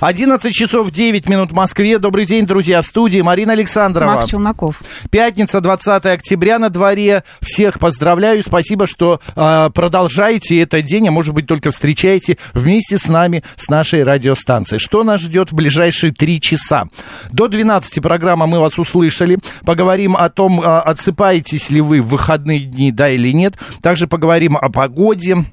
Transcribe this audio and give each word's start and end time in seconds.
11 0.00 0.54
часов 0.54 0.90
9 0.90 1.28
минут 1.28 1.50
в 1.50 1.54
Москве. 1.54 1.98
Добрый 1.98 2.24
день, 2.24 2.46
друзья, 2.46 2.80
в 2.80 2.86
студии 2.86 3.20
Марина 3.20 3.52
Александрова. 3.52 4.14
Мак 4.14 4.26
Челноков. 4.26 4.80
Пятница, 5.10 5.60
20 5.60 6.06
октября 6.06 6.58
на 6.58 6.70
дворе. 6.70 7.22
Всех 7.42 7.78
поздравляю. 7.78 8.42
Спасибо, 8.42 8.86
что 8.86 9.20
э, 9.36 9.70
продолжаете 9.74 10.58
этот 10.62 10.86
день, 10.86 11.08
а 11.08 11.10
может 11.10 11.34
быть 11.34 11.46
только 11.46 11.70
встречаете 11.70 12.38
вместе 12.54 12.96
с 12.96 13.08
нами, 13.08 13.44
с 13.56 13.68
нашей 13.68 14.02
радиостанцией. 14.02 14.80
Что 14.80 15.04
нас 15.04 15.20
ждет 15.20 15.52
в 15.52 15.54
ближайшие 15.54 16.12
три 16.12 16.40
часа? 16.40 16.84
До 17.30 17.46
12 17.48 18.02
программа 18.02 18.46
«Мы 18.46 18.58
вас 18.58 18.78
услышали». 18.78 19.38
Поговорим 19.66 20.16
о 20.16 20.30
том, 20.30 20.62
э, 20.62 20.64
отсыпаетесь 20.64 21.68
ли 21.68 21.82
вы 21.82 22.00
в 22.00 22.08
выходные 22.08 22.60
дни, 22.60 22.90
да 22.90 23.10
или 23.10 23.34
нет. 23.34 23.56
Также 23.82 24.06
поговорим 24.06 24.56
о 24.56 24.70
погоде, 24.70 25.44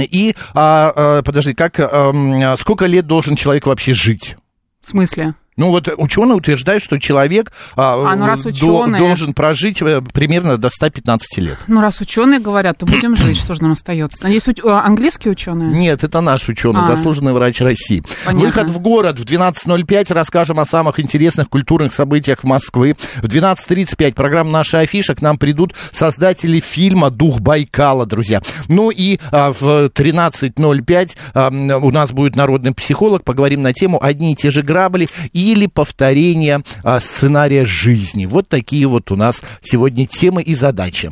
и, 0.00 0.34
а, 0.54 0.92
а, 0.94 1.22
подожди, 1.22 1.54
как, 1.54 1.78
а, 1.78 2.56
сколько 2.58 2.86
лет 2.86 3.06
должен 3.06 3.36
человек 3.36 3.66
вообще 3.66 3.92
жить? 3.92 4.36
В 4.80 4.90
смысле? 4.90 5.34
Ну 5.56 5.68
вот 5.68 5.88
ученые 5.98 6.36
утверждают, 6.36 6.82
что 6.82 6.98
человек 6.98 7.52
а, 7.76 8.12
а 8.12 8.16
ну, 8.16 8.26
раз 8.26 8.46
ученые... 8.46 8.98
должен 8.98 9.34
прожить 9.34 9.82
э, 9.82 10.00
примерно 10.00 10.56
до 10.56 10.70
115 10.70 11.38
лет. 11.38 11.58
Ну 11.66 11.82
раз 11.82 12.00
ученые 12.00 12.40
говорят, 12.40 12.78
то 12.78 12.86
будем 12.86 13.14
жить, 13.16 13.36
что 13.36 13.54
же 13.54 13.62
нам 13.62 13.72
остается? 13.72 14.22
Надеюсь, 14.22 14.48
у... 14.48 14.68
английские 14.68 15.32
ученые? 15.32 15.68
Нет, 15.68 16.04
это 16.04 16.22
наш 16.22 16.48
ученый, 16.48 16.80
а. 16.80 16.84
заслуженный 16.84 17.34
врач 17.34 17.60
России. 17.60 18.02
Понятно. 18.24 18.46
Выход 18.46 18.70
в 18.70 18.78
город 18.78 19.18
в 19.18 19.24
12.05. 19.24 20.14
Расскажем 20.14 20.58
о 20.58 20.64
самых 20.64 20.98
интересных 20.98 21.50
культурных 21.50 21.92
событиях 21.92 22.40
в 22.40 22.44
Москве. 22.44 22.96
В 23.16 23.26
12.35 23.26 24.14
программа 24.14 24.50
«Наша 24.50 24.78
афиша». 24.78 25.14
К 25.14 25.20
нам 25.20 25.36
придут 25.36 25.74
создатели 25.90 26.60
фильма 26.60 27.10
«Дух 27.10 27.40
Байкала», 27.40 28.06
друзья. 28.06 28.40
Ну 28.68 28.88
и 28.88 29.20
а, 29.30 29.52
в 29.52 29.88
13.05 29.88 31.16
а, 31.34 31.48
у 31.78 31.90
нас 31.90 32.10
будет 32.12 32.36
народный 32.36 32.72
психолог. 32.72 33.22
Поговорим 33.22 33.60
на 33.60 33.74
тему 33.74 34.02
«Одни 34.02 34.32
и 34.32 34.36
те 34.36 34.50
же 34.50 34.62
грабли» 34.62 35.10
и 35.34 35.41
или 35.42 35.66
повторение 35.66 36.62
а, 36.82 37.00
сценария 37.00 37.64
жизни. 37.64 38.26
Вот 38.26 38.48
такие 38.48 38.86
вот 38.86 39.10
у 39.10 39.16
нас 39.16 39.42
сегодня 39.60 40.06
темы 40.06 40.42
и 40.42 40.54
задачи. 40.54 41.10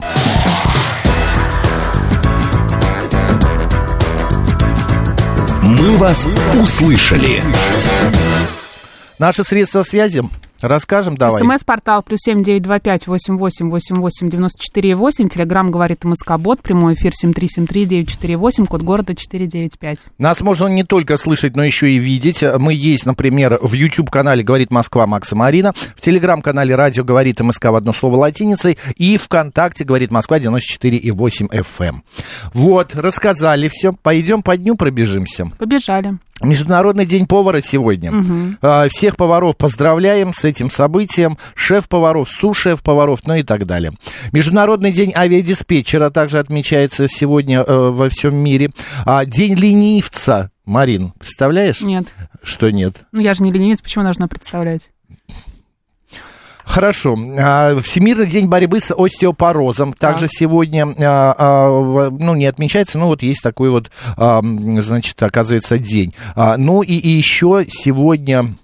Мы 5.62 5.97
вас 5.97 6.27
услышали. 6.61 7.42
Наши 9.19 9.45
средства 9.45 9.83
связи 9.83 10.23
Расскажем 10.62 11.16
давай. 11.16 11.42
СМС-портал 11.42 12.03
плюс 12.03 12.20
семь 12.22 12.42
девять 12.42 12.62
два 12.62 12.78
пять 12.78 13.06
восемь 13.06 13.36
восемь 13.36 13.70
восемь 13.70 13.97
восемь 13.97 14.28
девяносто 14.28 14.62
четыре 14.62 14.94
восемь. 14.94 15.28
Телеграмм 15.28 15.70
говорит 15.70 16.05
МСК-бот. 16.05 16.61
Прямой 16.61 16.94
эфир 16.94 17.12
семь 17.14 17.33
три 17.33 17.48
семь 17.48 17.67
три 17.67 17.85
девять 17.86 18.11
четыре 18.11 18.36
восемь. 18.36 18.67
Код 18.67 18.83
города 18.83 19.14
четыре 19.14 19.46
девять 19.46 19.79
пять. 19.79 20.01
Нас 20.18 20.40
можно 20.40 20.67
не 20.67 20.85
только 20.85 21.17
слышать, 21.17 21.57
но 21.57 21.64
еще 21.64 21.90
и 21.90 21.98
видеть. 21.98 22.42
Мы 22.58 22.74
есть, 22.74 23.07
например, 23.07 23.58
в 23.61 23.73
YouTube-канале 23.73 24.42
«Говорит 24.42 24.70
Москва» 24.70 25.07
Макса 25.07 25.36
Марина. 25.36 25.73
В 25.74 26.01
Телеграм-канале 26.01 26.74
«Радио 26.74 27.05
говорит 27.05 27.40
МСК» 27.40 27.67
в 27.67 27.74
одно 27.74 27.92
слово 27.92 28.17
латиницей. 28.17 28.79
И 28.96 29.17
ВКонтакте 29.17 29.85
«Говорит 29.85 30.11
Москва» 30.11 30.39
94,8 30.39 31.48
FM. 31.51 31.96
Вот, 32.52 32.95
рассказали 32.95 33.68
все. 33.68 33.92
Пойдем 33.92 34.42
по 34.42 34.56
дню 34.56 34.77
пробежимся. 34.77 35.51
Побежали. 35.58 36.18
Международный 36.40 37.06
день 37.06 37.27
повара 37.27 37.61
сегодня. 37.61 38.12
Угу. 38.12 38.89
Всех 38.89 39.17
поваров 39.17 39.56
поздравляем 39.56 40.33
с 40.33 40.45
этим 40.45 40.70
событием. 40.70 41.39
Шеф-поваров, 41.55 42.28
су-шеф-поваров, 42.28 43.20
ну 43.27 43.34
и 43.34 43.42
так 43.42 43.67
далее. 43.67 43.92
Международный 44.33 44.92
день 44.92 45.12
авиадиспетчера 45.14 46.11
также 46.11 46.39
отмечается 46.39 47.08
сегодня 47.08 47.61
э, 47.61 47.90
во 47.90 48.08
всем 48.08 48.36
мире. 48.36 48.70
А, 49.05 49.24
день 49.24 49.55
ленивца. 49.55 50.50
Марин, 50.64 51.12
представляешь? 51.18 51.80
Нет. 51.80 52.06
Что 52.42 52.70
нет? 52.70 53.06
Ну, 53.12 53.20
я 53.20 53.34
же 53.34 53.42
не 53.42 53.50
ленивец, 53.50 53.80
почему 53.80 54.05
должна 54.05 54.29
представлять? 54.29 54.89
Хорошо. 56.65 57.17
А, 57.39 57.79
Всемирный 57.81 58.27
день 58.27 58.47
борьбы 58.47 58.81
с 58.81 58.95
остеопорозом 58.95 59.93
также 59.93 60.27
так. 60.27 60.33
сегодня, 60.33 60.95
а, 60.98 61.35
а, 61.37 62.11
ну, 62.11 62.35
не 62.35 62.47
отмечается, 62.47 62.98
но 62.98 63.09
вот 63.09 63.23
есть 63.23 63.43
такой 63.43 63.71
вот, 63.71 63.91
значит, 64.17 65.23
оказывается, 65.23 65.79
день. 65.79 66.15
Ну, 66.37 66.83
и, 66.83 66.95
и 66.95 67.09
еще 67.09 67.67
сегодня 67.69 68.55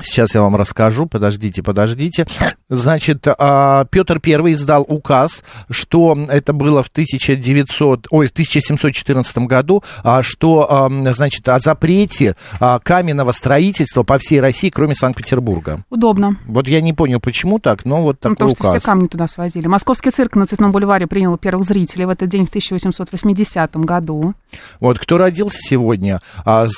Сейчас 0.00 0.34
я 0.34 0.42
вам 0.42 0.56
расскажу, 0.56 1.06
подождите, 1.06 1.62
подождите. 1.62 2.26
Значит, 2.68 3.26
а, 3.26 3.84
Петр 3.84 4.20
I 4.24 4.52
издал 4.52 4.84
указ, 4.88 5.44
что 5.70 6.18
это 6.28 6.52
было 6.52 6.82
в 6.82 6.88
1900, 6.88 8.08
ой, 8.10 8.26
в 8.26 8.30
1714 8.30 9.38
году, 9.38 9.84
а, 10.02 10.22
что, 10.22 10.90
значит, 11.12 11.48
о 11.48 11.60
запрете 11.60 12.36
а, 12.58 12.80
каменного 12.80 13.32
строительства 13.32 14.02
по 14.02 14.18
всей 14.18 14.40
России, 14.40 14.70
кроме 14.70 14.94
Санкт-Петербурга. 14.94 15.84
Удобно. 15.90 16.36
Вот 16.46 16.66
я 16.66 16.80
не 16.80 16.92
понял, 16.92 17.20
почему 17.20 17.58
так, 17.58 17.84
но 17.84 18.02
вот 18.02 18.18
такой 18.18 18.30
ну, 18.30 18.34
потому 18.36 18.50
указ. 18.52 18.70
что 18.70 18.80
все 18.80 18.86
камни 18.86 19.06
туда 19.06 19.28
свозили. 19.28 19.68
Московский 19.68 20.10
цирк 20.10 20.34
на 20.34 20.46
Цветном 20.46 20.72
бульваре 20.72 21.06
принял 21.06 21.36
первых 21.38 21.64
зрителей 21.66 22.06
в 22.06 22.10
этот 22.10 22.28
день 22.28 22.46
в 22.46 22.48
1880 22.48 23.76
году. 23.76 24.34
Вот, 24.80 24.98
кто 24.98 25.18
родился 25.18 25.58
сегодня? 25.60 26.20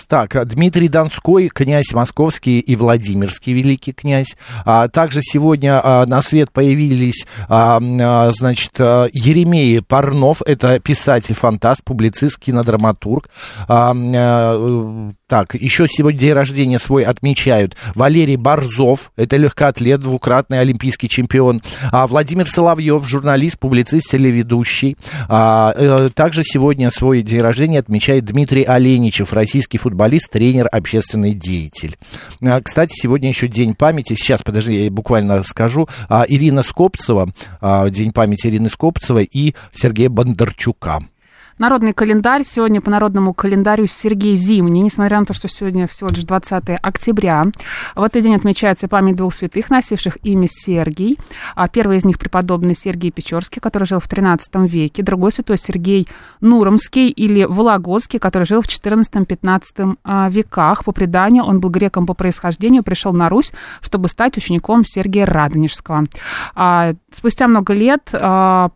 Так, 0.08 0.46
Дмитрий 0.48 0.88
Донской, 0.88 1.48
князь 1.48 1.92
московский 1.92 2.60
и 2.60 2.76
Владимир 2.76 3.05
Владимирский 3.06 3.52
великий 3.52 3.92
князь. 3.92 4.36
А, 4.64 4.88
также 4.88 5.20
сегодня 5.22 5.80
а, 5.82 6.06
на 6.06 6.22
свет 6.22 6.50
появились, 6.52 7.26
а, 7.48 7.80
а, 7.80 8.32
значит, 8.32 8.72
а, 8.78 9.08
Еремей 9.12 9.80
Парнов, 9.82 10.42
это 10.44 10.80
писатель-фантаст, 10.80 11.82
публицист, 11.84 12.38
кинодраматург. 12.38 13.28
А, 13.68 13.94
а, 13.94 15.12
так, 15.28 15.54
еще 15.54 15.88
сегодня 15.88 16.20
день 16.20 16.32
рождения 16.32 16.78
свой 16.78 17.02
отмечают 17.02 17.76
Валерий 17.96 18.36
Борзов, 18.36 19.10
это 19.16 19.36
легкоатлет, 19.36 20.00
двукратный 20.00 20.60
олимпийский 20.60 21.08
чемпион. 21.08 21.62
А, 21.90 22.06
Владимир 22.06 22.46
Соловьев, 22.46 23.04
журналист, 23.06 23.58
публицист, 23.58 24.08
телеведущий. 24.08 24.96
А, 25.28 25.74
а, 25.76 26.08
также 26.10 26.44
сегодня 26.44 26.92
свой 26.92 27.22
день 27.22 27.40
рождения 27.40 27.80
отмечает 27.80 28.24
Дмитрий 28.24 28.62
Оленичев, 28.62 29.32
российский 29.32 29.78
футболист, 29.78 30.30
тренер, 30.30 30.68
общественный 30.70 31.34
деятель. 31.34 31.96
А, 32.40 32.60
кстати, 32.60 32.92
сегодня 32.94 33.28
еще 33.28 33.48
День 33.48 33.74
памяти. 33.74 34.14
Сейчас, 34.14 34.42
подожди, 34.42 34.84
я 34.84 34.90
буквально 34.92 35.42
скажу. 35.42 35.88
А, 36.08 36.24
Ирина 36.28 36.62
Скопцева, 36.62 37.32
а, 37.60 37.90
День 37.90 38.12
памяти 38.12 38.46
Ирины 38.46 38.68
Скопцевой 38.68 39.24
и 39.24 39.56
Сергея 39.72 40.08
Бондарчука. 40.08 41.00
Народный 41.58 41.94
календарь. 41.94 42.42
Сегодня 42.44 42.82
по 42.82 42.90
народному 42.90 43.32
календарю 43.32 43.86
Сергей 43.86 44.36
Зимний, 44.36 44.82
несмотря 44.82 45.20
на 45.20 45.24
то, 45.24 45.32
что 45.32 45.48
сегодня 45.48 45.86
всего 45.86 46.10
лишь 46.10 46.24
20 46.24 46.64
октября. 46.82 47.44
В 47.94 48.02
этот 48.02 48.22
день 48.22 48.34
отмечается 48.34 48.88
память 48.88 49.16
двух 49.16 49.32
святых, 49.32 49.70
носивших 49.70 50.18
имя 50.22 50.48
Сергий. 50.50 51.18
А 51.54 51.68
первый 51.68 51.96
из 51.96 52.04
них 52.04 52.18
преподобный 52.18 52.74
Сергий 52.74 53.10
Печорский, 53.10 53.62
который 53.62 53.84
жил 53.84 54.00
в 54.00 54.06
13 54.06 54.54
веке. 54.70 55.02
Другой 55.02 55.32
святой 55.32 55.56
Сергей 55.56 56.06
Нуромский 56.42 57.08
или 57.08 57.44
Вологодский, 57.44 58.18
который 58.18 58.44
жил 58.44 58.60
в 58.60 58.66
14-15 58.66 59.96
а, 60.04 60.28
веках. 60.28 60.84
По 60.84 60.92
преданию, 60.92 61.44
он 61.44 61.60
был 61.60 61.70
греком 61.70 62.04
по 62.04 62.12
происхождению, 62.12 62.82
пришел 62.82 63.14
на 63.14 63.30
Русь, 63.30 63.52
чтобы 63.80 64.10
стать 64.10 64.36
учеником 64.36 64.84
Сергия 64.84 65.24
Радонежского. 65.24 66.04
А 66.54 66.92
спустя 67.10 67.48
много 67.48 67.72
лет 67.72 68.10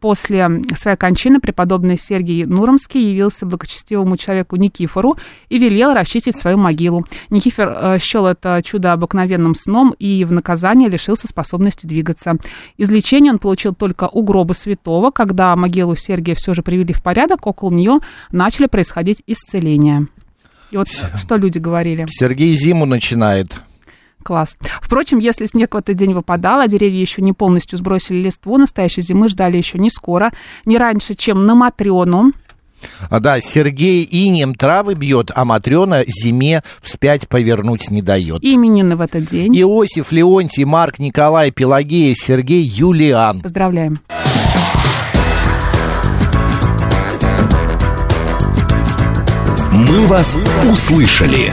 после 0.00 0.62
своей 0.74 0.96
кончины 0.96 1.40
преподобный 1.40 1.98
Сергий 1.98 2.46
Нуромский 2.46 2.69
Муромский 2.70 3.10
явился 3.10 3.46
благочестивому 3.46 4.16
человеку 4.16 4.54
Никифору 4.54 5.16
и 5.48 5.58
велел 5.58 5.92
расчистить 5.92 6.36
свою 6.36 6.56
могилу. 6.56 7.04
Никифор 7.28 7.68
э, 7.68 7.98
счел 7.98 8.26
это 8.26 8.62
чудо 8.64 8.92
обыкновенным 8.92 9.56
сном 9.56 9.92
и 9.98 10.24
в 10.24 10.30
наказание 10.30 10.88
лишился 10.88 11.26
способности 11.26 11.86
двигаться. 11.86 12.36
Излечение 12.78 13.32
он 13.32 13.40
получил 13.40 13.74
только 13.74 14.08
у 14.08 14.22
гроба 14.22 14.52
святого. 14.52 15.10
Когда 15.10 15.56
могилу 15.56 15.96
Сергия 15.96 16.36
все 16.36 16.54
же 16.54 16.62
привели 16.62 16.92
в 16.92 17.02
порядок, 17.02 17.48
около 17.48 17.72
нее 17.72 17.98
начали 18.30 18.66
происходить 18.66 19.22
исцеления. 19.26 20.06
И 20.70 20.76
вот 20.76 20.86
что 20.88 21.36
люди 21.36 21.58
говорили. 21.58 22.06
Сергей 22.08 22.54
зиму 22.54 22.86
начинает. 22.86 23.58
Класс. 24.22 24.56
Впрочем, 24.80 25.18
если 25.18 25.46
снег 25.46 25.74
в 25.74 25.78
этот 25.78 25.96
день 25.96 26.12
выпадал, 26.12 26.60
а 26.60 26.68
деревья 26.68 27.00
еще 27.00 27.22
не 27.22 27.32
полностью 27.32 27.78
сбросили 27.78 28.18
листву, 28.18 28.58
настоящей 28.58 29.00
зимы 29.00 29.28
ждали 29.28 29.56
еще 29.56 29.78
не 29.78 29.90
скоро, 29.90 30.30
не 30.66 30.78
раньше, 30.78 31.14
чем 31.14 31.46
на 31.46 31.54
Матрёну. 31.54 32.32
А, 33.08 33.20
Да, 33.20 33.40
Сергей 33.40 34.06
инем 34.10 34.54
травы 34.54 34.94
бьет, 34.94 35.30
а 35.34 35.44
Матрена 35.44 36.04
зиме 36.06 36.62
вспять 36.80 37.28
повернуть 37.28 37.90
не 37.90 38.02
дает. 38.02 38.42
Именины 38.42 38.96
в 38.96 39.00
этот 39.00 39.26
день. 39.26 39.54
Иосиф, 39.60 40.12
Леонтий, 40.12 40.64
Марк, 40.64 40.98
Николай, 40.98 41.50
Пелагея, 41.50 42.14
Сергей, 42.14 42.62
Юлиан. 42.62 43.40
Поздравляем. 43.40 43.98
«Мы 49.72 50.06
вас 50.06 50.36
услышали». 50.70 51.52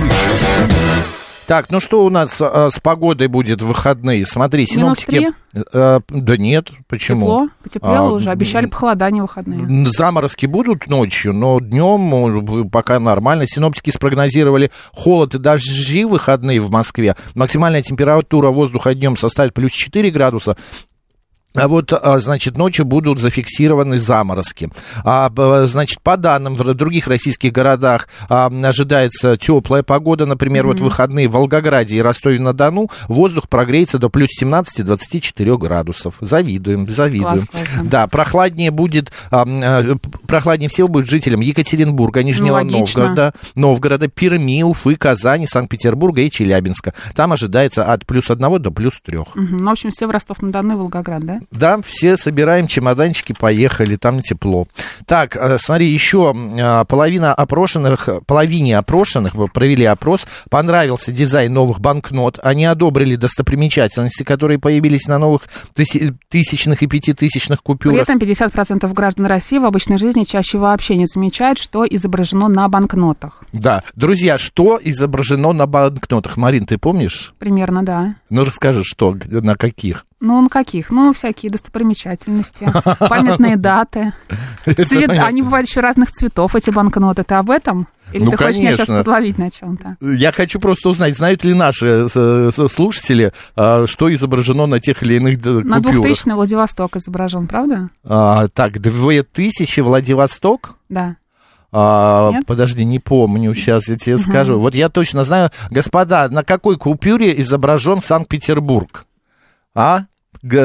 Так, 1.48 1.70
ну 1.72 1.80
что 1.80 2.04
у 2.04 2.10
нас 2.10 2.36
э, 2.42 2.70
с 2.74 2.78
погодой 2.82 3.28
будет 3.28 3.62
в 3.62 3.68
выходные? 3.68 4.26
Смотри, 4.26 4.66
синоптики... 4.66 5.32
Э, 5.74 6.02
да 6.10 6.38
нет, 6.38 6.72
почему? 6.88 7.22
Тепло, 7.22 7.48
потеплело 7.64 8.10
А, 8.10 8.12
уже. 8.12 8.30
Обещали 8.32 8.66
похолодание 8.66 9.22
выходные. 9.22 9.86
Заморозки 9.88 10.46
будут 10.46 10.88
ночью, 10.88 11.34
но 11.34 11.62
днем 11.62 12.70
пока 12.70 13.00
нормально. 13.00 13.46
Синоптики 13.48 13.92
спрогнозировали 13.92 14.72
холод 14.92 15.36
и 15.36 15.38
дожди 15.38 16.04
выходные 16.04 16.60
в 16.60 16.70
Москве. 16.70 17.16
Максимальная 17.34 17.82
температура 17.82 18.50
воздуха 18.50 18.94
днем 18.94 19.16
составит 19.16 19.54
плюс 19.54 19.72
4 19.72 20.12
градуса. 20.12 20.58
А 21.58 21.68
вот, 21.68 21.92
а, 21.92 22.20
значит, 22.20 22.58
ночью 22.58 22.86
будут 22.86 23.20
зафиксированы 23.20 24.00
заморозки. 24.00 24.70
А, 25.04 25.32
значит, 25.66 26.02
по 26.02 26.18
данным 26.18 26.56
в 26.56 26.74
других 26.74 27.08
российских 27.08 27.52
городах 27.52 28.08
а, 28.30 28.48
ожидается 28.64 29.38
теплая 29.38 29.84
погода. 29.84 30.26
Например, 30.26 30.68
вот 30.68 30.80
в 30.80 30.84
выходные 30.84 31.28
в 31.28 31.32
Волгограде 31.32 31.98
и 31.98 32.02
Ростове-на-Дону 32.02 32.90
воздух 33.08 33.50
прогреется 33.50 33.98
до 34.00 34.10
плюс 34.10 34.30
17-24 34.42 35.58
градусов. 35.58 36.16
Завидуем, 36.22 36.88
завидуем. 36.88 37.48
Класс, 37.48 37.66
классно. 37.68 37.90
Да, 37.90 38.08
прохладнее 38.08 38.72
будет, 38.72 39.12
а, 39.32 39.46
а, 39.48 39.98
прохладнее 40.28 40.70
всего 40.70 40.88
будет 40.88 41.08
жителям 41.10 41.42
Екатеринбурга, 41.42 42.24
Нижнего 42.24 42.62
Ну, 42.62 42.78
логично. 42.78 43.02
Новгорода, 43.02 43.34
Новгорода, 43.56 44.08
Перми, 44.08 44.64
Уфы, 44.64 44.96
Казани, 44.96 45.48
Санкт-Петербурга 45.48 46.22
и 46.22 46.30
Челябинска. 46.30 46.94
Там 47.16 47.34
ожидается 47.34 47.86
от 47.86 48.06
плюс 48.06 48.30
1 48.30 48.60
до 48.60 48.72
плюс 48.72 49.00
3. 49.04 49.18
Мгм. 49.36 49.58
Ну, 49.58 49.70
в 49.70 49.72
общем, 49.72 49.90
все 49.92 50.08
в 50.08 50.12
Ростов-на-Дону 50.12 50.74
и 50.74 50.78
Волгоград, 50.78 51.26
да? 51.26 51.40
Да, 51.52 51.82
все 51.82 52.18
собираем 52.18 52.68
чемоданчики, 52.68 53.34
поехали, 53.38 53.96
там 53.96 54.22
тепло. 54.22 54.68
Так, 55.06 55.36
э, 55.36 55.58
смотри, 55.60 55.88
еще 55.88 56.36
э, 56.36 56.86
половина 56.86 57.34
опрошенных, 57.34 58.10
половине 58.26 58.78
опрошенных, 58.78 59.36
вы 59.36 59.48
провели 59.48 59.86
опрос, 59.86 60.28
понравился 60.50 61.12
дизайн 61.12 61.54
новых 61.54 61.80
банкнот, 61.80 62.40
они 62.44 62.66
одобрили 62.66 63.16
достопримечательности, 63.16 64.24
которые 64.24 64.60
появились 64.60 65.08
на 65.08 65.20
новых 65.20 65.44
тысячных 66.30 66.84
и 66.84 66.88
пятитысячных 66.88 67.64
При 67.64 67.66
купюрах. 67.66 68.10
этом 68.10 68.18
50% 68.18 68.94
граждан 68.94 69.26
России 69.28 69.58
в 69.58 69.66
обычной 69.66 69.98
жизни 69.98 70.24
чаще 70.24 70.58
вообще 70.58 70.96
не 70.96 71.06
замечают, 71.06 71.60
что 71.60 71.86
изображено 71.86 72.48
на 72.48 72.68
банкнотах. 72.68 73.44
Да, 73.54 73.84
друзья, 73.96 74.38
что 74.38 74.80
изображено 74.84 75.54
на 75.54 75.66
банкнотах? 75.68 76.38
Марин, 76.38 76.66
ты 76.66 76.78
помнишь? 76.78 77.34
Примерно, 77.40 77.84
да. 77.84 78.16
Ну, 78.30 78.44
расскажи, 78.44 78.84
что, 78.84 79.16
на 79.30 79.56
каких? 79.56 80.07
Ну, 80.20 80.42
на 80.42 80.50
каких? 80.50 80.90
Ну, 80.90 81.14
всякие 81.14 81.52
достопримечательности, 81.52 82.68
памятные 83.00 83.56
даты. 83.56 84.14
Цвет... 84.66 85.10
Они 85.12 85.44
бывают 85.44 85.68
еще 85.70 85.80
разных 85.80 86.12
цветов, 86.12 86.56
эти 86.56 86.72
банкноты. 86.72 87.24
Ты 87.24 87.36
об 87.36 87.52
этом? 87.52 87.88
Или 88.14 88.24
Ну, 88.24 88.32
ты 88.32 88.38
хочешь 88.38 88.58
меня 88.58 88.72
сейчас 88.74 88.88
конечно. 88.88 89.04
подловить 89.04 89.38
на 89.38 89.52
чем-то? 89.52 89.98
Я 90.02 90.32
хочу 90.32 90.60
просто 90.60 90.90
узнать, 90.90 91.16
знают 91.16 91.44
ли 91.44 91.54
наши 91.54 91.86
э, 91.86 92.08
с- 92.52 92.70
слушатели, 92.70 93.32
а, 93.56 93.86
что 93.86 94.12
изображено 94.14 94.66
на 94.66 94.80
тех 94.80 95.04
или 95.04 95.16
иных 95.16 95.40
д- 95.42 95.64
На 95.64 95.78
купюрах. 95.78 96.02
2000 96.02 96.30
Владивосток 96.34 96.96
изображен, 96.96 97.48
правда? 97.48 97.90
А, 98.06 98.48
так, 98.48 98.80
2000 98.80 99.82
Владивосток? 99.82 100.76
Да. 100.90 101.18
А, 101.72 102.32
Нет? 102.32 102.46
подожди, 102.48 102.86
не 102.86 103.00
помню, 103.00 103.54
сейчас 103.54 103.90
я 103.90 103.98
тебе 103.98 104.18
скажу. 104.18 104.58
Вот 104.58 104.74
я 104.74 104.88
точно 104.90 105.26
знаю, 105.26 105.52
господа, 105.70 106.30
на 106.30 106.44
какой 106.44 106.78
купюре 106.78 107.40
изображен 107.42 108.02
Санкт-Петербург? 108.02 109.04
А? 109.78 110.06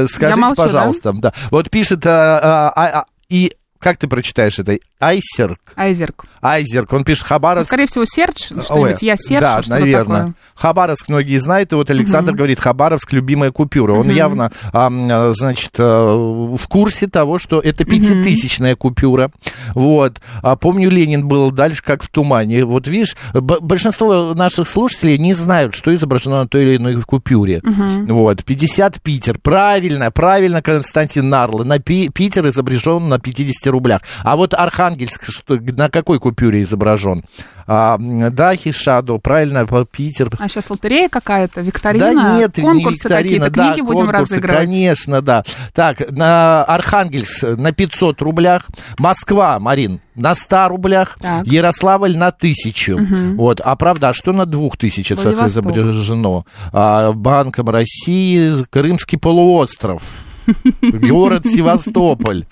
Скажите, 0.08 0.40
молчу, 0.40 0.56
да? 0.56 0.62
пожалуйста. 0.62 1.12
Да? 1.12 1.32
Вот 1.50 1.70
пишет, 1.70 2.06
а, 2.06 2.72
а, 2.74 3.00
а, 3.00 3.04
и 3.28 3.52
как 3.82 3.98
ты 3.98 4.08
прочитаешь 4.08 4.58
это? 4.58 4.78
Айсерк. 5.00 5.58
Айзерк. 5.76 6.24
Айзерк. 6.40 6.92
Он 6.92 7.04
пишет 7.04 7.24
Ну, 7.24 7.28
Хабаровск. 7.28 7.68
скорее 7.68 7.86
всего, 7.86 8.04
Серж, 8.04 8.50
Ой, 8.52 8.62
что-нибудь 8.62 9.02
я 9.02 9.16
Серж, 9.16 9.40
да, 9.40 9.62
что-то 9.62 9.80
наверное. 9.80 10.16
такое. 10.18 10.34
Хабаровск 10.54 11.08
многие 11.08 11.36
знают, 11.38 11.72
и 11.72 11.74
вот 11.74 11.90
Александр 11.90 12.32
говорит, 12.32 12.60
Хабаровск 12.60 13.12
любимая 13.12 13.50
купюра. 13.50 13.92
Он 13.94 14.08
явно, 14.10 14.52
ам, 14.72 15.08
а, 15.10 15.32
значит, 15.34 15.72
а, 15.78 16.14
в 16.56 16.68
курсе 16.68 17.08
того, 17.08 17.38
что 17.38 17.60
это 17.60 17.84
пятитысячная 17.84 18.76
купюра. 18.76 19.30
Вот. 19.74 20.20
А 20.42 20.56
помню, 20.56 20.88
Ленин 20.90 21.26
был 21.26 21.50
дальше 21.50 21.82
как 21.82 22.02
в 22.02 22.08
тумане. 22.08 22.64
Вот 22.64 22.86
видишь, 22.86 23.16
большинство 23.32 24.34
наших 24.34 24.68
слушателей 24.68 25.18
не 25.18 25.34
знают, 25.34 25.74
что 25.74 25.94
изображено 25.94 26.40
на 26.42 26.48
той 26.48 26.62
или 26.64 26.76
иной 26.76 27.00
купюре. 27.02 27.60
Вот. 28.08 28.44
50 28.44 29.00
Питер. 29.02 29.38
Правильно, 29.42 30.10
правильно, 30.10 30.62
Константин 30.62 31.28
Нарлы. 31.28 31.64
На 31.64 31.78
Пи- 31.78 32.08
Питер 32.08 32.46
изображен 32.48 33.08
на 33.08 33.18
50 33.18 33.71
рублях. 33.72 34.02
А 34.22 34.36
вот 34.36 34.54
Архангельск 34.54 35.24
что, 35.24 35.56
на 35.56 35.90
какой 35.90 36.20
купюре 36.20 36.62
изображен? 36.62 37.24
А, 37.66 37.96
да, 37.98 38.54
Хишадо, 38.54 39.18
правильно, 39.18 39.66
Питер. 39.90 40.30
А 40.38 40.48
сейчас 40.48 40.70
лотерея 40.70 41.08
какая-то, 41.08 41.60
викторина, 41.60 42.12
Да 42.12 42.38
нет, 42.38 42.56
не 42.56 42.62
конкурсы 42.62 42.98
викторина, 42.98 43.22
какие-то, 43.22 43.50
да, 43.50 43.72
книги 43.72 43.80
будем 43.80 44.04
конкурсы, 44.06 44.34
разыгрывать. 44.34 44.60
Конечно, 44.66 45.22
да. 45.22 45.44
Так, 45.72 46.10
на 46.10 46.64
Архангельск 46.64 47.42
на 47.42 47.72
500 47.72 48.20
рублях, 48.22 48.68
Москва, 48.98 49.58
Марин, 49.58 50.00
на 50.14 50.34
100 50.34 50.68
рублях, 50.68 51.18
Так. 51.20 51.46
Ярославль 51.46 52.16
на 52.16 52.28
1000. 52.28 53.34
Вот, 53.36 53.60
а 53.60 53.76
правда, 53.76 54.10
а 54.10 54.12
что 54.12 54.32
на 54.32 54.46
2000 54.46 55.14
Владивосток. 55.14 55.48
изображено? 55.48 56.44
А, 56.72 57.12
Банком 57.12 57.68
России, 57.68 58.64
Крымский 58.70 59.18
полуостров, 59.18 60.02
город 60.82 61.46
Севастополь. 61.46 62.44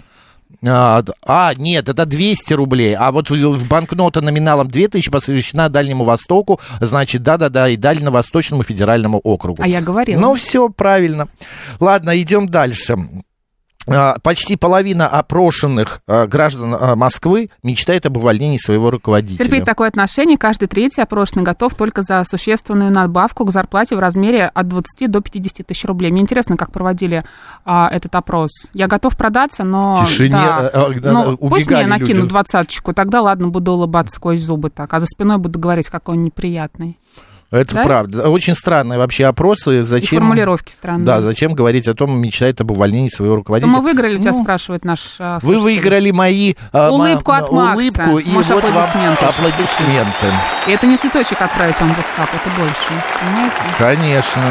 А, 0.66 1.02
а, 1.26 1.54
нет, 1.56 1.88
это 1.88 2.04
200 2.04 2.52
рублей. 2.54 2.94
А 2.94 3.12
вот 3.12 3.30
в, 3.30 3.34
в 3.34 3.68
банкнота 3.68 4.20
номиналом 4.20 4.68
2000 4.70 5.10
посвящена 5.10 5.68
Дальнему 5.68 6.04
Востоку, 6.04 6.60
значит, 6.80 7.22
да-да-да, 7.22 7.68
и 7.68 7.76
Дальневосточному 7.76 8.62
федеральному 8.62 9.18
округу. 9.18 9.62
А 9.62 9.68
я 9.68 9.80
говорила. 9.80 10.20
Ну, 10.20 10.34
все 10.34 10.68
правильно. 10.68 11.28
Ладно, 11.78 12.20
идем 12.20 12.48
дальше. 12.48 12.96
А, 13.86 14.16
Почти 14.22 14.56
половина 14.56 15.08
опрошенных 15.08 16.02
а, 16.06 16.26
граждан 16.26 16.76
а, 16.78 16.96
Москвы 16.96 17.50
мечтает 17.62 18.06
об 18.06 18.18
увольнении 18.18 18.58
своего 18.58 18.90
руководителя. 18.90 19.44
Терпеть 19.44 19.64
такое 19.64 19.88
отношение 19.88 20.36
каждый 20.36 20.68
третий 20.68 21.00
опрошенный 21.00 21.42
готов 21.42 21.74
только 21.74 22.02
за 22.02 22.24
существенную 22.28 22.90
надбавку 22.92 23.44
к 23.44 23.52
зарплате 23.52 23.96
в 23.96 23.98
размере 23.98 24.46
от 24.46 24.68
20 24.68 25.10
до 25.10 25.20
50 25.20 25.66
тысяч 25.66 25.84
рублей. 25.84 26.10
Мне 26.10 26.20
интересно, 26.22 26.56
как 26.56 26.72
проводили 26.72 27.24
а, 27.64 27.88
этот 27.88 28.14
опрос. 28.14 28.50
Я 28.74 28.86
готов 28.86 29.16
продаться, 29.16 29.64
но... 29.64 30.04
Тишине, 30.04 30.30
да. 30.30 30.70
да, 31.00 31.12
Ну, 31.12 31.36
пусть 31.36 31.70
мне 31.70 31.86
накинут 31.86 32.28
двадцаточку, 32.28 32.92
тогда 32.92 33.22
ладно, 33.22 33.48
буду 33.48 33.72
улыбаться 33.72 34.16
сквозь 34.16 34.40
зубы 34.40 34.70
так, 34.70 34.92
а 34.92 35.00
за 35.00 35.06
спиной 35.06 35.38
буду 35.38 35.58
говорить, 35.58 35.88
какой 35.88 36.16
он 36.16 36.22
неприятный. 36.22 36.98
Это 37.50 37.74
Да? 37.74 37.82
правда. 37.84 38.28
Очень 38.30 38.54
странные 38.54 38.98
вообще 38.98 39.26
опросы. 39.26 39.80
И 39.80 39.82
Зачем... 39.82 40.20
формулировки 40.20 40.72
странные. 40.72 41.04
Да, 41.04 41.20
зачем 41.20 41.54
говорить 41.54 41.88
о 41.88 41.94
том, 41.94 42.16
мечтает 42.20 42.60
об 42.60 42.70
увольнении 42.70 43.08
своего 43.08 43.34
руководителя? 43.36 43.72
Мы 43.72 43.82
выиграли, 43.82 44.18
тебя 44.18 44.32
Ну, 44.32 44.42
спрашивает 44.42 44.84
наш 44.84 45.00
а, 45.18 45.38
Вы 45.42 45.58
выиграли 45.58 46.10
мои 46.12 46.54
а, 46.72 46.90
Улыбку 46.90 47.32
от 47.32 47.50
Макса. 47.50 47.74
улыбку, 47.74 48.18
и 48.18 48.30
Маш, 48.30 48.46
вот 48.46 48.62
вам 48.62 48.72
аплодисменты. 48.84 49.24
аплодисменты. 49.24 50.26
И 50.68 50.70
это 50.70 50.86
не 50.86 50.96
цветочек 50.96 51.42
отправить 51.42 51.80
вам 51.80 51.92
в 51.92 51.98
WhatsApp, 51.98 52.28
это 52.34 52.60
больше. 52.60 53.04
Понимаете? 53.20 53.56
Конечно. 53.78 54.42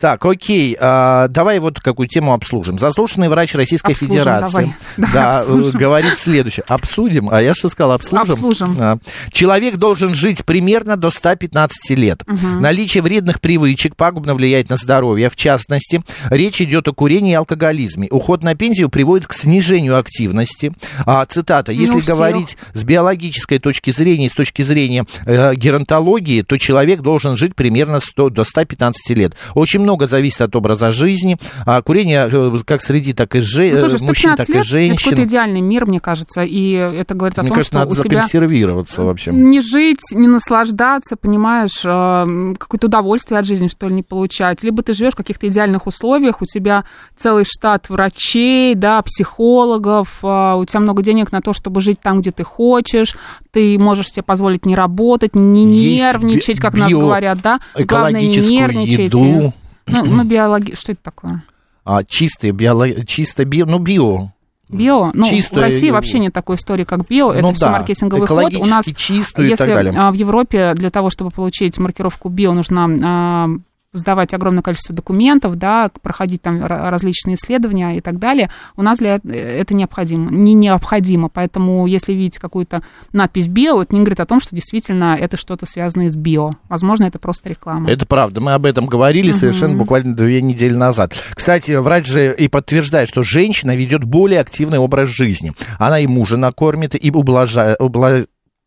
Так, 0.00 0.24
окей, 0.24 0.76
а, 0.78 1.26
давай 1.28 1.58
вот 1.58 1.80
какую 1.80 2.08
тему 2.08 2.32
обслужим. 2.32 2.78
Заслуженный 2.78 3.28
врач 3.28 3.54
Российской 3.54 3.92
Обслужим, 3.92 4.14
Федерации 4.16 4.74
давай. 4.96 5.12
да, 5.12 5.40
обслужим. 5.40 5.78
говорит 5.78 6.18
следующее. 6.18 6.64
Обсудим, 6.68 7.28
а 7.30 7.42
я 7.42 7.52
что 7.52 7.68
сказал, 7.68 7.92
обслужим? 7.92 8.34
Обслужим. 8.34 8.76
А. 8.78 8.98
Человек 9.32 9.76
должен 9.76 10.14
жить 10.14 10.44
примерно 10.44 10.96
до 10.96 11.10
115 11.10 11.90
лет. 11.96 12.22
Наличие 12.60 13.02
вредных 13.02 13.40
привычек 13.40 13.96
пагубно 13.96 14.34
влияет 14.34 14.68
на 14.70 14.76
здоровье. 14.76 15.30
В 15.30 15.36
частности, 15.36 16.02
речь 16.30 16.60
идет 16.60 16.86
о 16.86 16.92
курении 16.92 17.32
и 17.32 17.34
алкоголизме. 17.34 18.08
Уход 18.10 18.44
на 18.44 18.54
пенсию 18.54 18.88
приводит 18.90 19.26
к 19.26 19.32
снижению 19.32 19.98
активности. 19.98 20.72
А, 21.06 21.24
цитата. 21.26 21.72
Не 21.72 21.80
Если 21.80 21.94
у 21.96 22.00
всех. 22.02 22.14
говорить 22.14 22.56
с 22.72 22.84
биологической 22.84 23.58
точки 23.58 23.90
зрения 23.90 24.26
и 24.26 24.28
с 24.28 24.34
точки 24.34 24.62
зрения 24.62 25.04
э, 25.26 25.54
геронтологии, 25.56 26.42
то 26.42 26.56
человек 26.56 27.00
должен 27.00 27.36
жить 27.36 27.56
примерно 27.56 27.98
100 27.98 28.30
до 28.30 28.44
115 28.44 29.10
лет. 29.16 29.34
Очень 29.54 29.87
много 29.88 30.06
зависит 30.06 30.40
от 30.42 30.54
образа 30.54 30.90
жизни. 30.90 31.36
А 31.66 31.80
курение 31.82 32.28
э, 32.30 32.58
как 32.66 32.80
среди, 32.82 33.12
так 33.12 33.34
и 33.34 33.40
же, 33.40 33.70
Ну, 33.70 33.78
слушай, 33.88 34.02
мужчин, 34.04 34.32
115 34.34 34.36
так 34.36 34.48
и 34.48 34.52
лет 34.52 34.60
это 34.60 34.68
женщин. 34.68 34.96
какой-то 35.10 35.24
идеальный 35.24 35.60
мир, 35.60 35.86
мне 35.86 36.00
кажется, 36.00 36.42
и 36.42 36.72
это 36.72 37.14
говорит 37.14 37.38
о 37.38 37.42
Мне 37.42 37.48
том, 37.48 37.56
кажется, 37.56 37.70
что 37.72 37.78
надо 37.78 37.92
у 37.92 37.94
тебя 38.04 38.16
законсервироваться 38.18 39.02
вообще. 39.02 39.30
не 39.32 39.60
жить, 39.60 40.00
не 40.12 40.28
наслаждаться, 40.28 41.16
понимаешь, 41.16 41.80
э, 41.84 42.54
какое-то 42.58 42.86
удовольствие 42.86 43.40
от 43.40 43.46
жизни, 43.46 43.68
что 43.68 43.88
ли, 43.88 43.94
не 43.94 44.02
получать. 44.02 44.62
Либо 44.62 44.82
ты 44.82 44.92
живешь 44.92 45.14
в 45.14 45.16
каких-то 45.16 45.48
идеальных 45.48 45.86
условиях, 45.86 46.42
у 46.42 46.46
тебя 46.46 46.84
целый 47.16 47.44
штат 47.44 47.88
врачей, 47.88 48.74
да, 48.74 49.00
психологов, 49.02 50.18
э, 50.22 50.54
у 50.56 50.64
тебя 50.64 50.80
много 50.80 51.02
денег 51.02 51.32
на 51.32 51.40
то, 51.40 51.52
чтобы 51.52 51.80
жить 51.80 52.00
там, 52.00 52.20
где 52.20 52.30
ты 52.30 52.44
хочешь, 52.44 53.16
ты 53.52 53.78
можешь 53.78 54.08
себе 54.08 54.22
позволить 54.22 54.66
не 54.66 54.74
работать, 54.76 55.34
не 55.34 55.66
Есть 55.66 56.02
нервничать, 56.02 56.60
как 56.60 56.74
нас 56.74 56.90
био- 56.90 57.00
говорят, 57.00 57.38
да. 57.42 57.60
Главное, 57.78 58.20
не 58.20 58.36
нервничайте. 58.36 59.04
еду. 59.04 59.52
Ну, 59.88 60.04
ну 60.04 60.24
биологи... 60.24 60.74
Что 60.74 60.92
это 60.92 61.02
такое? 61.02 61.42
А, 61.84 62.04
чистые, 62.04 62.52
биоло... 62.52 63.04
чисто 63.06 63.44
био, 63.44 63.64
ну, 63.66 63.78
био. 63.78 64.32
Био, 64.68 65.10
ну, 65.14 65.24
Чистое, 65.24 65.60
в 65.60 65.62
России 65.62 65.90
вообще 65.90 66.18
нет 66.18 66.34
такой 66.34 66.56
истории, 66.56 66.84
как 66.84 67.08
био, 67.08 67.32
это 67.32 67.40
ну 67.40 67.52
все 67.54 67.66
да, 67.66 67.72
маркетинговый 67.72 68.26
ход. 68.26 68.54
У 68.54 68.66
нас, 68.66 68.84
чистую 68.84 69.46
и 69.46 69.50
если 69.50 69.64
так 69.64 69.74
далее. 69.74 69.94
а, 69.96 70.10
в 70.10 70.14
Европе 70.14 70.74
для 70.74 70.90
того, 70.90 71.08
чтобы 71.08 71.30
получить 71.30 71.78
маркировку 71.78 72.28
био, 72.28 72.52
нужно 72.52 72.86
а, 73.02 73.48
сдавать 73.92 74.34
огромное 74.34 74.62
количество 74.62 74.94
документов, 74.94 75.56
да, 75.56 75.90
проходить 76.02 76.42
там 76.42 76.56
ра- 76.62 76.88
различные 76.88 77.36
исследования 77.36 77.96
и 77.96 78.00
так 78.00 78.18
далее. 78.18 78.50
У 78.76 78.82
нас 78.82 78.98
для 78.98 79.16
э- 79.16 79.20
это 79.28 79.74
необходимо, 79.74 80.30
не 80.30 80.54
необходимо. 80.54 81.28
Поэтому, 81.28 81.86
если 81.86 82.12
видите 82.12 82.40
какую-то 82.40 82.82
надпись 83.12 83.48
био, 83.48 83.82
это 83.82 83.94
не 83.94 84.00
говорит 84.00 84.20
о 84.20 84.26
том, 84.26 84.40
что 84.40 84.54
действительно 84.54 85.16
это 85.18 85.36
что-то 85.36 85.66
связанное 85.66 86.10
с 86.10 86.16
био. 86.16 86.52
Возможно, 86.68 87.04
это 87.04 87.18
просто 87.18 87.48
реклама. 87.48 87.90
Это 87.90 88.06
правда, 88.06 88.40
мы 88.40 88.52
об 88.52 88.66
этом 88.66 88.86
говорили 88.86 89.32
совершенно 89.32 89.76
буквально 89.76 90.14
две 90.14 90.42
недели 90.42 90.74
назад. 90.74 91.14
Кстати, 91.34 91.72
врач 91.72 92.06
же 92.06 92.34
и 92.34 92.48
подтверждает, 92.48 93.08
что 93.08 93.22
женщина 93.22 93.74
ведет 93.74 94.04
более 94.04 94.40
активный 94.40 94.78
образ 94.78 95.08
жизни. 95.08 95.52
Она 95.78 96.00
и 96.00 96.06
мужа 96.06 96.36
накормит, 96.36 96.94
и 96.94 97.10
ублажает, 97.10 97.78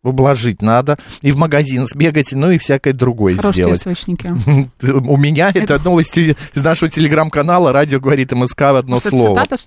ублажить 0.03 0.62
надо, 0.62 0.98
и 1.22 1.31
в 1.31 1.38
магазин 1.38 1.86
сбегать, 1.88 2.31
ну 2.34 2.51
и 2.51 2.58
всякое 2.58 2.93
другое 2.93 3.36
Хорошие 3.36 3.63
сделать. 3.65 3.79
источники. 3.79 4.27
У 4.91 5.17
меня 5.17 5.51
это 5.53 5.77
новости 5.84 6.36
из 6.53 6.63
нашего 6.63 6.89
телеграм-канала 6.89 7.72
«Радио 7.72 8.00
говорит 8.00 8.31
МСК» 8.31 8.62
в 8.62 8.75
одно 8.77 8.98
Это 8.98 9.10
слово. 9.10 9.43
цитата 9.46 9.62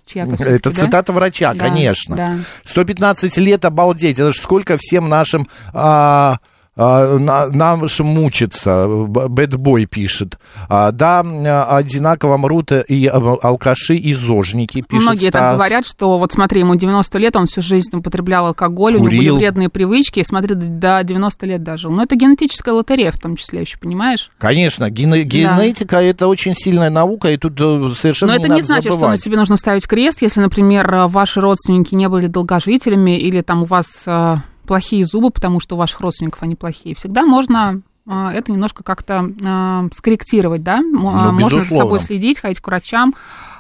Это 0.45 0.71
да? 0.71 0.83
цитата 0.85 1.13
врача, 1.13 1.55
Да, 1.55 1.69
конечно. 1.69 2.17
да. 2.17 2.35
115 2.65 3.37
лет, 3.39 3.65
обалдеть. 3.65 4.19
Это 4.19 4.33
ж 4.33 4.37
сколько 4.37 4.77
всем 4.79 5.09
нашим... 5.09 5.47
а, 5.73 6.39
а, 6.77 7.19
на- 7.19 7.47
нашим 7.49 8.07
мучиться, 8.07 8.87
Б- 8.89 9.29
Бэтбой 9.29 9.87
пишет. 9.87 10.39
А, 10.69 10.91
да, 10.91 11.21
а, 11.25 11.77
одинаково 11.77 12.37
мрут 12.37 12.73
и 12.73 13.07
а, 13.07 13.17
алкаши, 13.43 13.95
и 13.97 14.13
зожники, 14.15 14.83
пишет 14.83 15.05
Многие 15.07 15.31
так 15.31 15.43
Стас. 15.43 15.55
говорят, 15.57 15.87
что 15.87 16.19
вот 16.19 16.33
смотри, 16.33 16.61
ему 16.61 16.75
90 16.75 17.19
лет, 17.19 17.37
он 17.37 17.47
всю 17.47 17.63
жизнь 17.63 17.95
употреблял 17.97 18.47
алкоголь, 18.47 18.95
у 18.95 18.99
него 18.99 19.07
Курил. 19.07 19.35
были 19.35 19.39
вредные 19.45 19.69
привычки, 19.69 20.21
и 20.21 20.25
смотри, 20.25 20.55
до 20.55 21.01
90 21.05 21.47
лет 21.47 21.63
дожил. 21.63 21.91
Но 21.93 22.03
это 22.03 22.17
генетическая 22.17 22.73
лотерея 22.73 23.13
в 23.13 23.19
том 23.19 23.37
числе 23.37 23.61
еще, 23.61 23.79
понимаешь? 23.79 24.31
Конечно, 24.39 24.91
гене- 24.91 25.23
генетика 25.23 25.99
это 26.03 26.27
очень 26.29 26.55
сильная 26.57 26.91
наука, 26.91 27.31
и 27.31 27.37
тут 27.37 27.53
э, 27.61 27.93
совершенно 27.95 28.33
Но 28.33 28.39
не 28.39 28.45
это 28.45 28.49
надо 28.51 28.63
не 28.63 28.67
значит, 28.67 28.85
что 28.85 28.95
на 28.95 29.01
забывать. 29.01 29.21
себе 29.23 29.37
нужно 29.37 29.57
ставить 29.57 29.87
крест, 29.87 30.23
если, 30.23 30.41
например, 30.41 30.91
ваши 31.09 31.41
родственники 31.41 31.95
не 31.95 32.09
были 32.09 32.27
долгожителями, 32.27 33.19
или 33.19 33.41
там 33.43 33.63
у 33.63 33.65
вас 33.67 33.87
э, 34.07 34.37
плохие 34.65 35.05
зубы, 35.05 35.31
потому 35.31 35.61
что 35.61 35.77
у 35.77 35.79
ваших 35.79 36.01
родственников 36.01 36.43
они 36.43 36.57
плохие. 36.57 36.95
Всегда 36.95 37.25
можно 37.25 37.81
э, 38.09 38.29
это 38.35 38.53
немножко 38.53 38.83
как-то 38.83 39.29
э, 39.41 39.89
скорректировать, 39.95 40.63
да? 40.63 40.79
М- 40.79 40.93
Ну, 40.93 41.09
а, 41.09 41.33
можно 41.33 41.51
за 41.51 41.57
безусловно. 41.65 41.85
собой 41.87 42.01
следить, 42.01 42.41
ходить 42.41 42.61
к 42.61 42.67
врачам, 42.67 43.15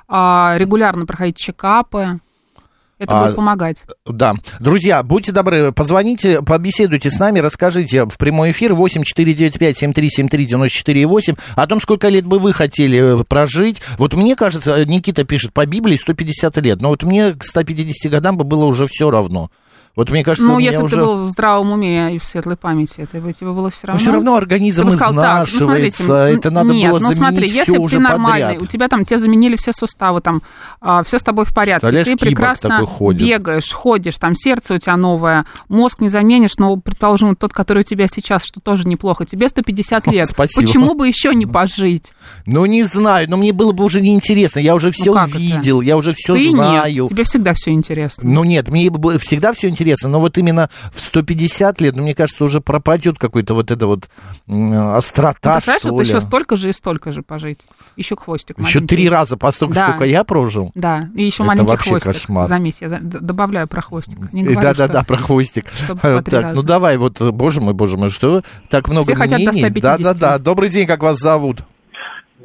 а, 0.08 0.54
регулярно 0.58 1.06
проходить 1.06 1.36
чекапы. 1.36 2.20
Это 2.96 3.18
А, 3.20 3.24
будет 3.24 3.34
помогать. 3.36 3.82
Да. 4.06 4.34
Друзья, 4.60 5.02
будьте 5.02 5.32
добры, 5.32 5.72
позвоните, 5.72 6.40
побеседуйте 6.42 7.10
с 7.10 7.18
нами, 7.18 7.40
расскажите 7.40 8.06
в 8.06 8.16
прямой 8.16 8.52
эфир 8.52 8.72
8495-7373-94,8 8.74 11.38
о 11.56 11.66
том, 11.66 11.80
сколько 11.80 12.08
лет 12.08 12.24
бы 12.26 12.38
вы 12.38 12.52
хотели 12.52 13.20
э, 13.20 13.24
прожить. 13.24 13.80
Вот 13.98 14.14
мне 14.14 14.36
кажется, 14.36 14.84
Никита 14.86 15.24
пишет, 15.24 15.52
по 15.52 15.66
Библии 15.66 15.96
150 15.96 16.56
лет, 16.58 16.80
но 16.80 16.88
вот 16.90 17.02
мне 17.02 17.32
к 17.34 17.44
150 17.44 18.10
годам 18.10 18.36
бы 18.36 18.44
было 18.44 18.64
уже 18.64 18.86
все 18.86 19.10
равно. 19.10 19.50
Вот 19.96 20.10
мне 20.10 20.24
кажется, 20.24 20.44
Ну, 20.48 20.56
у 20.56 20.58
меня 20.58 20.70
если 20.70 20.80
бы 20.80 20.86
уже... 20.86 20.96
ты 20.96 21.02
был 21.02 21.24
в 21.24 21.30
здравом 21.30 21.70
уме 21.72 22.16
и 22.16 22.18
в 22.18 22.24
светлой 22.24 22.56
памяти, 22.56 22.94
это 23.02 23.18
бы 23.18 23.32
тебе 23.32 23.52
было 23.52 23.70
все 23.70 23.80
Но 23.84 23.88
равно. 23.88 24.00
все 24.02 24.12
равно 24.12 24.34
организм 24.36 24.88
Ты 24.88 24.96
сказал, 24.96 25.12
ну, 25.14 25.20
изнашивается, 25.22 26.02
смотрите, 26.04 26.38
это 26.38 26.50
надо 26.50 26.72
нет, 26.74 26.90
было 26.90 26.98
ну, 26.98 27.12
смотри, 27.12 27.48
если 27.48 27.78
бы 27.78 27.88
ты 27.88 28.00
нормальный, 28.00 28.42
подряд. 28.54 28.62
у 28.62 28.66
тебя 28.66 28.88
там, 28.88 29.04
тебе 29.04 29.18
заменили 29.20 29.54
все 29.54 29.72
суставы, 29.72 30.20
там, 30.20 30.42
все 31.04 31.18
с 31.18 31.22
тобой 31.22 31.44
в 31.44 31.54
порядке, 31.54 31.74
Представляешь, 31.86 32.06
ты 32.08 32.16
прекрасно 32.16 32.86
бегаешь, 33.12 33.70
ходишь, 33.72 34.18
там, 34.18 34.34
сердце 34.34 34.74
у 34.74 34.78
тебя 34.78 34.96
новое, 34.96 35.44
мозг 35.68 36.00
не 36.00 36.08
заменишь, 36.08 36.56
но, 36.58 36.76
предположим, 36.76 37.36
тот, 37.36 37.52
который 37.52 37.80
у 37.80 37.84
тебя 37.84 38.08
сейчас, 38.08 38.42
что 38.44 38.60
тоже 38.60 38.88
неплохо, 38.88 39.24
тебе 39.24 39.48
150 39.48 40.06
лет, 40.12 40.26
Спасибо. 40.28 40.66
почему 40.66 40.94
бы 40.94 41.06
еще 41.06 41.32
не 41.36 41.46
пожить? 41.46 42.12
Ну, 42.46 42.66
не 42.66 42.82
знаю, 42.82 43.30
но 43.30 43.36
мне 43.36 43.52
было 43.52 43.70
бы 43.70 43.84
уже 43.84 44.00
неинтересно, 44.00 44.58
я 44.58 44.74
уже 44.74 44.90
все 44.90 45.12
Ну, 45.12 45.14
как 45.18 45.28
это? 45.28 45.38
видел, 45.38 45.80
я 45.82 45.96
уже 45.96 46.14
все 46.14 46.34
ты 46.34 46.50
знаю. 46.50 47.02
нет, 47.02 47.10
тебе 47.10 47.22
всегда 47.22 47.52
все 47.54 47.70
интересно. 47.70 48.28
Ну 48.28 48.42
нет, 48.42 48.68
мне 48.70 48.90
бы 48.90 49.18
всегда 49.18 49.52
все 49.52 49.68
интересно, 49.68 49.83
но 50.08 50.20
вот 50.20 50.38
именно 50.38 50.70
в 50.92 51.00
150 51.00 51.80
лет, 51.80 51.96
ну, 51.96 52.02
мне 52.02 52.14
кажется, 52.14 52.44
уже 52.44 52.60
пропадет 52.60 53.18
какой-то 53.18 53.54
вот 53.54 53.70
эта 53.70 53.86
вот 53.86 54.08
острота, 54.48 55.52
Представляешь, 55.54 55.80
что 55.80 55.90
вот 55.92 56.02
ли. 56.02 56.08
еще 56.08 56.20
столько 56.20 56.56
же 56.56 56.70
и 56.70 56.72
столько 56.72 57.12
же 57.12 57.22
пожить. 57.22 57.60
Еще 57.96 58.16
хвостик 58.16 58.58
Еще 58.58 58.78
маленький. 58.78 58.96
три 58.96 59.08
раза 59.08 59.36
по 59.36 59.50
столько, 59.52 59.74
Да. 59.74 59.88
сколько 59.88 60.04
я 60.04 60.24
прожил. 60.24 60.70
Да, 60.74 61.08
и 61.14 61.24
еще 61.24 61.42
Это 61.42 61.44
маленький 61.44 61.68
вообще 61.70 61.90
хвостик. 61.90 62.12
кошмар. 62.12 62.48
Заметь, 62.48 62.76
я 62.80 62.88
добавляю 63.00 63.68
про 63.68 63.80
хвостик. 63.82 64.32
Не 64.32 64.42
говорю, 64.42 64.60
Да-да-да, 64.60 65.00
что- 65.00 65.06
про 65.06 65.16
хвостик. 65.16 65.66
Так, 66.02 66.28
раза. 66.28 66.52
ну 66.54 66.62
давай, 66.62 66.96
вот, 66.96 67.20
боже 67.20 67.60
мой, 67.60 67.74
боже 67.74 67.96
мой, 67.96 68.10
что 68.10 68.42
так 68.70 68.88
много 68.88 69.06
Все 69.12 69.14
хотят 69.16 69.42
до 69.44 69.50
мнений. 69.52 69.68
150. 69.68 69.98
Да-да-да, 70.00 70.38
добрый 70.38 70.68
день, 70.70 70.86
как 70.86 71.02
вас 71.02 71.18
зовут? 71.18 71.62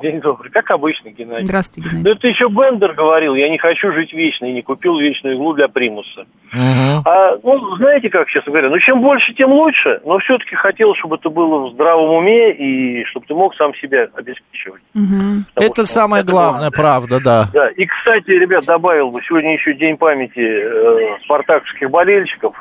День 0.02 0.22
добрый. 0.22 0.52
Как 0.52 0.70
обычно, 0.72 1.10
Геннадий. 1.10 1.46
Здравствуйте, 1.46 1.90
Ну, 1.90 1.98
Геннадий. 1.98 2.14
это 2.16 2.28
еще 2.28 2.48
Бендер 2.48 2.94
говорил, 2.94 3.36
я 3.36 3.50
не 3.50 3.58
хочу 3.58 3.92
жить 3.92 4.14
вечно, 4.14 4.46
и 4.46 4.54
не 4.54 4.62
купил 4.62 4.98
вечную 4.98 5.36
иглу 5.36 5.54
для 5.54 5.68
примуса. 5.68 6.26
Мгм. 6.54 7.02
А, 7.06 7.38
ну, 7.44 7.76
знаете 7.78 8.10
как, 8.10 8.28
честно 8.30 8.52
говоря, 8.52 8.70
ну, 8.70 8.80
чем 8.80 9.02
больше, 9.02 9.34
тем 9.34 9.52
лучше, 9.52 10.00
но 10.06 10.18
все-таки 10.20 10.56
хотелось, 10.56 10.98
чтобы 11.00 11.18
это 11.18 11.30
было 11.30 11.68
в 11.68 11.74
здравом 11.74 12.10
уме, 12.18 12.52
и 12.54 13.04
чтобы 13.06 13.26
ты 13.26 13.34
мог 13.34 13.56
сам 13.56 13.74
себя 13.76 14.08
обеспечивать. 14.14 14.82
Потому 14.94 15.44
Это 15.72 15.86
что 15.86 15.94
самое 15.94 16.24
это 16.24 16.32
главное, 16.32 16.72
правда, 16.72 17.20
да. 17.20 17.46
Да, 17.54 17.70
и, 17.70 17.86
кстати, 17.86 18.30
ребят, 18.32 18.66
добавил 18.66 19.12
бы, 19.12 19.22
сегодня 19.28 19.54
еще 19.54 19.74
день 19.74 19.98
памяти 19.98 20.40
э, 20.40 21.18
спартаковских 21.26 21.90
болельщиков. 21.90 22.56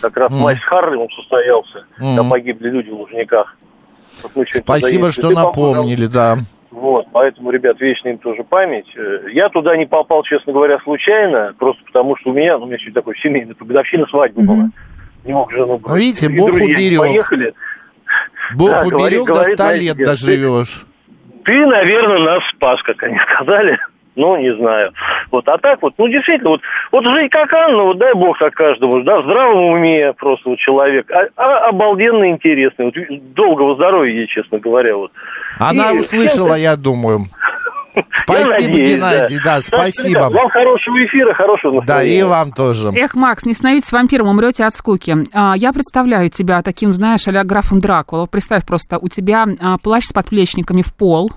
Как 0.00 0.16
раз 0.16 0.30
Мгм. 0.30 0.42
матч 0.42 0.58
с 0.60 0.64
Харлемом 0.64 1.08
состоялся, 1.10 1.84
Мгм. 1.98 2.16
там 2.16 2.30
погибли 2.30 2.68
люди 2.68 2.90
в 2.90 2.94
Лужниках. 2.94 3.56
Вот 4.34 4.46
Спасибо, 4.52 5.10
что 5.12 5.30
напомнили, 5.30 6.06
да. 6.06 6.36
Вот, 6.70 7.06
поэтому, 7.12 7.50
ребят, 7.50 7.80
вечная 7.80 8.12
им 8.12 8.18
тоже 8.18 8.44
память. 8.44 8.86
Э, 8.96 9.28
Я 9.32 9.48
туда 9.48 9.76
не 9.76 9.86
попал, 9.86 10.22
честно 10.22 10.52
говоря, 10.52 10.78
случайно, 10.84 11.54
просто 11.58 11.82
потому 11.86 12.16
что 12.18 12.30
у 12.30 12.34
меня, 12.34 12.58
ну, 12.58 12.64
у 12.64 12.66
меня 12.66 12.76
сегодня 12.78 12.94
такой 12.94 13.16
семейный, 13.18 13.54
годовщина 13.58 14.06
свадьбы 14.06 14.42
была. 14.42 14.68
Не 15.24 15.32
мог 15.32 15.50
жену. 15.50 15.80
Ну, 15.84 15.96
видите, 15.96 16.28
Бог 16.28 16.52
уберег. 16.52 16.98
Поехали. 17.00 17.54
Бог 18.54 18.70
Да, 18.70 18.82
уберег, 18.82 18.98
говорит- 18.98 19.18
до 19.26 19.32
говорит, 19.32 19.54
100 19.54 19.62
знаете, 19.64 19.84
лет 19.84 19.96
ты- 19.96 20.04
доживешь. 20.04 20.86
Ты, 21.44 21.66
наверное, 21.66 22.18
нас 22.18 22.42
спас, 22.54 22.82
как 22.82 23.02
они 23.02 23.18
сказали. 23.32 23.78
Ну, 24.18 24.36
не 24.36 24.52
знаю. 24.56 24.90
Вот, 25.30 25.46
а 25.48 25.58
так 25.58 25.80
вот, 25.80 25.94
ну, 25.96 26.08
действительно, 26.08 26.50
вот, 26.50 26.60
вот 26.90 27.04
жить 27.04 27.30
как 27.30 27.52
Анна, 27.52 27.84
вот 27.84 27.98
дай 27.98 28.12
бог 28.14 28.36
так 28.38 28.52
каждому, 28.52 29.00
да, 29.04 29.20
в 29.20 29.24
здравом 29.24 29.64
уме 29.74 30.12
просто 30.14 30.50
вот 30.50 30.58
человек, 30.58 31.08
а, 31.12 31.28
а 31.36 31.68
обалденно 31.68 32.28
интересный, 32.28 32.86
вот, 32.86 32.94
долгого 33.34 33.76
здоровья 33.76 34.12
ей, 34.12 34.26
честно 34.26 34.58
говоря, 34.58 34.96
вот. 34.96 35.12
Она 35.60 35.92
И 35.92 36.00
услышала, 36.00 36.54
я 36.54 36.74
думаю. 36.76 37.26
Спасибо, 38.12 38.50
надеюсь, 38.50 38.96
Геннадий, 38.96 39.38
да, 39.44 39.54
Так 39.56 39.62
что, 39.62 39.76
ребят, 39.76 39.94
спасибо. 39.94 40.20
Вам 40.30 40.48
хорошего 40.50 41.04
эфира, 41.04 41.34
хорошего 41.34 41.74
Да, 41.74 41.94
настроения. 41.94 42.18
и 42.18 42.22
вам 42.24 42.52
тоже. 42.52 42.88
Эх, 42.94 43.14
Макс, 43.14 43.44
не 43.44 43.54
становитесь 43.54 43.92
вампиром, 43.92 44.28
умрете 44.28 44.64
от 44.64 44.74
скуки. 44.74 45.14
А, 45.32 45.54
я 45.56 45.72
представляю 45.72 46.28
тебя 46.28 46.62
таким, 46.62 46.92
знаешь, 46.92 47.26
а 47.26 47.44
графом 47.44 47.80
Дракула. 47.80 48.26
Представь 48.26 48.66
просто, 48.66 48.98
у 48.98 49.08
тебя 49.08 49.46
а, 49.60 49.78
плащ 49.78 50.04
с 50.04 50.12
подплечниками 50.12 50.82
в 50.82 50.94
пол, 50.94 51.30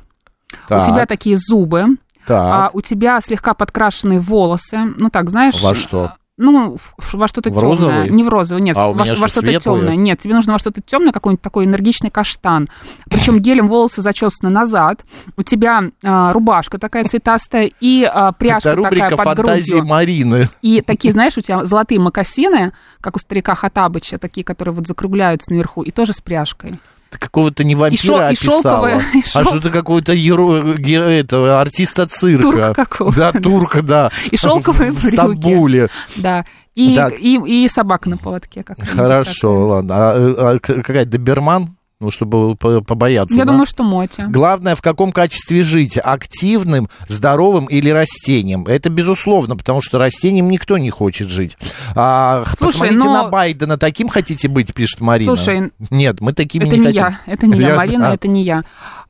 Так, 0.67 0.81
у 0.81 0.85
тебя 0.85 1.05
такие 1.05 1.37
зубы, 1.37 1.85
а, 2.27 2.63
так. 2.67 2.75
у 2.75 2.81
тебя 2.81 3.19
слегка 3.21 3.53
подкрашенные 3.53 4.19
волосы. 4.19 4.77
Ну 4.97 5.09
так, 5.09 5.29
знаешь. 5.29 5.61
Во 5.61 5.75
что? 5.75 6.13
Ну, 6.37 6.77
в- 6.97 7.13
во 7.13 7.27
что-то 7.27 7.51
темное. 7.51 8.09
Не 8.09 8.23
в 8.23 8.29
розовый, 8.29 8.63
нет, 8.63 8.75
А 8.75 8.87
у 8.87 8.93
во, 8.93 9.03
меня 9.03 9.11
во 9.11 9.27
что, 9.27 9.41
что-то 9.41 9.59
темное. 9.59 9.95
Нет, 9.95 10.21
тебе 10.21 10.33
нужно 10.33 10.53
во 10.53 10.59
что-то 10.59 10.81
темное, 10.81 11.11
какой-нибудь 11.11 11.41
такой 11.43 11.65
энергичный 11.65 12.09
каштан. 12.09 12.67
Причем 13.11 13.39
гелем 13.39 13.67
волосы 13.67 14.01
зачесаны 14.01 14.49
назад. 14.49 15.05
У 15.37 15.43
тебя 15.43 15.83
а, 16.03 16.33
рубашка 16.33 16.79
такая 16.79 17.05
цветастая 17.05 17.69
и 17.79 18.03
а, 18.11 18.31
пряжка 18.31 18.69
Это 18.69 18.75
рубрика 18.75 19.09
такая 19.09 19.17
под 19.17 19.37
«Фантазии 19.37 19.71
грудью. 19.73 19.87
Марины». 19.87 20.49
И 20.63 20.81
такие, 20.81 21.11
знаешь, 21.11 21.37
у 21.37 21.41
тебя 21.41 21.63
золотые 21.65 21.99
мокасины, 21.99 22.71
как 23.01 23.17
у 23.17 23.19
старика 23.19 23.53
Хатабыча, 23.53 24.17
такие, 24.17 24.43
которые 24.43 24.73
вот 24.73 24.87
закругляются 24.87 25.51
наверху, 25.51 25.83
и 25.83 25.91
тоже 25.91 26.13
с 26.13 26.21
пряжкой. 26.21 26.71
Ты 27.11 27.19
какого-то 27.19 27.63
не 27.63 27.73
И 27.73 27.75
вампира 27.75 28.29
и 28.29 28.33
описала, 28.33 28.61
шелковая- 28.87 29.01
и 29.13 29.19
а 29.19 29.43
шел- 29.43 29.45
что-то 29.45 29.69
какой-то 29.69 30.13
еро- 30.13 31.09
этого, 31.09 31.59
артиста 31.61 32.07
цирка. 32.07 32.41
Турка 32.43 32.73
какого-то, 32.73 33.17
Да, 33.19 33.31
турка, 33.33 33.81
да. 33.81 34.11
И 34.31 34.37
шелковые 34.37 34.91
В 34.91 35.01
брюки. 35.01 35.13
Стамбуле. 35.15 35.89
Да. 36.15 36.45
И, 36.73 36.95
и, 37.19 37.63
и 37.65 37.67
собака 37.67 38.09
на 38.09 38.17
поводке. 38.17 38.63
как 38.63 38.81
Хорошо, 38.81 39.67
ладно. 39.67 39.93
А, 39.97 40.13
а, 40.53 40.59
к- 40.59 40.81
какая 40.81 41.05
доберман? 41.05 41.75
Ну, 42.01 42.09
чтобы 42.09 42.55
по- 42.55 42.81
побояться, 42.81 43.37
Я 43.37 43.45
да? 43.45 43.51
думаю, 43.51 43.67
что 43.67 43.83
Мотя. 43.83 44.25
Главное, 44.27 44.75
в 44.75 44.81
каком 44.81 45.11
качестве 45.11 45.61
жить? 45.61 45.99
Активным, 46.03 46.89
здоровым 47.07 47.67
или 47.67 47.89
растением? 47.91 48.65
Это 48.65 48.89
безусловно, 48.89 49.55
потому 49.55 49.81
что 49.81 49.99
растением 49.99 50.49
никто 50.49 50.79
не 50.79 50.89
хочет 50.89 51.29
жить. 51.29 51.55
А, 51.95 52.43
Слушай, 52.57 52.71
посмотрите 52.73 53.03
но- 53.03 53.13
на 53.13 53.29
Байдена. 53.29 53.77
Таким 53.77 54.09
хотите 54.09 54.47
быть, 54.47 54.73
пишет 54.73 54.99
Марина? 54.99 55.35
Слушай, 55.35 55.71
Нет, 55.91 56.21
мы 56.21 56.33
такими 56.33 56.63
Это 56.65 56.73
не, 56.75 56.79
не 56.79 56.85
хотим. 56.87 57.01
я, 57.03 57.19
это 57.27 57.45
не 57.47 57.59
я, 57.59 57.75
Марина, 57.75 58.05
да. 58.07 58.13
это 58.15 58.27
не 58.27 58.41
я. 58.43 58.63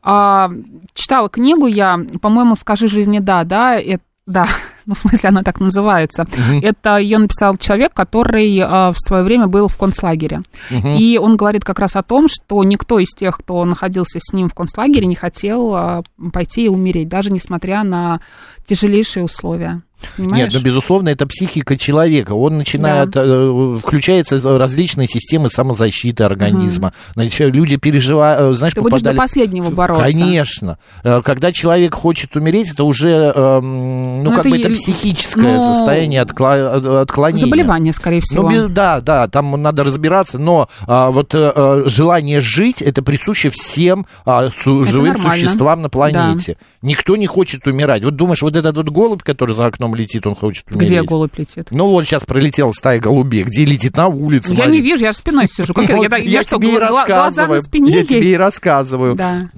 А, 0.04 0.52
читала 0.94 1.30
книгу 1.30 1.68
я, 1.68 1.98
по-моему, 2.22 2.58
«Скажи 2.58 2.90
жизни 2.90 3.20
да», 3.20 3.46
да, 3.46 3.80
это 3.80 4.04
да, 4.28 4.48
ну, 4.92 4.96
в 4.96 4.98
смысле, 4.98 5.30
она 5.30 5.42
так 5.42 5.62
называется. 5.62 6.28
Это 6.62 6.98
ее 6.98 7.18
написал 7.18 7.56
человек, 7.56 7.94
который 7.94 8.60
а, 8.60 8.92
в 8.92 8.98
свое 9.00 9.24
время 9.24 9.48
был 9.48 9.70
в 9.70 9.78
концлагере. 9.78 10.42
И 10.70 11.18
он 11.18 11.38
говорит 11.38 11.64
как 11.64 11.80
раз 11.80 11.96
о 11.96 12.04
том, 12.04 12.28
что 12.28 12.62
никто 12.66 13.00
из 13.00 13.10
тех, 13.16 13.38
кто 13.38 13.64
находился 13.64 14.20
с 14.20 14.34
ним 14.34 14.50
в 14.50 14.54
концлагере, 14.54 15.08
не 15.08 15.16
хотел 15.16 15.74
а, 15.74 16.04
пойти 16.34 16.66
и 16.66 16.68
умереть, 16.68 17.08
даже 17.08 17.32
несмотря 17.32 17.84
на 17.84 18.20
тяжелейшие 18.66 19.24
условия. 19.24 19.82
Понимаешь? 20.18 20.46
Нет, 20.46 20.54
ну, 20.54 20.60
безусловно, 20.62 21.10
это 21.10 21.26
психика 21.28 21.78
человека. 21.78 22.34
Он 22.34 22.58
начинает, 22.58 23.10
э, 23.16 23.78
включаются 23.82 24.40
различные 24.58 25.08
системы 25.08 25.50
самозащиты 25.50 26.24
организма. 26.24 26.94
Значит, 27.16 27.54
люди 27.54 27.78
переживают, 27.78 28.58
знаешь, 28.58 28.74
Ты 28.74 28.82
будешь 28.82 28.94
до 28.94 28.98
попадали... 29.12 29.18
последнего 29.18 29.70
бороться. 29.70 30.04
Конечно. 30.06 30.78
Э, 31.04 31.22
Когда 31.24 31.52
человек 31.52 31.94
хочет 31.94 32.36
умереть, 32.36 32.72
это 32.72 32.84
уже, 32.84 33.10
эм, 33.36 34.24
ну, 34.24 34.30
Ну, 34.30 34.30
как 34.32 34.40
это 34.42 34.50
бы, 34.50 34.58
это 34.58 34.70
е- 34.70 34.76
психическое 34.76 35.58
ну, 35.58 35.74
состояние 35.74 36.22
откла- 36.22 36.82
э, 36.84 37.02
отклонения. 37.02 37.46
Заболевание, 37.46 37.94
скорее 37.94 38.22
всего. 38.22 38.50
Ну, 38.50 38.70
да, 38.70 39.02
да, 39.02 39.28
там 39.28 39.62
надо 39.62 39.84
разбираться, 39.84 40.38
но 40.40 40.68
а, 40.88 41.12
вот 41.12 41.34
э, 41.36 41.52
э, 41.56 41.84
желание 41.88 42.42
жить, 42.42 42.82
это 42.82 43.02
присуще 43.02 43.50
всем 43.50 44.06
а, 44.26 44.50
су- 44.64 44.84
живым 44.86 45.14
нормально. 45.14 45.32
существам 45.34 45.82
на 45.82 45.90
планете. 45.90 46.58
Никто 46.82 47.16
не 47.16 47.28
хочет 47.28 47.68
умирать. 47.68 48.04
Вот 48.04 48.16
думаешь, 48.16 48.42
вот 48.42 48.56
этот 48.56 48.76
вот 48.78 48.90
голубь, 48.90 49.24
который 49.24 49.56
за 49.56 49.66
окном 49.66 49.91
летит, 49.96 50.26
он 50.28 50.36
хочет 50.36 50.70
умереть. 50.72 50.90
Где 50.90 51.02
голубь 51.04 51.38
летит? 51.38 51.68
Ну, 51.72 51.88
вот 51.88 52.06
сейчас 52.06 52.24
пролетела 52.24 52.72
стая 52.72 53.00
голубей, 53.00 53.44
где 53.44 53.66
летит 53.66 53.96
на 53.98 54.08
улице. 54.08 54.54
Я 54.54 54.68
не 54.68 54.82
вижу, 54.82 55.04
я 55.04 55.12
же 55.12 55.18
спиной 55.18 55.48
сижу. 55.48 55.74
Как 55.74 55.90
я, 55.90 56.10
так- 56.10 56.24
я 56.24 56.44
что, 56.44 56.58
тебе 56.58 56.76
и 56.76 56.78
рассказываю. 56.78 57.62
я 57.88 58.06
тебе 58.06 58.32
и 58.34 58.36
рассказываю. 58.36 59.16
Да. 59.16 59.50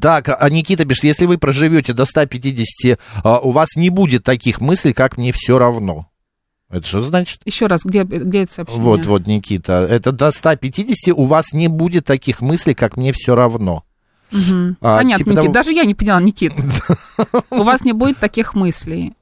Так, 0.00 0.28
а 0.40 0.50
Никита 0.50 0.84
пишет, 0.84 1.04
если 1.04 1.26
вы 1.26 1.38
проживете 1.38 1.92
до 1.92 2.04
150, 2.04 2.98
а, 3.22 3.38
у 3.38 3.52
вас 3.52 3.76
не 3.76 3.90
будет 3.90 4.24
таких 4.24 4.60
мыслей, 4.60 4.92
как 4.92 5.18
мне 5.18 5.30
все 5.32 5.58
равно. 5.58 6.08
Это 6.70 6.86
что 6.86 7.00
значит? 7.02 7.40
Еще 7.44 7.66
раз, 7.66 7.82
где, 7.84 8.02
где 8.02 8.42
это 8.42 8.52
сообщение? 8.52 8.82
Вот, 8.82 9.06
вот, 9.06 9.26
Никита. 9.28 9.86
Это 9.88 10.10
до 10.10 10.32
150 10.32 11.14
у 11.14 11.26
вас 11.26 11.52
не 11.52 11.68
будет 11.68 12.04
таких 12.06 12.40
мыслей, 12.40 12.74
как 12.74 12.96
мне 12.96 13.12
все 13.12 13.36
равно. 13.36 13.84
Мгм. 14.32 14.76
А, 14.80 14.96
Понятно, 14.98 15.18
типа 15.18 15.28
Никит. 15.30 15.42
того- 15.42 15.52
Даже 15.54 15.72
я 15.72 15.84
не 15.84 15.94
поняла, 15.94 16.20
Никит. 16.20 16.52
У 17.50 17.62
вас 17.62 17.84
не 17.84 17.92
будет 17.92 18.18
таких 18.18 18.54
мыслей. 18.54 19.12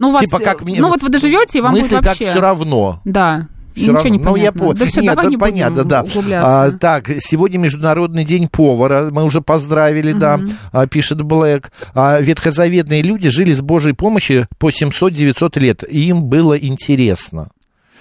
Ну, 0.00 0.08
у 0.08 0.12
вас, 0.12 0.22
Типа 0.22 0.38
как 0.40 0.62
мне- 0.62 0.80
ну 0.80 0.88
вот 0.88 1.02
вы 1.02 1.10
доживете, 1.10 1.58
и 1.58 1.60
вам 1.60 1.72
Мысли 1.72 1.82
будет 1.90 1.98
как 1.98 2.06
вообще... 2.06 2.30
все 2.30 2.40
равно. 2.40 3.00
Да. 3.04 3.46
Всё 3.76 3.82
Ничего 3.92 3.96
равно. 3.96 4.10
не 4.10 4.18
Ну, 4.18 4.24
я 4.24 4.32
понятно. 4.32 4.60
понял. 4.60 4.74
Да 4.74 4.86
все, 4.86 5.00
Нет, 5.00 5.14
давай 5.14 5.30
не 5.30 5.36
понятно, 5.36 5.84
да. 5.84 6.04
А, 6.42 6.70
так, 6.72 7.08
сегодня 7.20 7.58
Международный 7.58 8.24
день 8.24 8.48
повара. 8.48 9.10
Мы 9.12 9.22
уже 9.22 9.42
поздравили, 9.42 10.12
да, 10.12 10.40
а, 10.72 10.86
пишет 10.88 11.22
Блэк. 11.22 11.70
А, 11.94 12.20
ветхозаветные 12.20 13.02
люди 13.02 13.28
жили 13.28 13.52
с 13.52 13.60
Божьей 13.60 13.92
помощью 13.92 14.48
по 14.58 14.70
700-900 14.70 15.58
лет. 15.60 15.84
Им 15.88 16.24
было 16.24 16.54
интересно. 16.58 17.48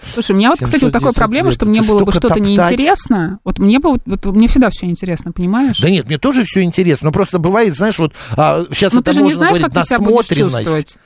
Слушай, 0.01 0.31
у 0.31 0.35
меня 0.35 0.49
вот, 0.49 0.55
кстати, 0.59 0.71
вот 0.85 0.91
700 0.91 0.93
такое 0.93 1.11
проблема, 1.11 1.47
лет. 1.49 1.55
что 1.55 1.65
мне 1.65 1.81
было 1.81 2.05
бы 2.05 2.13
что-то 2.13 2.39
неинтересно. 2.39 3.39
Вот 3.43 3.59
мне 3.59 3.79
бы, 3.79 3.97
вот, 4.05 4.25
мне 4.27 4.47
всегда 4.47 4.69
все 4.71 4.85
интересно, 4.85 5.33
понимаешь? 5.33 5.79
Да 5.79 5.89
нет, 5.89 6.07
мне 6.07 6.17
тоже 6.17 6.45
все 6.45 6.63
интересно. 6.63 7.07
Но 7.07 7.11
просто 7.11 7.37
бывает, 7.37 7.75
знаешь, 7.75 7.99
вот 7.99 8.13
а, 8.31 8.63
сейчас 8.71 8.93
Ну 8.93 9.01
это 9.01 9.11
ты 9.11 9.13
же 9.15 9.19
не 9.19 9.23
можно 9.25 9.37
знаешь, 9.37 9.57
говорить, 9.57 9.73
как 9.75 9.83
ты 9.83 9.87
себя 9.87 9.99
будешь 9.99 10.29
насмотренность. 10.29 10.57
чувствовать. 10.57 10.97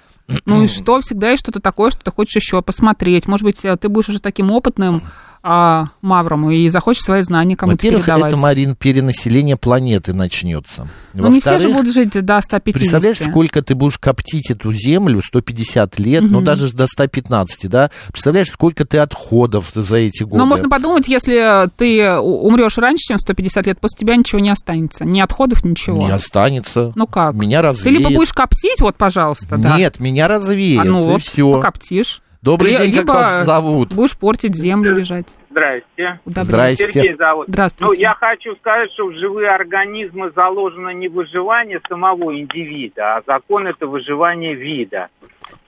Ну 0.46 0.64
и 0.64 0.68
что, 0.68 1.02
всегда 1.02 1.32
есть 1.32 1.42
что-то 1.42 1.60
такое, 1.60 1.92
что 1.92 2.04
ты 2.04 2.12
хочешь 2.12 2.36
еще 2.36 2.62
посмотреть. 2.62 3.28
Может 3.28 3.44
быть, 3.44 3.66
э, 3.66 3.76
ты 3.78 3.90
будешь 3.90 4.10
уже 4.10 4.20
таким 4.20 4.52
опытным 4.52 5.02
а, 5.46 5.90
мавром 6.02 6.50
и 6.50 6.70
захочешь 6.70 7.04
свои 7.04 7.22
знания 7.22 7.58
кому-то 7.58 7.76
Во-первых, 7.76 8.06
передавать. 8.06 8.32
это, 8.32 8.38
Марин, 8.42 8.76
перенаселение 8.78 9.58
планеты 9.58 10.14
начнется. 10.14 10.88
Ну 11.14 11.30
не 11.30 11.42
все 11.42 11.60
же 11.60 11.70
будут 11.70 11.94
жить 11.94 12.12
до 12.12 12.40
150. 12.40 12.80
Представляешь, 12.80 13.18
сколько 13.20 13.62
ты 13.62 13.76
будешь 13.76 13.98
коптить 13.98 14.50
эту 14.52 14.72
землю, 14.72 15.22
150 15.22 16.00
лет, 16.00 16.24
ну 16.30 16.40
даже 16.42 16.72
до 16.74 16.88
115, 16.88 17.70
да? 17.70 17.92
Представляешь, 18.08 18.48
сколько 18.48 18.86
ты 18.86 19.00
отходов 19.00 19.72
за 19.74 19.98
эти 19.98 20.24
годы. 20.24 20.38
Но 20.38 20.46
можно 20.46 20.70
подумать, 20.70 21.10
если 21.10 21.70
ты 21.76 22.10
умрешь 22.20 22.78
раньше, 22.78 23.04
чем 23.10 23.18
150 23.18 23.68
лет, 23.68 23.80
после 23.82 24.00
тебя 24.00 24.16
ничего 24.16 24.40
не 24.40 24.50
останется. 24.50 25.04
Ни 25.04 25.20
отходов, 25.20 25.66
ничего. 25.66 25.98
Не 26.08 26.12
останется. 26.12 26.94
Ну 26.96 27.06
как? 27.06 27.36
Меня 27.36 27.60
Ты 27.60 27.68
развеет. 27.68 27.98
либо 28.00 28.12
будешь 28.12 28.32
коптить, 28.34 28.80
вот, 28.80 28.96
пожалуйста, 28.96 29.58
да. 29.58 29.78
Нет, 29.78 30.00
меня 30.00 30.30
развеет, 30.30 30.82
А 30.82 30.84
ну 30.86 31.02
вот, 31.02 31.22
все. 31.22 31.52
покоптишь. 31.52 32.22
Добрый 32.44 32.72
Ли- 32.72 32.78
день, 32.78 32.96
как 32.98 33.08
вас 33.08 33.46
зовут? 33.46 33.96
Будешь 33.96 34.18
портить 34.18 34.54
землю 34.54 34.94
лежать. 34.94 35.34
Здрасте. 35.50 36.20
Удобрять. 36.26 36.46
Здрасте. 36.46 36.92
Сергей 36.92 37.14
зовут. 37.16 37.48
Здравствуйте. 37.48 37.86
Ну, 37.86 38.00
я 38.02 38.14
хочу 38.16 38.56
сказать, 38.58 38.92
что 38.92 39.08
в 39.08 39.14
живые 39.14 39.50
организмы 39.50 40.30
заложено 40.36 40.90
не 40.90 41.08
выживание 41.08 41.80
самого 41.88 42.38
индивида, 42.38 43.18
а 43.18 43.22
закон 43.26 43.68
это 43.68 43.88
выживание 43.88 44.56
вида. 44.56 45.08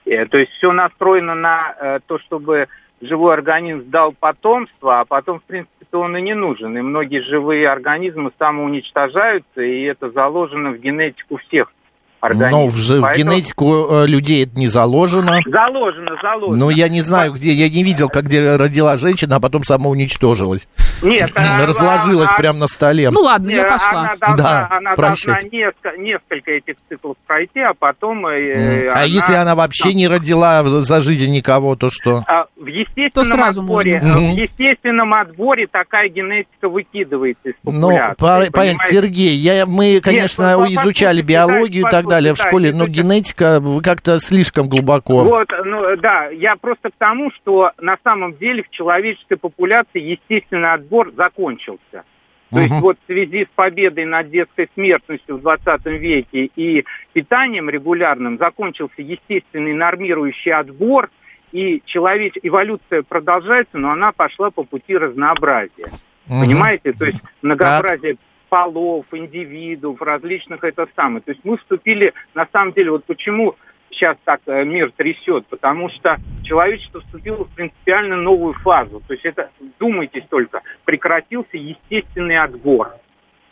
Э, 0.04 0.26
То 0.26 0.36
есть 0.36 0.52
все 0.52 0.70
настроено 0.72 1.34
на 1.34 1.74
э, 1.80 2.00
то, 2.06 2.18
чтобы 2.18 2.68
живой 3.00 3.32
организм 3.32 3.88
дал 3.90 4.12
потомство, 4.12 5.00
а 5.00 5.04
потом, 5.06 5.40
в 5.40 5.44
принципе, 5.44 5.72
он 5.92 6.14
и 6.16 6.20
не 6.20 6.34
нужен. 6.34 6.76
И 6.76 6.82
многие 6.82 7.22
живые 7.22 7.70
организмы 7.70 8.32
самоуничтожаются, 8.38 9.62
и 9.62 9.82
это 9.82 10.10
заложено 10.10 10.72
в 10.72 10.78
генетику 10.78 11.38
всех 11.38 11.72
организмов. 12.20 12.50
Но 12.52 12.66
в, 12.68 12.76
же- 12.76 12.98
в 12.98 13.02
Поэтому- 13.02 13.32
генетику 13.32 13.86
э, 13.90 14.06
людей 14.06 14.44
это 14.44 14.58
не 14.58 14.68
заложено. 14.68 15.40
Заложено, 15.46 16.12
заложено. 16.22 16.56
Ну, 16.56 16.70
я 16.70 16.88
не 16.88 17.00
знаю, 17.02 17.32
где, 17.32 17.52
я 17.52 17.68
не 17.68 17.82
видел, 17.82 18.08
как 18.08 18.24
где 18.24 18.56
родила 18.56 18.96
женщина, 18.96 19.36
а 19.36 19.40
потом 19.40 19.64
самоуничтожилась. 19.64 20.68
Нет, 21.02 21.30
а- 21.36 21.66
Разложилась 21.66 22.30
а- 22.32 22.36
прямо 22.36 22.58
на 22.60 22.66
столе. 22.68 23.10
Ну 23.10 23.20
ладно, 23.20 23.48
Не, 23.48 23.54
я 23.56 23.64
пошла. 23.64 24.00
Она 24.00 24.16
должна, 24.16 24.36
Да, 24.36 24.68
она 24.70 24.94
прощайте. 24.94 25.40
должна 25.42 25.58
несколько, 25.58 25.96
несколько 25.98 26.50
этих 26.52 26.74
циклов 26.88 27.16
пройти, 27.26 27.60
а 27.60 27.72
потом... 27.78 28.26
э, 28.26 28.88
А 28.92 29.04
если 29.06 29.34
она 29.34 29.54
вообще 29.54 29.94
не 29.94 30.08
родила 30.08 30.62
за 30.64 31.00
жизнь 31.00 31.30
никого, 31.32 31.76
то 31.76 31.88
что? 31.90 32.24
А, 32.26 32.46
В 32.56 32.66
естественном 32.66 33.10
То 33.12 33.24
сразу 33.24 33.60
отборе, 33.60 34.00
можно. 34.00 34.08
э, 34.08 34.32
в 34.32 34.36
естественном 34.36 35.14
отборе 35.14 35.66
такая 35.66 36.08
генетика 36.08 36.68
выкидывается 36.68 37.50
из 37.50 37.54
Ну, 37.64 37.72
популяции. 37.72 38.14
по- 38.50 38.52
понятно? 38.52 38.86
Сергей, 38.88 39.36
я, 39.36 39.66
мы, 39.66 40.00
конечно, 40.02 40.56
по- 40.58 40.72
изучали 40.74 41.22
биологию 41.22 41.84
дальше, 41.84 41.96
так 42.06 42.18
далее 42.18 42.34
в 42.34 42.36
школе, 42.36 42.72
но 42.72 42.86
генетика 42.86 43.60
вы 43.60 43.82
как-то 43.82 44.18
слишком 44.18 44.68
глубоко. 44.68 45.24
Вот, 45.24 45.48
ну 45.64 45.96
да, 45.96 46.28
я 46.28 46.56
просто 46.56 46.90
к 46.90 46.94
тому, 46.98 47.30
что 47.32 47.72
на 47.80 47.96
самом 48.02 48.36
деле 48.36 48.62
в 48.62 48.70
человеческой 48.70 49.36
популяции 49.36 50.00
естественный 50.00 50.72
отбор 50.72 51.12
закончился. 51.16 52.04
То 52.50 52.60
есть 52.60 52.80
вот 52.80 52.96
в 53.02 53.06
связи 53.12 53.44
с 53.44 53.48
победой 53.54 54.04
над 54.04 54.30
детской 54.30 54.68
смертностью 54.74 55.36
в 55.36 55.42
20 55.42 55.86
веке 55.86 56.48
и 56.54 56.84
питанием 57.12 57.68
регулярным 57.68 58.38
закончился 58.38 59.02
естественный 59.02 59.74
нормирующий 59.74 60.52
отбор, 60.52 61.10
и 61.52 61.82
человеч... 61.86 62.34
эволюция 62.42 63.02
продолжается, 63.02 63.78
но 63.78 63.90
она 63.90 64.12
пошла 64.12 64.50
по 64.50 64.62
пути 64.62 64.96
разнообразия. 64.96 65.90
Понимаете? 66.28 66.92
То 66.92 67.06
есть 67.06 67.18
многообразие 67.42 68.16
полов, 68.56 69.04
индивидуумов, 69.12 70.00
различных 70.00 70.64
это 70.64 70.86
самое. 70.96 71.20
То 71.20 71.32
есть 71.32 71.44
мы 71.44 71.58
вступили, 71.58 72.14
на 72.34 72.48
самом 72.50 72.72
деле, 72.72 72.90
вот 72.92 73.04
почему 73.04 73.54
сейчас 73.90 74.16
так 74.24 74.40
э, 74.46 74.64
мир 74.64 74.92
трясет, 74.96 75.46
потому 75.48 75.90
что 75.90 76.16
человечество 76.42 77.02
вступило 77.02 77.44
в 77.44 77.50
принципиально 77.54 78.16
новую 78.16 78.54
фазу. 78.54 79.02
То 79.06 79.12
есть 79.12 79.26
это, 79.26 79.50
думайтесь 79.78 80.24
только, 80.30 80.62
прекратился 80.86 81.58
естественный 81.58 82.38
отбор 82.38 82.94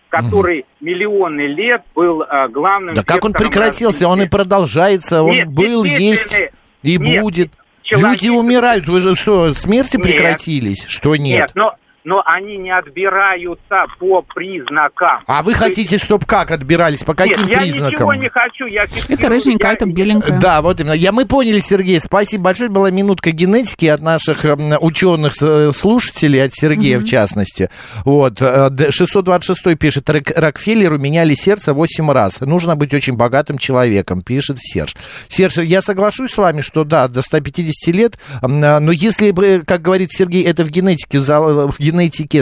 который 0.09 0.65
миллионы 0.81 1.49
лет 1.49 1.83
был 1.93 2.23
э, 2.23 2.47
главным... 2.49 2.95
Да 2.95 3.03
как 3.03 3.25
он 3.25 3.33
прекратился? 3.33 4.07
Он 4.07 4.13
и 4.13 4.21
развития. 4.21 4.31
продолжается, 4.31 5.23
он 5.25 5.33
Нет, 5.33 5.49
был, 5.49 5.83
есть 5.83 6.41
и 6.85 6.99
Нет, 6.99 7.21
будет. 7.21 7.51
человек- 7.83 8.23
Люди 8.23 8.29
умирают, 8.29 8.87
вы 8.87 9.01
же 9.01 9.17
что, 9.17 9.53
смерти 9.55 9.97
Нет. 9.97 10.05
прекратились? 10.05 10.87
Что 10.87 11.17
нет? 11.17 11.41
Нет, 11.41 11.51
но 11.57 11.75
но 12.05 12.23
они 12.25 12.57
не 12.59 12.71
отбираются 12.71 13.87
по 13.99 14.23
признакам. 14.23 15.23
А 15.27 15.43
вы 15.43 15.55
хотите, 15.55 15.99
чтобы 15.99 16.27
как 16.27 16.51
отбирались? 16.51 17.03
По 17.03 17.15
каким 17.15 17.43
Нет, 17.45 17.51
я 17.51 17.59
признакам? 17.61 17.93
ничего 17.93 18.15
не 18.15 18.29
хочу, 18.29 18.67
я 18.67 18.87
фиксирую, 18.87 19.19
Это 19.19 19.29
рыженькая, 19.29 19.71
я- 19.71 19.75
это 19.77 19.87
беленькая. 19.87 20.39
Да, 20.39 20.63
вот 20.63 20.81
именно. 20.81 20.93
Я, 20.93 21.13
мы 21.13 21.25
поняли, 21.27 21.59
Сергей. 21.61 21.99
Спасибо 22.01 22.45
большое. 22.45 22.69
Была 22.71 22.91
минутка 22.91 23.31
генетики 23.31 23.87
от 23.87 24.01
наших 24.03 24.45
ученых 24.81 25.33
слушателей, 25.75 26.45
от 26.45 26.55
Сергея 26.55 26.99
в 26.99 27.05
частности. 27.05 27.71
Вот. 28.05 28.41
э, 28.41 28.69
Д- 28.71 28.91
626 28.93 29.75
пишет, 29.77 30.09
«Рок- 30.11 30.33
Рокфеллеру 30.37 30.99
меняли 30.99 31.35
сердце 31.35 31.73
8 31.73 32.11
раз. 32.13 32.41
Нужно 32.41 32.77
быть 32.77 32.93
очень 32.95 33.15
богатым 33.17 33.59
человеком, 33.59 34.23
пишет 34.23 34.59
Серж. 34.61 34.95
Серж, 35.29 35.59
я 35.59 35.81
соглашусь 35.83 36.33
с 36.33 36.37
вами, 36.37 36.61
что 36.61 36.85
да, 36.85 37.09
до 37.09 37.23
150 37.23 37.93
лет, 37.93 38.19
а, 38.43 38.49
но 38.81 38.93
если 38.93 39.31
бы, 39.31 39.63
как 39.67 39.83
говорит 39.83 40.11
Сергей, 40.13 40.45
это 40.45 40.65
в 40.65 40.71
генетике, 40.71 41.21
в 41.21 41.79
генетике 41.79 41.94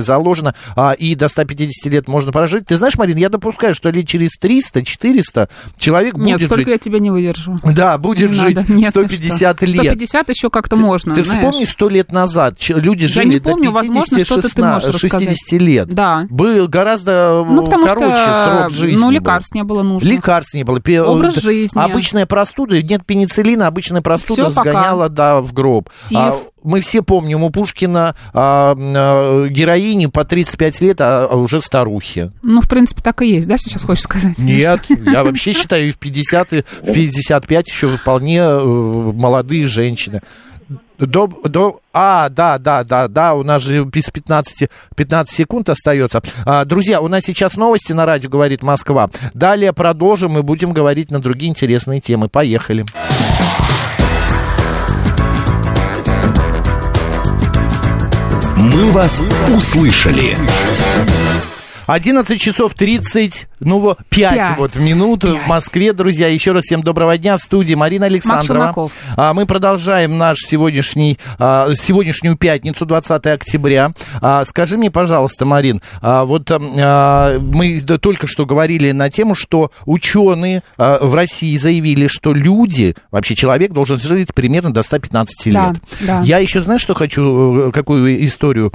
заложено, 0.02 0.54
а, 0.76 0.92
и 0.92 1.14
до 1.14 1.28
150 1.28 1.90
лет 1.92 2.08
можно 2.08 2.32
прожить, 2.32 2.66
ты 2.66 2.76
знаешь, 2.76 2.96
Марин, 2.96 3.16
я 3.16 3.28
допускаю, 3.28 3.74
что 3.74 3.90
лет 3.90 4.06
через 4.06 4.30
300-400 4.40 5.48
человек 5.76 6.14
Нет, 6.16 6.38
будет 6.38 6.46
столько 6.46 6.62
жить. 6.62 6.68
я 6.68 6.78
тебя 6.78 6.98
не 6.98 7.10
выдержу. 7.10 7.56
Да, 7.64 7.98
будет 7.98 8.28
Не 8.30 8.34
жить 8.34 8.56
надо. 8.56 8.72
Нет, 8.72 8.90
150 8.90 9.58
ты 9.58 9.66
что? 9.66 9.76
лет. 9.76 9.92
150 9.92 10.28
еще 10.30 10.50
как-то 10.50 10.76
можно, 10.76 11.14
Ты 11.14 11.22
знаешь. 11.22 11.44
вспомни 11.44 11.64
сто 11.64 11.88
лет 11.88 12.12
назад, 12.12 12.56
люди 12.68 13.02
Я 13.02 13.08
жили 13.08 13.34
не 13.34 13.40
помню, 13.40 13.70
до 13.72 13.80
50 13.80 13.88
возможно, 13.96 14.24
что-то 14.24 14.54
ты 14.54 14.62
можешь 14.64 14.94
рассказать. 14.94 15.28
60 15.28 15.60
лет. 15.60 15.88
Да. 15.88 16.26
Был 16.30 16.68
гораздо 16.68 17.44
Ну, 17.48 17.64
потому 17.64 17.86
короче 17.86 18.16
что, 18.16 18.58
срок 18.58 18.70
жизни. 18.70 18.96
ну, 18.96 19.06
был. 19.06 19.10
лекарств 19.12 19.54
не 19.54 19.62
было 19.64 19.82
нужно. 19.82 20.06
Лекарств 20.08 20.54
не 20.54 20.64
было. 20.64 20.80
Пе- 20.80 21.02
Образ 21.02 21.36
э, 21.38 21.40
жизни. 21.40 21.78
Обычная 21.80 22.26
простуда, 22.26 22.82
нет 22.82 23.04
пенициллина, 23.06 23.66
обычная 23.66 24.02
простуда 24.02 24.50
Всё 24.50 24.54
пока. 24.54 24.72
сгоняла, 24.72 25.08
да, 25.08 25.40
в 25.40 25.52
гроб. 25.52 25.90
Тиф. 26.08 26.18
А, 26.18 26.38
мы 26.64 26.80
все 26.80 27.02
помним, 27.02 27.42
у 27.42 27.50
Пушкина 27.50 28.14
а, 28.32 28.74
а, 28.76 29.46
героини 29.48 30.06
по 30.06 30.24
35 30.24 30.80
лет, 30.80 31.00
а, 31.00 31.26
а 31.30 31.36
уже 31.36 31.60
старухи. 31.60 32.30
Ну, 32.42 32.60
в 32.60 32.68
принципе, 32.68 33.02
так 33.02 33.22
и 33.22 33.28
есть, 33.28 33.48
да, 33.48 33.56
сейчас 33.56 33.84
хочешь 33.84 34.04
сказать? 34.04 34.38
Нет, 34.38 34.80
я 34.88 35.24
вообще 35.24 35.52
считаю, 35.52 35.88
и 35.88 35.92
в 35.92 35.98
50 35.98 36.52
и 36.52 36.62
в 36.62 36.92
55 36.92 37.68
еще 37.68 37.96
вполне 37.96 38.38
э, 38.38 38.64
молодые 38.64 39.66
женщины. 39.66 40.20
До, 40.98 41.26
до, 41.26 41.80
а, 41.92 42.28
да, 42.28 42.58
да, 42.58 42.84
да, 42.84 43.08
да, 43.08 43.34
у 43.34 43.42
нас 43.42 43.62
же 43.62 43.84
без 43.84 44.10
15, 44.10 44.70
15 44.94 45.34
секунд 45.34 45.68
остается. 45.68 46.22
А, 46.44 46.64
друзья, 46.64 47.00
у 47.00 47.08
нас 47.08 47.24
сейчас 47.24 47.56
новости 47.56 47.92
на 47.92 48.06
радио 48.06 48.30
«Говорит 48.30 48.62
Москва». 48.62 49.10
Далее 49.34 49.72
продолжим 49.72 50.38
и 50.38 50.42
будем 50.42 50.72
говорить 50.72 51.10
на 51.10 51.18
другие 51.18 51.50
интересные 51.50 52.00
темы. 52.00 52.28
Поехали. 52.28 52.84
«Мы 58.62 58.92
вас 58.92 59.20
услышали». 59.52 60.38
11 61.92 62.40
часов 62.40 62.72
30, 62.72 63.48
ну, 63.60 63.78
вот, 63.78 63.98
5, 64.08 64.34
Пять. 64.34 64.56
вот 64.58 64.76
минут 64.76 65.24
в 65.24 65.46
Москве, 65.46 65.92
друзья. 65.92 66.26
Еще 66.26 66.52
раз 66.52 66.64
всем 66.64 66.82
доброго 66.82 67.18
дня. 67.18 67.36
В 67.36 67.40
студии 67.42 67.74
Марина 67.74 68.06
Александрова. 68.06 68.88
А, 69.14 69.34
мы 69.34 69.44
продолжаем 69.44 70.16
наш 70.16 70.38
сегодняшний, 70.38 71.18
а, 71.38 71.68
сегодняшнюю 71.74 72.38
пятницу, 72.38 72.86
20 72.86 73.26
октября. 73.34 73.92
А, 74.22 74.42
скажи 74.46 74.78
мне, 74.78 74.90
пожалуйста, 74.90 75.44
Марин, 75.44 75.82
а, 76.00 76.24
вот 76.24 76.50
а, 76.50 77.38
мы 77.38 77.82
только 77.82 78.26
что 78.26 78.46
говорили 78.46 78.90
на 78.92 79.10
тему, 79.10 79.34
что 79.34 79.70
ученые 79.84 80.62
а, 80.78 80.98
в 81.06 81.14
России 81.14 81.54
заявили, 81.58 82.06
что 82.06 82.32
люди, 82.32 82.96
вообще 83.10 83.34
человек 83.34 83.72
должен 83.72 83.98
жить 83.98 84.32
примерно 84.32 84.72
до 84.72 84.82
115 84.82 85.52
Да, 85.52 85.68
лет. 85.68 85.76
да. 86.00 86.22
Я 86.22 86.38
еще, 86.38 86.62
знаешь, 86.62 86.80
что 86.80 86.94
хочу, 86.94 87.68
э, 87.68 87.70
какую 87.70 88.24
историю? 88.24 88.72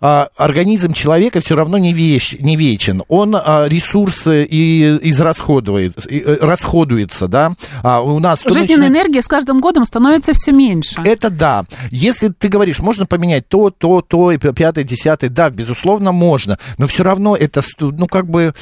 А, 0.00 0.28
организм 0.36 0.92
человека 0.92 1.40
все 1.40 1.54
равно 1.56 1.76
не, 1.78 1.92
вещ, 1.92 2.34
не 2.40 2.56
вечен. 2.56 3.02
Он 3.08 3.34
а, 3.36 3.66
ресурсы 3.68 4.44
и 4.44 4.98
израсходует, 5.08 6.06
и, 6.10 6.20
э, 6.20 6.38
расходуется, 6.40 7.28
да. 7.28 7.54
А, 7.82 8.00
у 8.00 8.18
нас 8.18 8.40
Жизненная 8.42 8.62
начинает- 8.62 8.90
энергия 8.92 9.22
с 9.22 9.26
каждым 9.26 9.60
годом 9.60 9.84
становится 9.84 10.32
все 10.34 10.52
меньше. 10.52 11.00
это 11.04 11.30
да. 11.30 11.64
Если 11.90 12.28
ты 12.28 12.48
говоришь, 12.48 12.80
можно 12.80 13.06
поменять 13.06 13.46
то, 13.48 13.70
то, 13.70 14.00
то, 14.00 14.32
и 14.32 14.38
пятое, 14.38 14.84
десятое, 14.84 15.30
да, 15.30 15.50
безусловно, 15.50 16.12
можно. 16.12 16.58
Но 16.78 16.86
все 16.86 17.02
равно 17.02 17.36
это, 17.36 17.62
ну, 17.80 18.06
как 18.06 18.28
бы, 18.28 18.54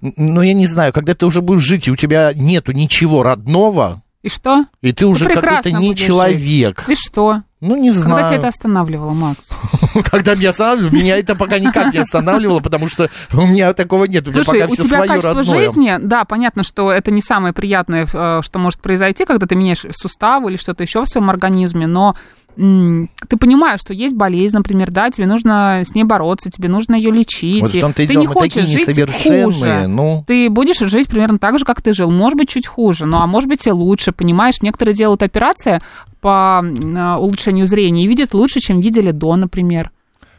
ну, 0.00 0.42
я 0.42 0.52
не 0.52 0.66
знаю, 0.66 0.92
когда 0.92 1.14
ты 1.14 1.26
уже 1.26 1.40
будешь 1.42 1.62
жить, 1.62 1.88
и 1.88 1.90
у 1.90 1.96
тебя 1.96 2.32
нету 2.34 2.72
ничего 2.72 3.22
родного, 3.22 4.02
И 4.22 4.28
что? 4.28 4.66
и 4.82 4.92
ты 4.92 5.06
уже 5.06 5.26
прекрасно 5.26 5.70
какой-то 5.70 5.78
не 5.78 5.96
человек. 5.96 6.84
И 6.88 6.94
что? 6.94 7.42
Ну, 7.62 7.76
не 7.76 7.92
знаю. 7.92 8.16
Когда 8.16 8.26
тебя 8.26 8.38
это 8.38 8.48
останавливало, 8.48 9.12
Макс? 9.12 9.50
Когда 10.10 10.34
меня 10.34 10.50
останавливало, 10.50 10.90
меня 10.92 11.16
это 11.16 11.36
пока 11.36 11.60
никак 11.60 11.94
не 11.94 12.00
останавливало, 12.00 12.58
потому 12.58 12.88
что 12.88 13.08
у 13.32 13.46
меня 13.46 13.72
такого 13.72 14.06
нет. 14.06 14.26
У 14.26 14.32
меня 14.32 14.42
Слушай, 14.42 14.62
пока 14.62 14.72
у 14.72 14.74
все 14.74 14.84
тебя 14.84 14.96
свое 14.96 15.08
качество 15.08 15.34
родное. 15.34 15.58
жизни, 15.58 15.94
да, 16.00 16.24
понятно, 16.24 16.64
что 16.64 16.90
это 16.90 17.12
не 17.12 17.22
самое 17.22 17.54
приятное, 17.54 18.08
э, 18.12 18.40
что 18.42 18.58
может 18.58 18.80
произойти, 18.80 19.24
когда 19.24 19.46
ты 19.46 19.54
меняешь 19.54 19.84
суставы 19.92 20.50
или 20.50 20.56
что-то 20.56 20.82
еще 20.82 21.02
в 21.02 21.06
своем 21.06 21.30
организме, 21.30 21.86
но 21.86 22.16
ты 22.56 23.36
понимаешь, 23.38 23.80
что 23.80 23.94
есть 23.94 24.14
болезнь, 24.14 24.56
например, 24.56 24.90
да, 24.90 25.10
тебе 25.10 25.26
нужно 25.26 25.82
с 25.84 25.94
ней 25.94 26.04
бороться, 26.04 26.50
тебе 26.50 26.68
нужно 26.68 26.94
ее 26.94 27.10
лечить. 27.10 27.62
Вот 27.62 27.74
в 27.74 27.80
том-то 27.80 28.02
и 28.02 28.06
ты 28.06 28.12
дело, 28.12 28.22
не 28.22 28.28
мы 28.28 28.34
хочешь 28.34 28.54
такие 28.54 28.78
жить 28.78 28.88
несовершенные, 28.88 29.44
хуже. 29.44 29.86
ну. 29.88 30.24
Ты 30.26 30.50
будешь 30.50 30.78
жить 30.78 31.08
примерно 31.08 31.38
так 31.38 31.58
же, 31.58 31.64
как 31.64 31.80
ты 31.82 31.94
жил. 31.94 32.10
Может 32.10 32.36
быть, 32.38 32.48
чуть 32.48 32.66
хуже, 32.66 33.06
ну, 33.06 33.18
а 33.18 33.26
может 33.26 33.48
быть 33.48 33.66
и 33.66 33.70
лучше, 33.70 34.12
понимаешь? 34.12 34.60
Некоторые 34.62 34.94
делают 34.94 35.22
операции 35.22 35.80
по 36.20 36.60
м, 36.62 37.18
улучшению 37.18 37.66
зрения 37.66 38.04
и 38.04 38.08
видят 38.08 38.34
лучше, 38.34 38.60
чем 38.60 38.80
видели 38.80 39.10
до, 39.10 39.36
например. 39.36 39.90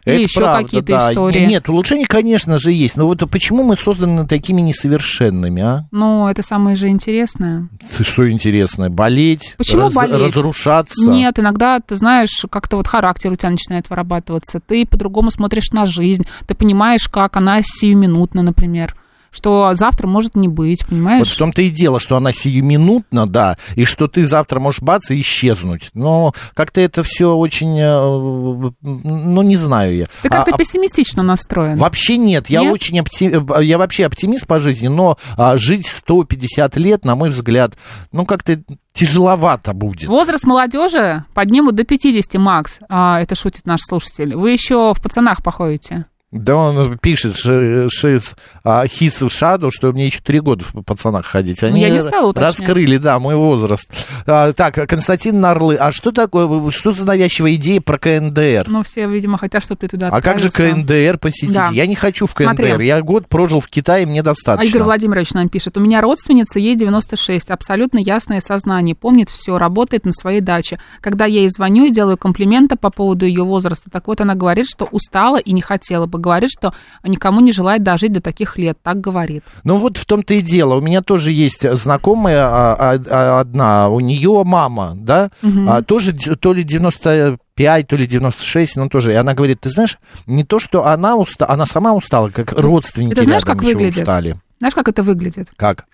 Или 0.06 0.16
Это 0.16 0.24
еще 0.24 0.39
правда, 0.42 0.63
какие-то 0.63 0.88
да. 0.88 1.12
истории. 1.12 1.46
Нет, 1.46 1.70
улучшения, 1.70 2.06
конечно 2.06 2.58
же, 2.60 2.72
есть. 2.72 2.98
Но 2.98 3.08
вот 3.08 3.24
почему 3.30 3.63
мы 3.63 3.78
созданы 3.78 4.28
такими 4.28 4.60
несовершенными, 4.62 5.62
а? 5.62 5.88
Ну, 5.92 6.28
это 6.28 6.44
самое 6.44 6.76
же 6.76 6.89
интересное. 6.89 7.70
Что 8.02 8.30
интересно, 8.30 8.89
болеть, 8.89 9.56
Почему 9.58 9.84
раз- 9.84 9.94
болеть? 9.94 10.36
разрушаться? 10.36 11.10
Нет, 11.10 11.39
иногда, 11.39 11.80
ты 11.80 11.96
знаешь, 11.96 12.46
как-то 12.50 12.78
вот 12.78 12.88
характер 12.88 13.32
у 13.32 13.36
тебя 13.36 13.50
начинает 13.52 13.89
вырабатываться. 13.89 14.60
Ты 14.60 14.86
по-другому 14.86 15.32
смотришь 15.32 15.72
на 15.72 15.86
жизнь. 15.86 16.26
Ты 16.48 16.54
понимаешь, 16.56 17.08
как 17.08 17.38
она 17.38 17.60
сиюминутна, 17.62 18.42
например. 18.42 18.96
Что 19.34 19.72
завтра 19.74 20.06
может 20.08 20.36
не 20.36 20.48
быть, 20.48 20.86
понимаешь? 20.88 21.19
Вот 21.19 21.28
в 21.28 21.38
том-то 21.38 21.63
и 21.63 21.69
дело, 21.72 22.00
что 22.00 22.15
она 22.15 22.32
сиюминутна, 22.32 23.28
да, 23.28 23.58
и 23.76 23.84
что 23.84 24.08
ты 24.08 24.24
завтра 24.26 24.60
можешь 24.60 24.82
бац 24.82 25.10
и 25.10 25.19
исчезнуть. 25.19 25.89
Но 25.96 26.34
как-то 26.54 26.80
это 26.82 27.02
все 27.02 27.34
очень, 27.34 27.78
э, 27.80 28.72
ну, 28.82 29.41
не 29.41 29.56
знаю 29.56 29.96
я. 29.96 30.06
Ты 30.22 30.30
как-то 30.30 30.52
А- 30.52 30.56
а 30.56 30.58
пессимистично 30.58 31.24
настроен. 31.24 31.78
Вообще 31.78 32.17
нет, 32.17 32.50
я 32.50 32.62
Нет? 32.62 32.74
очень 32.74 33.00
опти- 33.00 33.63
я 33.63 33.78
вообще 33.80 34.06
оптимист 34.06 34.46
по 34.46 34.60
жизни, 34.60 34.88
но 34.88 35.17
а, 35.36 35.58
жить 35.58 35.88
150 35.88 36.78
лет, 36.78 37.04
на 37.04 37.15
мой 37.15 37.30
взгляд, 37.30 37.74
ну 38.12 38.26
как-то 38.26 38.62
тяжеловато 38.93 39.74
будет. 39.74 40.08
Возраст 40.08 40.43
молодежи 40.43 41.26
поднимут 41.34 41.76
до 41.76 41.84
50, 41.84 42.38
Макс. 42.38 42.78
А, 42.88 43.19
это 43.19 43.34
шутит 43.36 43.65
наш 43.65 43.82
слушатель. 43.82 44.36
Вы 44.36 44.52
еще 44.52 44.93
в 44.93 45.02
пацанах 45.02 45.41
походите. 45.43 46.06
Да 46.34 46.56
он 46.56 46.98
пишет, 46.98 47.38
шиз, 47.38 48.34
а, 48.63 48.86
his 48.86 49.28
shadow, 49.28 49.69
что 49.72 49.91
мне 49.91 50.08
еще 50.08 50.19
три 50.19 50.39
года 50.39 50.65
в 50.65 50.82
пацанах 50.82 51.28
ходить. 51.28 51.62
Они 51.62 51.74
Ну, 51.74 51.88
я 51.88 51.89
не 51.91 52.02
стала 52.02 52.30
уточнять. 52.30 52.60
раскрыли, 52.60 52.98
да, 52.98 53.19
мой 53.19 53.36
возраст. 53.36 54.08
А, 54.26 54.52
так, 54.52 54.74
Константин 54.89 55.39
Нарлы, 55.39 55.76
а 55.76 55.91
что 55.91 56.12
такое, 56.12 56.72
что 56.72 56.91
за 56.91 57.06
навязчивая 57.06 57.54
идея 57.54 57.82
про 57.82 58.00
КНДР? 58.00 58.65
Ну, 58.67 58.82
все, 58.82 59.08
видимо, 59.08 59.38
хотят, 59.38 59.63
чтобы 59.63 59.80
ты 59.82 59.88
туда 59.88 60.08
А 60.08 60.22
как 60.22 60.39
же 60.39 60.48
отправился. 60.48 60.88
КНДР 60.88 61.19
посетить? 61.19 61.54
Да. 61.54 61.69
Я 61.72 61.86
не 61.86 61.96
хочу 61.96 62.26
в 62.26 62.34
КНДР. 62.34 62.65
Смотри. 62.65 62.88
Я 62.88 63.00
год 63.04 63.28
прожил 63.28 63.60
в 63.60 63.67
Китае, 63.67 64.08
мне 64.08 64.22
А 64.22 64.24
достаточно. 64.24 64.67
Игорь 64.67 64.84
Владимирович 64.84 65.34
нам 65.34 65.50
пишет. 65.50 65.78
У 65.78 65.82
меня 65.82 66.02
родственница, 66.02 66.58
ей 66.58 66.76
96, 66.76 67.52
абсолютно 67.52 68.00
ясное 68.00 68.39
сознание, 68.39 68.96
помнит 68.96 69.30
все, 69.30 69.60
работает 69.60 70.04
на 70.06 70.13
своей 70.13 70.41
даче. 70.41 70.80
Когда 71.00 71.26
я 71.26 71.41
ей 71.41 71.50
звоню 71.50 71.86
и 71.86 71.91
делаю 71.91 72.17
комплименты 72.17 72.76
по 72.76 72.89
поводу 72.89 73.28
ее 73.28 73.43
возраста, 73.43 73.91
так 73.91 74.08
вот 74.08 74.19
она 74.19 74.34
говорит, 74.34 74.65
что 74.67 74.86
устала 74.86 75.38
и 75.38 75.52
не 75.52 75.62
хотела 75.62 76.08
бы. 76.08 76.23
Говорит, 76.24 76.50
что 76.50 76.74
никому 77.04 77.42
не 77.42 77.52
желает 77.52 77.84
дожить 77.84 78.14
до 78.14 78.22
таких 78.22 78.58
лет. 78.58 78.78
Так 78.82 79.02
говорит. 79.02 79.44
Ну 79.64 79.78
вот 79.78 79.98
в 79.98 80.06
том-то 80.06 80.34
и 80.34 80.42
дело. 80.42 80.76
У 80.76 80.82
меня 80.82 81.02
тоже 81.02 81.32
есть 81.32 81.70
знакомая 81.78 82.46
а, 82.46 82.76
а, 82.80 83.00
а, 83.10 83.40
одна, 83.42 83.90
у 83.90 84.00
нее 84.00 84.44
мама, 84.46 84.94
да, 84.96 85.30
а, 85.68 85.82
тоже 85.82 86.14
то 86.14 86.54
ли 86.54 86.64
95, 86.64 87.88
то 87.88 87.96
ли 87.96 88.08
96, 88.08 88.78
но 88.78 88.88
тоже. 88.88 89.12
И 89.12 89.16
она 89.16 89.34
говорит, 89.34 89.60
ты 89.62 89.70
знаешь, 89.70 89.98
не 90.26 90.44
то, 90.44 90.60
что 90.60 90.86
она 90.86 91.16
устала, 91.16 91.52
она 91.52 91.66
сама 91.66 91.94
устала, 91.94 92.30
как 92.30 92.54
родственники 92.54 93.14
Это 93.14 93.26
знаешь, 93.26 93.44
как 93.46 93.62
выглядит? 93.62 93.98
устали. 93.98 94.38
Знаешь, 94.60 94.74
как 94.74 94.88
это 94.88 95.04
выглядит? 95.04 95.50
Как? 95.58 95.86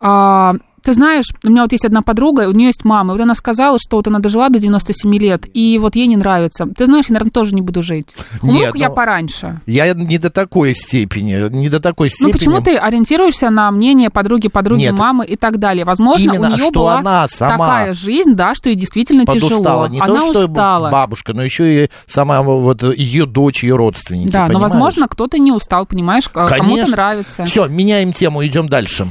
А, 0.00 0.54
Ты 0.82 0.92
знаешь, 0.94 1.26
у 1.44 1.50
меня 1.50 1.62
вот 1.62 1.72
есть 1.72 1.84
одна 1.84 2.02
подруга, 2.02 2.48
у 2.48 2.52
нее 2.52 2.66
есть 2.68 2.84
мама, 2.84 3.12
и 3.12 3.16
вот 3.16 3.22
она 3.22 3.34
сказала, 3.34 3.78
что 3.78 3.96
вот 3.96 4.06
она 4.08 4.18
дожила 4.18 4.48
до 4.48 4.58
97 4.58 5.14
лет, 5.16 5.44
и 5.52 5.78
вот 5.78 5.96
ей 5.96 6.06
не 6.06 6.16
нравится. 6.16 6.66
Ты 6.76 6.86
знаешь, 6.86 7.06
я, 7.08 7.14
наверное, 7.14 7.30
тоже 7.32 7.54
не 7.54 7.60
буду 7.62 7.82
жить. 7.82 8.14
Умру 8.42 8.54
Нет, 8.58 8.76
я 8.76 8.88
ну, 8.88 8.94
пораньше. 8.94 9.60
Я 9.66 9.92
не 9.94 10.18
до 10.18 10.30
такой 10.30 10.74
степени, 10.74 11.48
не 11.50 11.68
до 11.68 11.80
такой 11.80 12.08
степени. 12.10 12.28
Ну 12.28 12.32
почему 12.32 12.60
ты 12.60 12.76
ориентируешься 12.76 13.50
на 13.50 13.70
мнение 13.70 14.10
подруги, 14.10 14.48
подруги, 14.48 14.82
Нет. 14.82 14.98
мамы 14.98 15.26
и 15.26 15.36
так 15.36 15.58
далее? 15.58 15.84
Возможно, 15.84 16.22
Именно, 16.30 16.48
у 16.48 16.52
нее 16.52 16.64
что 16.66 16.72
была 16.72 16.98
она 16.98 17.28
сама 17.28 17.58
такая 17.58 17.94
жизнь, 17.94 18.34
да, 18.34 18.54
что 18.54 18.68
ей 18.70 18.76
действительно 18.76 19.24
подустала. 19.24 19.50
тяжело. 19.60 19.86
Не 19.88 20.00
она 20.00 20.20
то, 20.20 20.30
что 20.32 20.46
устала. 20.48 20.90
бабушка, 20.90 21.32
но 21.34 21.42
еще 21.44 21.84
и 21.84 21.90
сама 22.06 22.42
вот 22.42 22.82
ее 22.82 23.26
дочь, 23.26 23.62
ее 23.62 23.76
родственники. 23.76 24.30
да, 24.30 24.42
но, 24.42 24.46
понимаешь? 24.48 24.72
возможно, 24.72 25.08
кто-то 25.08 25.38
не 25.38 25.52
устал, 25.52 25.86
понимаешь, 25.86 26.28
к- 26.28 26.32
кому-то 26.32 26.54
Конечно. 26.54 26.92
нравится. 26.92 27.44
Все, 27.44 27.66
меняем 27.66 28.12
тему, 28.12 28.44
идем 28.46 28.68
дальше. 28.68 29.06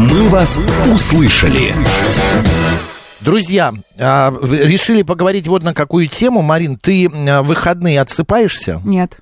«Мы 0.00 0.30
вас 0.30 0.58
услышали». 0.90 1.74
Друзья, 3.20 3.74
а, 3.98 4.32
решили 4.40 5.02
поговорить 5.02 5.46
вот 5.46 5.62
на 5.62 5.74
какую 5.74 6.06
тему. 6.06 6.40
Марин, 6.40 6.78
ты 6.78 7.06
а, 7.06 7.42
в 7.42 7.48
выходные 7.48 8.00
отсыпаешься? 8.00 8.80
Нет. 8.82 9.18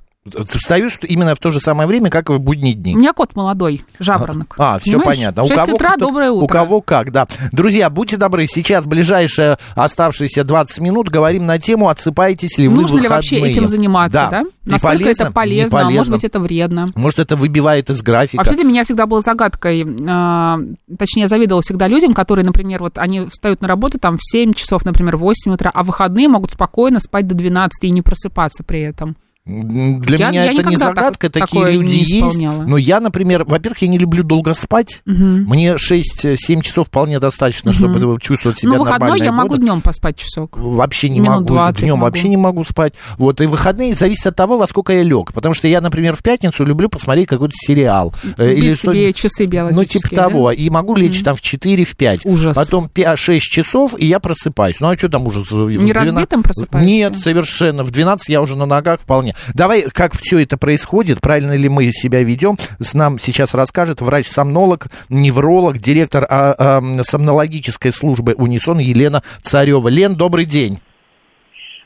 Встаешь 0.47 0.99
именно 1.03 1.35
в 1.35 1.39
то 1.39 1.51
же 1.51 1.61
самое 1.61 1.87
время, 1.89 2.11
как 2.11 2.31
и 2.31 2.33
в 2.33 2.41
будние 2.41 2.75
дни? 2.75 2.95
У 2.95 2.99
меня 2.99 3.13
кот 3.13 3.35
молодой, 3.37 3.85
жаворонок. 3.99 4.55
А, 4.59 4.79
все 4.79 4.99
понятно. 5.01 5.45
В 5.45 5.49
6 5.49 5.73
утра, 5.73 5.91
кто- 5.97 6.07
доброе 6.07 6.31
утро. 6.31 6.45
У 6.45 6.49
кого 6.49 6.81
как, 6.81 7.13
да. 7.13 7.27
Друзья, 7.53 7.91
будьте 7.91 8.17
добры, 8.17 8.47
сейчас 8.47 8.85
ближайшие 8.87 9.59
оставшиеся 9.75 10.45
20 10.45 10.81
минут 10.81 11.09
говорим 11.09 11.47
на 11.47 11.59
тему 11.59 11.89
«Отсыпаетесь 11.89 12.59
ли 12.59 12.69
вы 12.69 12.83
Нужно 12.83 13.01
ли 13.01 13.09
вообще 13.09 13.37
выходные?» 13.37 13.53
этим 13.53 13.69
заниматься, 13.69 14.29
да? 14.31 14.43
Не 14.43 14.73
Насколько 14.73 14.99
полезно? 14.99 15.23
это 15.23 15.33
полезно, 15.33 15.77
Не 15.77 15.81
а 15.81 15.85
может 15.85 15.95
полезно. 15.97 16.15
быть, 16.17 16.25
это 16.25 16.41
вредно. 16.41 16.85
Может, 16.95 17.19
это 17.21 17.37
выбивает 17.37 17.89
из 17.91 18.03
графика. 18.03 18.37
Вообще 18.39 18.55
для 18.55 18.65
меня 18.65 18.85
всегда 18.85 19.07
было 19.07 19.21
загадкой, 19.23 19.83
э, 19.83 20.95
точнее, 20.99 21.23
я 21.23 21.29
завидовала 21.29 21.63
всегда 21.63 21.89
людям, 21.89 22.13
которые, 22.13 22.45
например, 22.45 22.81
вот 22.81 22.99
они 22.99 23.27
встают 23.27 23.63
на 23.63 23.69
работу 23.69 23.99
там 23.99 24.17
в 24.19 24.21
7 24.23 24.53
часов, 24.53 24.85
например, 24.85 25.17
в 25.17 25.21
8 25.21 25.53
утра, 25.55 25.71
а 25.73 25.83
в 25.83 25.87
выходные 25.87 26.29
могут 26.29 26.51
спокойно 26.51 27.01
спать 27.01 27.27
до 27.27 27.35
12 27.35 27.85
и 27.85 27.91
не 27.91 28.03
просыпаться 28.03 28.63
при 28.63 28.81
этом. 28.83 29.17
Для 29.49 30.19
Я- 30.19 30.29
меня 30.31 30.45
я 30.45 30.53
это 30.53 30.63
не 30.63 30.75
никогда 30.75 30.87
так- 30.87 30.97
загадка, 30.97 31.31
такие 31.31 31.73
люди 31.73 31.97
есть. 32.07 32.39
Но 32.39 32.77
я, 32.77 33.01
например, 33.01 33.45
во-первых, 33.45 33.81
я 33.81 33.89
не 33.89 33.97
люблю 33.97 34.23
долго 34.23 34.53
спать. 34.53 35.01
Мгм. 35.07 35.45
Мне 35.49 35.79
6-7 35.79 36.61
часов 36.61 36.89
вполне 36.89 37.19
достаточно, 37.19 37.73
чтобы 37.73 38.21
чувствовать 38.21 38.59
себя 38.59 38.73
Ну, 38.77 38.85
нормально. 38.85 39.25
я 39.25 39.33
могу 39.33 39.57
днем 39.57 39.81
поспать 39.81 40.19
часок. 40.19 40.57
Вообще 40.59 41.09
не 41.09 41.21
Минут 41.21 41.37
могу, 41.37 41.47
20 41.55 41.81
днем 41.83 41.95
могу. 41.95 42.05
вообще 42.05 42.29
не 42.29 42.37
могу 42.37 42.63
спать. 42.65 42.93
Вот, 43.17 43.41
и 43.41 43.47
выходные 43.47 43.95
зависит 43.95 44.27
от 44.27 44.37
того, 44.37 44.59
во 44.59 44.67
сколько 44.67 44.93
я 44.93 45.03
лег. 45.03 45.33
Потому 45.33 45.55
что 45.55 45.67
я, 45.67 45.81
например, 45.81 46.15
в 46.15 46.23
пятницу 46.23 46.65
люблю 46.65 46.91
посмотреть 46.91 47.29
какой-то 47.29 47.55
сериал. 47.57 48.13
э, 48.37 48.53
Сбить 48.53 48.79
что- 48.79 48.93
себе 48.93 49.13
часы 49.15 49.45
Ну, 49.45 49.49
биологические, 49.51 50.01
типа 50.11 50.15
того. 50.17 50.49
да? 50.49 50.55
И 50.55 50.69
могу 50.69 50.95
лечь 50.95 51.23
там 51.23 51.37
в 51.37 51.41
4, 51.41 51.85
в 51.85 51.97
5. 51.97 52.27
Ужас. 52.27 52.55
Потом 52.55 52.89
5-6 52.89 53.45
часов, 53.51 53.95
и 53.97 54.05
я 54.07 54.21
просыпаюсь. 54.21 54.81
Ну, 54.81 54.89
а 54.89 54.99
что 54.99 55.09
там 55.09 55.27
уже? 55.27 55.41
Не 55.41 55.93
разбитым 55.93 56.43
просыпаешься? 56.43 56.87
Нет, 56.87 57.19
совершенно. 57.19 57.83
В 57.85 57.91
12 57.91 58.29
я 58.29 58.43
уже 58.43 58.57
на 58.57 58.67
ногах 58.67 59.01
вполне. 59.01 59.35
Давай, 59.55 59.83
как 59.83 60.13
все 60.15 60.39
это 60.39 60.57
происходит, 60.57 61.21
правильно 61.21 61.57
ли 61.57 61.69
мы 61.69 61.91
себя 61.93 62.23
ведем, 62.23 62.57
с 62.79 62.95
нам 62.95 63.19
сейчас 63.19 63.55
расскажет 63.55 64.01
врач-сомнолог, 64.01 64.87
невролог, 65.09 65.79
директор 65.79 66.27
а, 66.29 66.55
а, 66.59 67.03
сомнологической 67.03 67.93
службы 67.93 68.35
«Унисон» 68.35 68.79
Елена 68.79 69.23
Царева. 69.43 69.89
Лен, 69.89 70.15
добрый 70.15 70.45
день. 70.45 70.81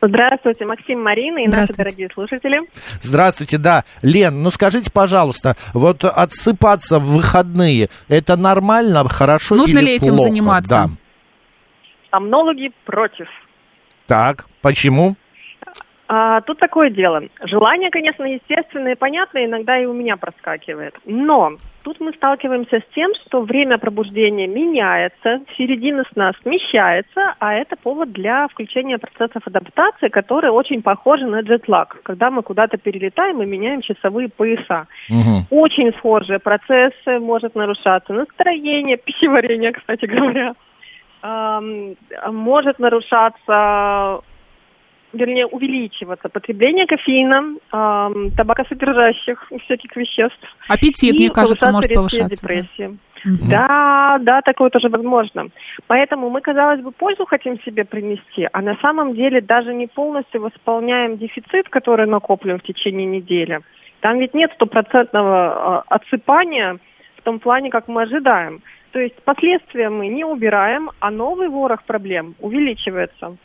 Здравствуйте, 0.04 0.64
Максим, 0.64 1.00
Марина 1.00 1.38
и 1.44 1.46
наши 1.46 1.74
дорогие 1.74 2.08
слушатели. 2.12 2.58
Здравствуйте, 3.00 3.56
да. 3.56 3.84
Лен, 4.02 4.42
ну 4.42 4.50
скажите, 4.50 4.90
пожалуйста, 4.90 5.56
вот 5.74 6.04
отсыпаться 6.04 6.98
в 6.98 7.06
выходные, 7.06 7.88
это 8.08 8.36
нормально, 8.36 9.08
хорошо 9.08 9.54
Нужно 9.54 9.78
или 9.78 9.86
ли 9.86 9.96
этим 9.96 10.16
плохо? 10.16 10.28
заниматься? 10.28 10.74
Да. 10.74 10.88
Сомнологи 12.10 12.72
против. 12.84 13.28
Так, 14.08 14.46
почему? 14.60 15.14
А, 16.14 16.42
тут 16.42 16.58
такое 16.58 16.90
дело. 16.90 17.22
Желание, 17.42 17.90
конечно, 17.90 18.24
естественное 18.24 18.92
и 18.92 18.98
понятное, 18.98 19.46
иногда 19.46 19.78
и 19.78 19.86
у 19.86 19.94
меня 19.94 20.18
проскакивает. 20.18 20.94
Но 21.06 21.52
тут 21.84 22.00
мы 22.00 22.12
сталкиваемся 22.12 22.80
с 22.80 22.94
тем, 22.94 23.12
что 23.24 23.40
время 23.40 23.78
пробуждения 23.78 24.46
меняется, 24.46 25.40
середина 25.56 26.04
сна 26.12 26.32
смещается, 26.42 27.32
а 27.38 27.54
это 27.54 27.76
повод 27.76 28.12
для 28.12 28.46
включения 28.48 28.98
процессов 28.98 29.46
адаптации, 29.46 30.08
которые 30.08 30.52
очень 30.52 30.82
похожи 30.82 31.24
на 31.24 31.40
джетлаг, 31.40 32.02
когда 32.02 32.30
мы 32.30 32.42
куда-то 32.42 32.76
перелетаем 32.76 33.42
и 33.42 33.46
меняем 33.46 33.80
часовые 33.80 34.28
пояса. 34.28 34.88
Мгм. 35.08 35.46
Очень 35.48 35.94
схожие 35.94 36.40
процессы, 36.40 37.20
может 37.20 37.54
нарушаться 37.54 38.12
настроение, 38.12 38.96
пищеварение, 39.02 39.72
кстати 39.72 40.04
говоря. 40.04 40.52
Может 41.22 42.80
нарушаться, 42.80 44.20
вернее, 45.12 45.46
увеличиваться 45.46 46.28
потребление 46.28 46.86
кофеина, 46.86 47.56
ам, 47.70 48.30
табакосодержащих 48.32 49.50
всяких 49.64 49.96
веществ. 49.96 50.56
Аппетит, 50.68 51.14
и 51.14 51.18
мне 51.18 51.30
кажется, 51.30 51.70
может 51.70 51.92
повышаться. 51.92 52.36
депрессии. 52.36 52.98
Мгм. 53.24 53.48
Да, 53.48 54.18
да, 54.20 54.40
такое 54.42 54.70
тоже 54.70 54.88
возможно. 54.88 55.46
Поэтому 55.86 56.28
мы, 56.28 56.40
казалось 56.40 56.80
бы, 56.80 56.90
пользу 56.90 57.24
хотим 57.24 57.60
себе 57.60 57.84
принести, 57.84 58.48
а 58.52 58.60
на 58.62 58.76
самом 58.76 59.14
деле 59.14 59.40
даже 59.40 59.72
не 59.72 59.86
полностью 59.86 60.40
восполняем 60.40 61.18
дефицит, 61.18 61.68
который 61.68 62.06
накоплен 62.06 62.58
в 62.58 62.62
течение 62.64 63.06
недели. 63.06 63.60
Там 64.00 64.18
ведь 64.18 64.34
нет 64.34 64.50
стопроцентного 64.54 65.36
а, 65.36 65.84
отсыпания 65.88 66.78
в 67.16 67.22
том 67.22 67.38
плане, 67.38 67.70
как 67.70 67.86
мы 67.86 68.02
ожидаем. 68.02 68.60
То 68.90 68.98
есть 68.98 69.14
последствия 69.22 69.88
мы 69.88 70.08
не 70.08 70.24
убираем, 70.24 70.90
а 70.98 71.10
новый 71.10 71.48
ворох 71.48 71.84
проблем 71.84 72.34
увеличивается. 72.40 73.36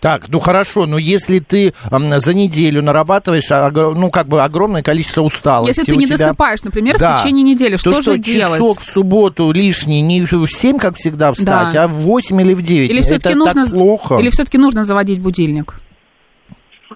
Так, 0.00 0.28
ну 0.28 0.38
хорошо, 0.40 0.86
но 0.86 0.96
если 0.98 1.38
ты 1.40 1.74
за 1.90 2.34
неделю 2.34 2.82
нарабатываешь, 2.82 3.50
огр- 3.50 3.94
ну, 3.94 4.10
как 4.10 4.28
бы 4.28 4.42
огромное 4.42 4.82
количество 4.82 5.20
усталости 5.22 5.78
Если 5.78 5.92
ты 5.92 5.96
не 5.98 6.06
тебя- 6.06 6.16
досыпаешь, 6.16 6.62
например, 6.64 6.98
Да. 6.98 7.16
в 7.16 7.22
течение 7.22 7.42
недели, 7.44 7.76
что 7.76 7.92
то, 7.92 8.02
же 8.02 8.18
делать? 8.18 8.60
часок 8.60 8.80
в 8.80 8.84
субботу 8.86 9.52
лишний 9.52 10.00
не 10.00 10.22
в 10.22 10.46
7, 10.46 10.78
как 10.78 10.96
всегда, 10.96 11.32
встать, 11.32 11.74
Да. 11.74 11.84
а 11.84 11.86
в 11.88 11.92
8 11.92 12.40
или 12.40 12.54
в 12.54 12.62
9. 12.62 12.90
Или 12.90 13.02
все-таки 13.02 13.28
это 13.30 13.38
нужно, 13.38 13.64
так 13.64 13.72
плохо. 13.74 14.16
или 14.18 14.30
все-таки 14.30 14.58
нужно 14.58 14.84
заводить 14.84 15.20
будильник? 15.20 15.74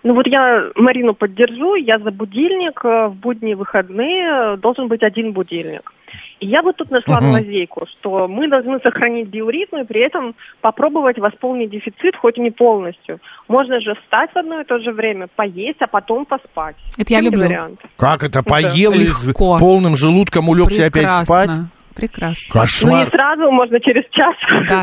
Ну 0.03 0.15
вот 0.15 0.27
я 0.27 0.71
Марину 0.75 1.15
поддержу, 1.15 1.77
я 1.77 1.99
за 1.99 2.11
будильник, 2.11 2.81
э, 2.85 3.09
в 3.09 3.15
будние 3.15 3.55
выходные 3.57 4.55
э, 4.55 4.57
должен 4.57 4.89
быть 4.89 5.03
один 5.03 5.33
будильник. 5.33 5.93
И 6.41 6.47
я 6.47 6.63
бы 6.63 6.73
тут 6.73 6.91
нашла 6.91 7.21
Мгм. 7.21 7.33
лазейку, 7.33 7.87
что 7.87 8.27
мы 8.29 8.49
должны 8.49 8.79
сохранить 8.81 9.29
биоритм 9.29 9.77
и 9.77 9.85
при 9.85 10.01
этом 10.05 10.35
попробовать 10.61 11.19
восполнить 11.19 11.71
дефицит, 11.71 12.17
хоть 12.17 12.39
и 12.39 12.41
не 12.41 12.51
полностью. 12.51 13.21
Можно 13.49 13.81
же 13.81 13.95
встать 14.03 14.31
в 14.33 14.37
одно 14.37 14.61
и 14.61 14.65
то 14.65 14.79
же 14.81 14.93
время, 14.93 15.29
поесть, 15.37 15.81
а 15.81 15.87
потом 15.87 16.25
поспать. 16.27 16.77
Это 16.99 17.13
я 17.15 17.21
люблю. 17.21 17.45
вариант? 17.47 17.81
Как 17.97 18.23
это? 18.25 18.43
Поел 18.43 18.93
и 18.93 19.07
с 19.07 19.27
Легко. 19.27 19.59
полным 19.59 19.97
желудком 19.97 20.49
улегся 20.49 20.87
опять 20.87 21.11
спать? 21.25 21.51
Прекрасно. 21.95 22.51
Ну 22.53 22.61
Кошмар, 22.61 23.05
не 23.05 23.11
сразу, 23.11 23.51
можно 23.53 23.79
через 23.81 24.03
час. 24.11 24.35
Да. 24.69 24.83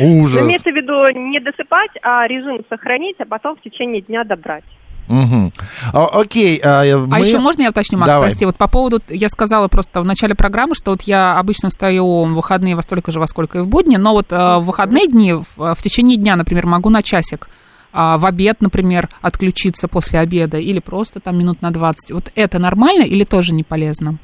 ужас. 0.00 0.36
Но 0.36 0.46
Имеется 0.46 0.70
в 0.70 0.74
виду 0.74 1.08
не 1.10 1.38
досыпать, 1.40 1.90
а 2.02 2.26
режим 2.26 2.60
сохранить, 2.70 3.16
а 3.20 3.26
потом 3.26 3.56
в 3.56 3.60
течение 3.60 4.00
дня 4.00 4.24
добрать. 4.24 4.64
Мгм. 5.12 5.52
А, 5.92 6.06
окей, 6.06 6.58
а, 6.64 6.80
А 6.80 7.06
мы- 7.06 7.20
еще 7.20 7.38
можно 7.38 7.62
я 7.62 7.68
уточню, 7.70 7.98
Макс, 7.98 8.08
Давай. 8.08 8.28
прости, 8.28 8.46
вот 8.46 8.56
по 8.56 8.66
поводу, 8.66 9.00
я 9.10 9.28
сказала 9.28 9.68
просто 9.68 10.00
в 10.00 10.06
начале 10.06 10.34
программы, 10.34 10.74
что 10.74 10.92
вот 10.92 11.02
я 11.02 11.38
обычно 11.38 11.68
встаю 11.68 12.24
в 12.24 12.32
выходные 12.32 12.74
во 12.74 12.82
столько 12.82 13.12
же, 13.12 13.20
во 13.20 13.26
сколько 13.26 13.58
и 13.58 13.60
в 13.60 13.68
будни, 13.68 13.96
но 13.96 14.12
вот 14.12 14.32
э, 14.32 14.36
в 14.36 14.60
выходные 14.60 15.06
дни, 15.06 15.34
в, 15.34 15.46
в 15.56 15.82
течение 15.82 16.16
дня, 16.16 16.34
например, 16.36 16.66
могу 16.66 16.88
на 16.88 17.02
часик 17.02 17.48
а, 17.92 18.16
в 18.16 18.24
обед, 18.24 18.62
например, 18.62 19.08
отключиться 19.20 19.86
после 19.86 20.20
обеда 20.20 20.56
или 20.56 20.80
просто 20.80 21.20
там 21.20 21.38
минут 21.38 21.60
на 21.60 21.70
20. 21.70 22.12
Вот 22.12 22.32
это 22.34 22.58
нормально 22.58 23.02
или 23.02 23.24
тоже 23.24 23.52
не 23.52 23.64
полезно? 23.64 24.16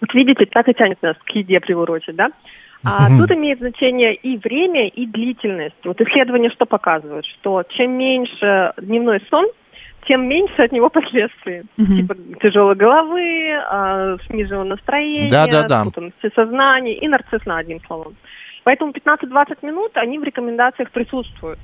Вот 0.00 0.14
видите, 0.14 0.44
так 0.46 0.68
и 0.68 0.74
тянет 0.74 1.02
нас 1.02 1.16
к 1.24 1.30
еде 1.30 1.58
приурочить, 1.58 2.14
да? 2.14 2.28
А 2.84 3.08
тут 3.08 3.32
имеет 3.32 3.58
значение 3.58 4.14
и 4.14 4.36
время, 4.36 4.86
и 4.88 5.06
длительность. 5.06 5.74
Вот 5.84 6.00
исследования 6.00 6.50
что 6.50 6.66
показывают? 6.66 7.26
Что 7.26 7.64
чем 7.70 7.98
меньше 7.98 8.72
дневной 8.80 9.20
сон, 9.28 9.46
тем 10.06 10.26
меньше 10.28 10.62
от 10.62 10.72
него 10.72 10.88
последствий. 10.98 11.62
Мгм. 11.76 11.96
Типа 11.96 12.14
тяжелой 12.40 12.74
головы, 12.74 13.52
а, 13.68 14.16
сниженного 14.26 14.64
настроения, 14.64 15.30
Да-да-да. 15.30 15.82
спутанности 15.82 16.30
сознания 16.34 16.94
и 16.94 17.08
нарциссна, 17.08 17.58
одним 17.58 17.80
словом. 17.86 18.16
Поэтому 18.64 18.92
15-20 18.92 19.58
минут, 19.62 19.92
они 19.94 20.18
в 20.18 20.24
рекомендациях 20.24 20.90
присутствуют. 20.90 21.58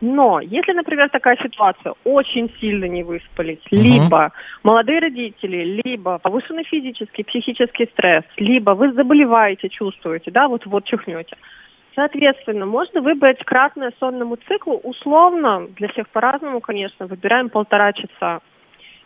Но 0.00 0.40
если, 0.40 0.72
например, 0.72 1.08
такая 1.08 1.36
ситуация, 1.42 1.94
очень 2.04 2.52
сильно 2.60 2.84
не 2.84 3.02
выспались, 3.02 3.60
Мгм. 3.70 3.82
либо 3.82 4.32
молодые 4.62 5.00
родители, 5.00 5.80
либо 5.84 6.18
повышенный 6.18 6.64
физический, 6.64 7.24
психический 7.24 7.86
стресс, 7.92 8.24
либо 8.36 8.72
вы 8.72 8.92
заболеваете, 8.92 9.68
чувствуете, 9.68 10.30
да, 10.30 10.48
вот 10.48 10.66
вот 10.66 10.84
чихнете. 10.84 11.36
Соответственно, 11.94 12.66
можно 12.66 13.00
выбрать 13.00 13.38
кратное 13.44 13.92
сонному 14.00 14.36
циклу, 14.48 14.80
условно, 14.82 15.68
для 15.76 15.88
всех 15.88 16.08
по-разному, 16.08 16.60
конечно, 16.60 17.06
выбираем 17.06 17.50
полтора 17.50 17.92
часа. 17.92 18.40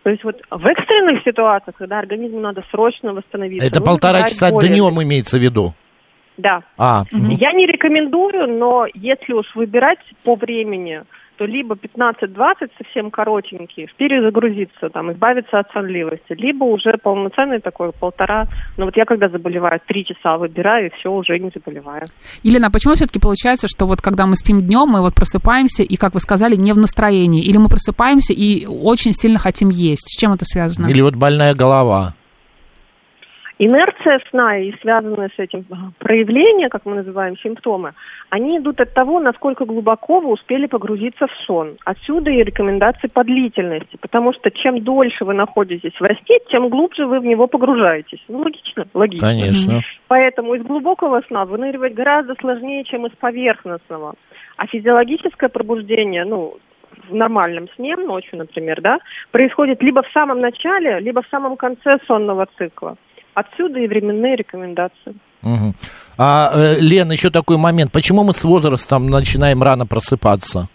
То 0.05 0.11
есть 0.11 0.25
вот 0.25 0.41
в 0.51 0.67
экстренных 0.67 1.23
ситуациях, 1.23 1.77
когда 1.77 1.99
организму 1.99 2.41
надо 2.41 2.65
срочно 2.71 3.13
восстановиться... 3.13 3.67
Это 3.67 3.81
нужно 3.81 3.93
полтора 3.93 4.23
часа 4.23 4.51
более- 4.51 4.73
днем 4.73 5.03
имеется 5.03 5.37
в 5.37 5.41
виду. 5.41 5.75
Да. 6.39 6.63
А, 6.79 7.03
мгм. 7.11 7.31
Я 7.31 7.53
не 7.53 7.67
рекомендую, 7.67 8.47
но 8.47 8.87
если 8.95 9.33
уж 9.33 9.47
выбирать 9.55 9.99
по 10.23 10.37
времени, 10.37 11.03
то 11.39 11.47
либо 11.47 11.77
15-20 11.77 12.71
совсем 12.77 13.11
коротенькие, 13.11 13.87
перезагрузиться, 13.97 14.91
там, 14.91 15.13
избавиться 15.13 15.61
от 15.61 15.71
сонливости, 15.73 16.33
либо 16.33 16.65
уже 16.65 16.99
полноценный 17.01 17.61
такой 17.61 17.93
полтора. 17.93 18.47
Но 18.77 18.87
вот 18.87 18.97
я 18.97 19.05
когда 19.05 19.29
заболеваю, 19.29 19.81
три 19.87 20.05
часа 20.05 20.37
выбираю, 20.37 20.89
и 20.89 20.91
все, 20.99 21.11
уже 21.11 21.39
не 21.39 21.51
заболеваю. 21.55 22.07
Елена, 22.43 22.67
а 22.67 22.71
почему 22.71 22.95
все-таки 22.95 23.21
получается, 23.21 23.69
что 23.69 23.87
вот 23.87 24.03
когда 24.03 24.27
мы 24.27 24.35
спим 24.35 24.61
днем, 24.61 24.89
мы 24.89 25.01
вот 25.01 25.15
просыпаемся 25.15 25.85
и, 25.85 25.97
как 25.97 26.15
вы 26.15 26.21
сказали, 26.21 26.57
не 26.57 26.73
в 26.73 26.77
настроении? 26.77 27.45
Или 27.45 27.57
мы 27.57 27.69
просыпаемся 27.69 28.33
и 28.33 28.67
очень 28.67 29.13
сильно 29.13 29.39
хотим 29.39 29.69
есть? 29.69 30.09
С 30.09 30.21
чем 30.21 30.33
это 30.33 30.45
связано? 30.45 30.89
Или 30.89 31.01
вот 31.01 31.15
больная 31.15 31.55
голова. 31.55 32.15
Инерция 33.61 34.21
сна 34.31 34.57
и 34.57 34.73
связанные 34.81 35.31
с 35.35 35.39
этим 35.39 35.65
а, 35.71 35.91
проявления, 35.99 36.69
как 36.69 36.87
мы 36.87 36.95
называем, 36.95 37.37
симптомы, 37.39 37.93
они 38.31 38.59
идут 38.59 38.81
от 38.81 38.95
того, 38.95 39.19
насколько 39.19 39.65
глубоко 39.65 40.21
вы 40.21 40.31
успели 40.31 40.67
погрузиться 40.67 41.27
в 41.27 41.33
сон. 41.45 41.77
Отсюда 41.85 42.31
и 42.31 42.45
рекомендации 42.45 43.09
по 43.09 43.25
длительности, 43.25 43.99
потому 44.01 44.33
что 44.33 44.53
чем 44.53 44.85
дольше 44.85 45.25
вы 45.25 45.35
находитесь 45.35 45.93
в 45.93 46.07
сне, 46.07 46.39
тем 46.49 46.69
глубже 46.69 47.05
вы 47.07 47.19
в 47.19 47.25
него 47.25 47.49
погружаетесь. 47.49 48.23
Ну, 48.29 48.39
логично? 48.39 48.87
Логично. 48.95 49.29
Конечно. 49.29 49.81
Поэтому 50.07 50.55
из 50.55 50.63
глубокого 50.63 51.21
сна 51.27 51.45
выныривать 51.45 51.95
гораздо 51.95 52.37
сложнее, 52.37 52.85
чем 52.85 53.07
из 53.07 53.13
поверхностного. 53.17 54.15
А 54.57 54.67
физиологическое 54.69 55.49
пробуждение, 55.49 56.25
ну, 56.25 56.59
в 57.09 57.15
нормальном 57.15 57.69
сне, 57.75 57.97
ночью, 57.97 58.39
например, 58.39 58.81
да, 58.81 58.99
происходит 59.33 59.83
либо 59.83 60.03
в 60.03 60.11
самом 60.13 60.41
начале, 60.41 61.01
либо 61.01 61.23
в 61.23 61.29
самом 61.29 61.57
конце 61.57 61.99
сонного 62.07 62.47
цикла. 62.57 62.97
Отсюда 63.39 63.79
и 63.79 63.87
временные 63.87 64.35
рекомендации. 64.35 65.15
Мгм. 65.43 65.75
А, 66.19 66.51
э, 66.53 66.81
Лен, 66.81 67.13
еще 67.13 67.31
такой 67.31 67.57
момент. 67.57 67.93
Почему 67.93 68.25
мы 68.25 68.33
с 68.33 68.43
возрастом 68.43 69.07
начинаем 69.07 69.63
рано 69.63 69.87
просыпаться? 69.87 70.69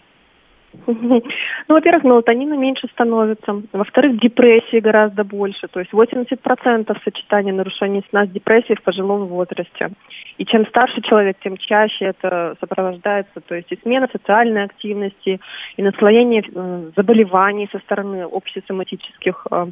Ну, 0.86 1.76
во-первых, 1.76 2.04
мелатонина 2.04 2.54
меньше 2.54 2.88
становится. 2.92 3.62
Во-вторых, 3.72 4.20
депрессии 4.20 4.80
гораздо 4.80 5.24
больше. 5.24 5.66
То 5.68 5.80
есть 5.80 5.92
80% 5.92 6.96
сочетания 7.04 7.52
нарушений 7.52 8.02
сна 8.10 8.26
с 8.26 8.28
депрессией 8.28 8.76
в 8.76 8.82
пожилом 8.82 9.26
возрасте. 9.26 9.90
И 10.36 10.44
чем 10.44 10.66
старше 10.66 11.00
человек, 11.02 11.36
тем 11.42 11.56
чаще 11.56 12.06
это 12.06 12.56
сопровождается. 12.60 13.40
То 13.40 13.54
есть 13.54 13.72
и 13.72 13.78
смена 13.82 14.08
социальной 14.12 14.64
активности, 14.64 15.40
и 15.76 15.82
наслоение 15.82 16.42
э, 16.42 16.90
заболеваний 16.96 17.68
со 17.72 17.78
стороны 17.78 18.24
общесоматических 18.30 19.46
э, 19.50 19.66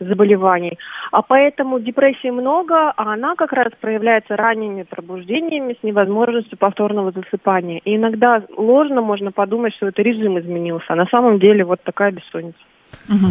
заболеваний. 0.00 0.78
А 1.12 1.22
поэтому 1.22 1.80
депрессии 1.80 2.30
много, 2.30 2.90
а 2.90 3.12
она 3.12 3.34
как 3.36 3.52
раз 3.52 3.68
проявляется 3.80 4.36
ранними 4.36 4.82
пробуждениями 4.82 5.76
с 5.80 5.82
невозможностью 5.82 6.58
повторного 6.58 7.12
засыпания. 7.12 7.80
И 7.84 7.96
иногда 7.96 8.42
ложно 8.56 9.00
можно 9.00 9.32
подумать, 9.32 9.74
что 9.74 9.88
это 9.88 10.02
режим 10.02 10.38
изменился, 10.38 10.86
а 10.88 10.96
на 10.96 11.06
самом 11.06 11.38
деле 11.38 11.64
вот 11.64 11.80
такая 11.82 12.12
бессонница. 12.12 12.58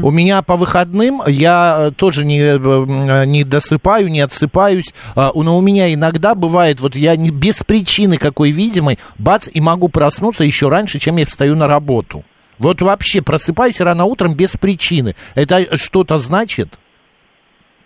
У 0.02 0.12
меня 0.12 0.42
по 0.42 0.56
выходным 0.56 1.22
я 1.28 1.88
э, 1.88 1.92
тоже 1.92 2.26
не, 2.26 2.40
э, 2.40 3.26
не 3.26 3.44
досыпаю, 3.44 4.08
не 4.08 4.22
отсыпаюсь, 4.22 4.94
а, 5.16 5.32
но 5.34 5.58
у 5.58 5.62
меня 5.62 5.94
иногда 5.94 6.34
бывает, 6.34 6.80
вот 6.80 6.96
я 6.96 7.16
не, 7.16 7.30
без 7.30 7.56
причины 7.64 8.18
какой 8.18 8.52
видимой, 8.52 9.00
бац, 9.18 9.50
и 9.52 9.60
могу 9.60 9.90
проснуться 9.90 10.44
еще 10.44 10.70
раньше, 10.70 11.00
чем 11.00 11.18
я 11.18 11.26
встаю 11.26 11.56
на 11.56 11.68
работу. 11.68 12.24
Вот 12.60 12.82
вообще 12.82 13.22
просыпаюсь 13.22 13.82
рано 13.82 14.06
утром 14.06 14.36
без 14.36 14.56
причины. 14.58 15.16
Это 15.36 15.76
что-то 15.78 16.18
значит? 16.18 16.80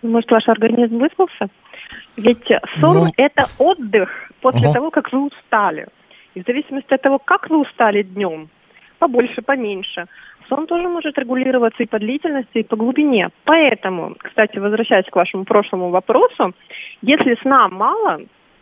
Может, 0.02 0.30
ваш 0.30 0.48
организм 0.48 0.98
выспался? 0.98 1.48
Ведь 2.16 2.46
сон 2.76 2.96
Ну. 3.06 3.12
это 3.16 3.46
отдых 3.58 4.08
после 4.40 4.66
Ага. 4.66 4.72
того, 4.74 4.90
как 4.90 5.12
вы 5.12 5.26
устали. 5.26 5.88
И 6.34 6.42
в 6.42 6.46
зависимости 6.46 6.92
от 6.94 7.02
того, 7.02 7.18
как 7.18 7.50
вы 7.50 7.60
устали 7.60 8.02
днем, 8.02 8.48
побольше, 8.98 9.42
поменьше, 9.42 10.06
сон 10.48 10.66
тоже 10.66 10.88
может 10.88 11.18
регулироваться 11.18 11.82
и 11.82 11.86
по 11.86 11.98
длительности, 11.98 12.58
и 12.58 12.62
по 12.62 12.76
глубине. 12.76 13.28
Поэтому, 13.44 14.14
кстати, 14.18 14.58
возвращаясь 14.58 15.06
к 15.10 15.16
вашему 15.16 15.44
прошлому 15.44 15.90
вопросу, 15.90 16.54
если 17.02 17.36
сна 17.42 17.68
мало, 17.68 18.20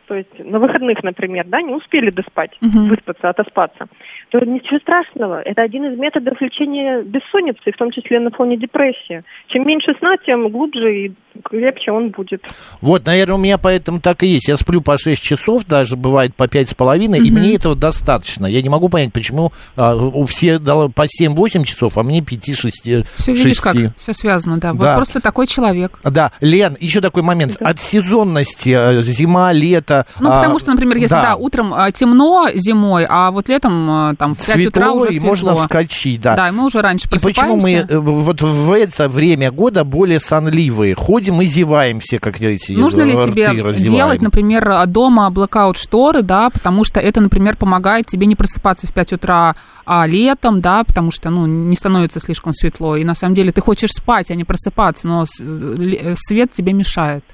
то 0.09 0.15
есть 0.15 0.31
на 0.39 0.59
выходных, 0.59 1.03
например, 1.03 1.45
да, 1.47 1.61
не 1.61 1.75
успели 1.75 2.11
доспать, 2.11 2.51
Мгм. 2.63 2.89
выспаться, 2.89 3.29
отоспаться, 3.29 3.87
то 4.31 4.39
ничего 4.41 4.79
страшного. 4.81 5.43
Это 5.43 5.63
один 5.63 5.85
из 5.93 5.99
методов 5.99 6.41
лечения 6.41 7.03
бессонницы, 7.03 7.71
в 7.73 7.77
том 7.77 7.91
числе 7.93 8.19
на 8.19 8.31
фоне 8.31 8.57
депрессии. 8.57 9.23
Чем 9.49 9.67
меньше 9.67 9.93
сна, 9.99 10.17
тем 10.25 10.49
глубже 10.49 11.07
и 11.07 11.13
крепче 11.45 11.93
он 11.93 12.09
будет. 12.11 12.43
Вот, 12.81 13.07
наверное, 13.07 13.35
у 13.37 13.39
меня 13.39 13.59
поэтому 13.59 14.01
так 14.01 14.23
и 14.23 14.27
есть. 14.27 14.49
Я 14.49 14.57
сплю 14.57 14.81
по 14.81 14.97
6 14.99 15.23
часов, 15.23 15.67
даже 15.67 15.97
бывает 15.97 16.35
по 16.35 16.49
пять 16.49 16.71
с 16.71 16.75
половиной, 16.75 17.19
и 17.21 17.31
мне 17.31 17.55
этого 17.55 17.77
достаточно. 17.77 18.47
Я 18.47 18.63
не 18.63 18.69
могу 18.69 18.89
понять, 18.89 19.13
почему 19.13 19.53
а, 19.77 19.95
у 19.95 20.25
всех 20.27 20.63
дало 20.63 20.89
по 20.89 21.03
7-8 21.05 21.65
часов, 21.65 21.99
а 21.99 22.03
мне 22.03 22.21
5-6. 22.21 23.05
Все 23.19 23.33
видишь, 23.33 23.61
как 23.61 23.75
все 23.99 24.13
связано, 24.15 24.59
да. 24.59 24.73
Вот 24.73 24.81
Да. 24.81 24.97
просто 24.97 25.21
такой 25.21 25.47
человек. 25.47 25.99
Да, 26.03 26.33
Лен, 26.41 26.77
еще 26.81 27.01
такой 27.01 27.23
момент. 27.23 27.57
От 27.61 27.79
сезонности, 27.79 28.71
э, 28.71 29.03
зима, 29.03 29.53
лето. 29.53 29.98
Ну, 30.21 30.31
а, 30.31 30.41
потому 30.41 30.59
что, 30.59 30.71
например, 30.71 30.97
если 30.97 31.15
да, 31.15 31.37
утром 31.37 31.73
а, 31.75 31.91
темно 31.91 32.49
зимой, 32.55 33.07
а 33.09 33.31
вот 33.31 33.49
летом 33.49 33.91
а, 33.91 34.15
там 34.17 34.35
в 34.35 34.45
5 34.45 34.67
утра 34.67 34.87
светло, 34.87 35.01
уже 35.01 35.09
и 35.09 35.19
светло. 35.19 35.29
можно 35.29 35.55
вскочить, 35.55 36.21
да. 36.21 36.37
Да, 36.37 36.49
и 36.49 36.53
мы 36.53 36.67
уже 36.67 36.81
раньше 36.81 37.07
И 37.07 37.19
почему 37.19 37.57
мы 37.57 37.85
просыпаемся. 37.85 37.95
э, 37.95 37.99
вот 37.99 38.43
в 38.43 38.73
это 38.73 39.09
время 39.09 39.51
года 39.51 39.85
более 39.85 40.21
сонливые? 40.21 40.95
Ходим 40.95 41.41
и 41.41 41.45
зеваем 41.45 42.01
все, 42.01 42.19
как 42.19 42.41
эти 42.41 42.73
Нужно 42.73 43.03
ли 43.03 43.13
э, 43.13 43.27
себе 43.27 43.63
раздеваем. 43.63 43.97
делать, 43.97 44.23
например, 44.23 44.87
дома 44.87 45.31
блокаут 45.31 45.77
шторы, 45.77 46.23
да, 46.23 46.51
потому 46.51 46.85
что 46.85 47.01
это, 47.01 47.21
например, 47.21 47.57
помогает 47.57 48.07
тебе 48.07 48.27
не 48.27 48.37
просыпаться 48.37 48.87
в 48.87 48.93
5 48.93 49.15
утра 49.15 49.57
а 49.91 50.07
летом, 50.07 50.61
да, 50.61 50.85
потому 50.85 51.11
что, 51.11 51.31
ну, 51.31 51.47
не 51.47 51.75
становится 51.75 52.21
слишком 52.21 52.53
светло, 52.53 52.97
и 52.97 53.05
на 53.05 53.15
самом 53.15 53.35
деле 53.35 53.53
ты 53.53 53.63
хочешь 53.63 53.89
спать, 53.91 54.31
а 54.31 54.35
не 54.35 54.45
просыпаться, 54.45 55.09
но 55.09 55.25
ле- 55.41 56.15
свет 56.15 56.53
тебе 56.53 56.75
мешает. 56.75 57.25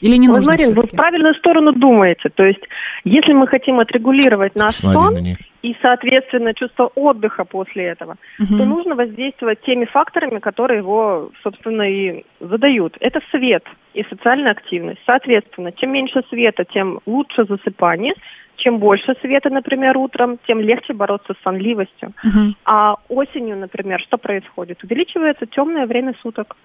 Или 0.00 0.16
не 0.16 0.28
Ой, 0.28 0.36
нужно 0.36 0.52
Марин, 0.52 0.74
вы 0.74 0.82
в 0.82 0.90
правильную 0.90 1.34
сторону 1.34 1.72
думаете. 1.72 2.28
То 2.30 2.44
есть, 2.44 2.62
если 3.04 3.32
мы 3.32 3.46
хотим 3.46 3.80
отрегулировать 3.80 4.54
наш 4.54 4.76
Смотри 4.76 4.98
сон 4.98 5.14
на 5.14 5.36
и, 5.62 5.76
соответственно, 5.82 6.54
чувство 6.54 6.90
отдыха 6.94 7.44
после 7.44 7.84
этого, 7.84 8.16
Мгм. 8.38 8.58
то 8.58 8.64
нужно 8.64 8.94
воздействовать 8.94 9.60
теми 9.60 9.84
факторами, 9.84 10.38
которые 10.38 10.78
его, 10.78 11.30
собственно, 11.42 11.82
и 11.82 12.24
задают. 12.40 12.96
Это 13.00 13.20
свет 13.30 13.64
и 13.92 14.02
социальная 14.04 14.52
активность. 14.52 15.00
Соответственно, 15.04 15.72
чем 15.72 15.92
меньше 15.92 16.22
света, 16.30 16.64
тем 16.64 17.00
лучше 17.06 17.44
засыпание. 17.44 18.14
Чем 18.56 18.78
больше 18.78 19.14
света, 19.20 19.48
например, 19.50 19.96
утром, 19.96 20.38
тем 20.46 20.60
легче 20.60 20.92
бороться 20.92 21.34
с 21.34 21.42
сонливостью. 21.42 22.12
Мгм. 22.22 22.56
А 22.64 22.96
осенью, 23.08 23.56
например, 23.56 24.00
что 24.00 24.18
происходит? 24.18 24.82
Увеличивается 24.84 25.46
темное 25.46 25.86
время 25.86 26.14
суток. 26.22 26.56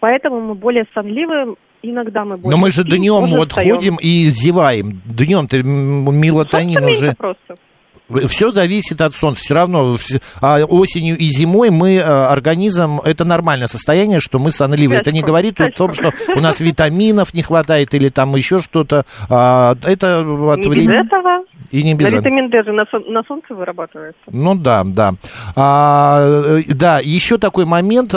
Поэтому 0.00 0.40
мы 0.40 0.54
более 0.54 0.86
сонливы, 0.94 1.56
иногда 1.82 2.24
мы 2.24 2.36
более 2.36 2.50
Но 2.50 2.56
мы 2.56 2.70
же 2.70 2.84
днем 2.84 3.26
вот 3.26 3.50
встаем. 3.50 3.74
ходим 3.74 3.96
и 4.00 4.28
зеваем. 4.30 5.00
Днем-то 5.04 5.62
мелатонин 5.62 6.84
уже... 6.84 7.14
просто. 7.14 7.56
Все 8.28 8.52
зависит 8.52 9.00
от 9.02 9.12
солнца. 9.14 9.42
Все 9.42 9.54
равно 9.54 9.98
а 10.40 10.64
осенью 10.64 11.18
и 11.18 11.24
зимой 11.28 11.68
мы, 11.68 11.96
э, 11.96 12.00
организм, 12.00 13.00
это 13.04 13.26
нормальное 13.26 13.68
состояние, 13.68 14.18
что 14.20 14.38
мы 14.38 14.50
сонливы. 14.50 14.94
Это 14.94 15.12
не 15.12 15.20
говорит 15.22 15.60
о 15.60 15.70
том, 15.70 15.92
что 15.92 16.12
у 16.34 16.40
нас 16.40 16.58
витаминов 16.58 17.34
не 17.34 17.42
хватает 17.42 17.92
или 17.94 18.08
там 18.08 18.34
еще 18.34 18.60
что-то. 18.60 19.04
А, 19.28 19.76
Это 19.84 20.20
от 20.20 20.58
Не 20.58 20.62
без 20.62 20.66
времени. 20.68 21.06
этого. 21.06 21.44
И 21.70 21.82
не 21.82 21.94
без 21.94 22.06
этого. 22.06 22.20
витамин 22.20 22.48
D 22.48 22.62
же 22.64 22.72
на, 22.72 22.86
сон- 22.90 23.12
на 23.12 23.22
солнце 23.28 23.54
вырабатывается. 23.54 24.22
Ну 24.32 24.54
да, 24.54 24.84
да. 24.84 25.12
А, 25.54 26.56
э, 26.56 26.62
да, 26.74 27.00
еще 27.02 27.36
такой 27.36 27.66
момент. 27.66 28.14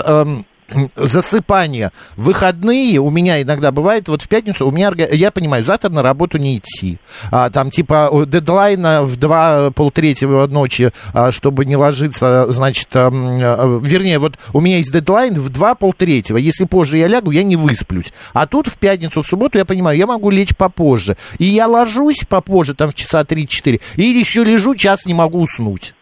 Засыпание. 0.96 1.92
Выходные 2.16 3.00
у 3.00 3.10
меня 3.10 3.42
иногда 3.42 3.72
бывает, 3.72 4.08
вот 4.08 4.22
в 4.22 4.28
пятницу 4.28 4.68
у 4.68 4.72
меня, 4.72 4.92
я 4.96 5.32
понимаю, 5.32 5.64
завтра 5.64 5.90
на 5.90 6.02
работу 6.02 6.38
не 6.38 6.58
идти. 6.58 6.98
А, 7.32 7.50
там 7.50 7.70
типа 7.70 8.10
дедлайна 8.26 9.04
в 9.04 9.18
два 9.18 9.72
полтретьего 9.72 10.48
ночи, 10.48 10.92
а, 11.14 11.32
чтобы 11.32 11.66
не 11.66 11.76
ложиться, 11.76 12.52
значит, 12.52 12.88
э, 12.94 13.10
вернее, 13.10 14.20
вот 14.20 14.38
у 14.54 14.62
меня 14.62 14.78
есть 14.78 14.92
дедлайн 14.92 15.34
в 15.34 15.50
два 15.50 15.76
полтретьего. 15.76 16.38
Если 16.38 16.66
позже 16.66 16.98
я 16.98 17.08
лягу, 17.08 17.32
я 17.32 17.44
не 17.44 17.56
высплюсь. 17.56 18.14
А 18.34 18.48
тут 18.48 18.68
в 18.68 18.78
пятницу, 18.78 19.22
в 19.22 19.28
субботу 19.28 19.58
я 19.58 19.66
понимаю, 19.66 19.98
я 19.98 20.08
могу 20.08 20.30
лечь 20.30 20.56
попозже. 20.56 21.16
И 21.40 21.46
я 21.46 21.68
ложусь 21.68 22.26
попозже, 22.28 22.76
там 22.76 22.90
в 22.90 22.96
часа 22.96 23.22
3-4, 23.22 23.82
или 23.96 24.20
еще 24.20 24.44
лежу, 24.44 24.76
час 24.76 25.06
не 25.06 25.14
могу 25.14 25.42
уснуть. 25.42 25.94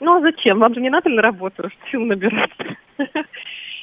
Ну 0.00 0.16
а 0.16 0.20
зачем? 0.20 0.58
Вам 0.58 0.74
же 0.74 0.80
не 0.80 0.90
надо 0.90 1.10
на 1.10 1.22
работу 1.22 1.68
сил 1.90 2.00
набираться. 2.00 2.64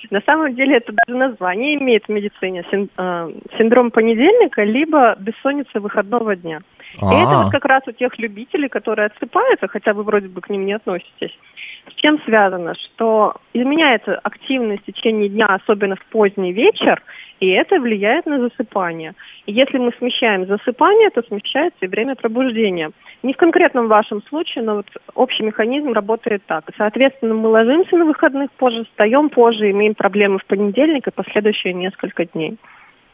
На 0.10 0.22
самом 0.22 0.56
деле 0.56 0.78
это 0.78 0.94
даже 0.94 1.18
название 1.18 1.76
имеет 1.76 2.06
в 2.06 2.10
медицине 2.10 2.64
син- 2.72 2.90
э, 2.98 3.32
синдром 3.58 3.92
понедельника, 3.92 4.64
либо 4.64 5.16
бессонница 5.20 5.80
выходного 5.80 6.36
дня. 6.36 6.60
И 6.94 7.06
это 7.06 7.32
А. 7.32 7.44
вот 7.44 7.52
как 7.52 7.66
раз 7.66 7.84
у 7.88 7.92
тех 7.92 8.18
любителей, 8.18 8.70
которые 8.70 9.08
отсыпаются, 9.08 9.68
хотя 9.68 9.94
вы 9.94 10.04
вроде 10.04 10.28
бы 10.28 10.42
к 10.42 10.50
ним 10.50 10.66
не 10.66 10.74
относитесь, 10.74 11.38
С 11.90 11.94
чем 11.96 12.20
связано? 12.26 12.76
Что 12.76 13.36
изменяется 13.54 14.16
активность 14.24 14.84
в 14.84 14.86
течение 14.86 15.30
дня, 15.30 15.48
особенно 15.48 15.96
в 15.96 16.06
поздний 16.06 16.52
вечер, 16.52 17.02
и 17.40 17.50
это 17.50 17.80
влияет 17.80 18.26
на 18.26 18.40
засыпание. 18.40 19.14
И 19.46 19.54
если 19.54 19.78
мы 19.78 19.92
смещаем 19.98 20.46
засыпание, 20.48 21.10
то 21.12 21.22
смещается 21.24 21.78
и 21.82 21.88
время 21.88 22.16
пробуждения. 22.16 22.92
Не 23.24 23.34
в 23.34 23.38
конкретном 23.38 23.88
вашем 23.88 24.22
случае, 24.24 24.64
но 24.64 24.76
вот 24.78 24.88
общий 25.16 25.44
механизм 25.44 25.94
работает 25.94 26.44
так. 26.46 26.66
Соответственно, 26.78 27.36
мы 27.36 27.50
ложимся 27.50 27.96
на 27.96 28.06
выходных 28.06 28.52
позже, 28.52 28.86
встаем 28.86 29.30
позже, 29.30 29.72
имеем 29.72 29.96
проблемы 29.96 30.40
в 30.40 30.46
понедельник 30.46 31.08
и 31.08 31.12
последующие 31.12 31.74
несколько 31.74 32.26
дней. 32.26 32.58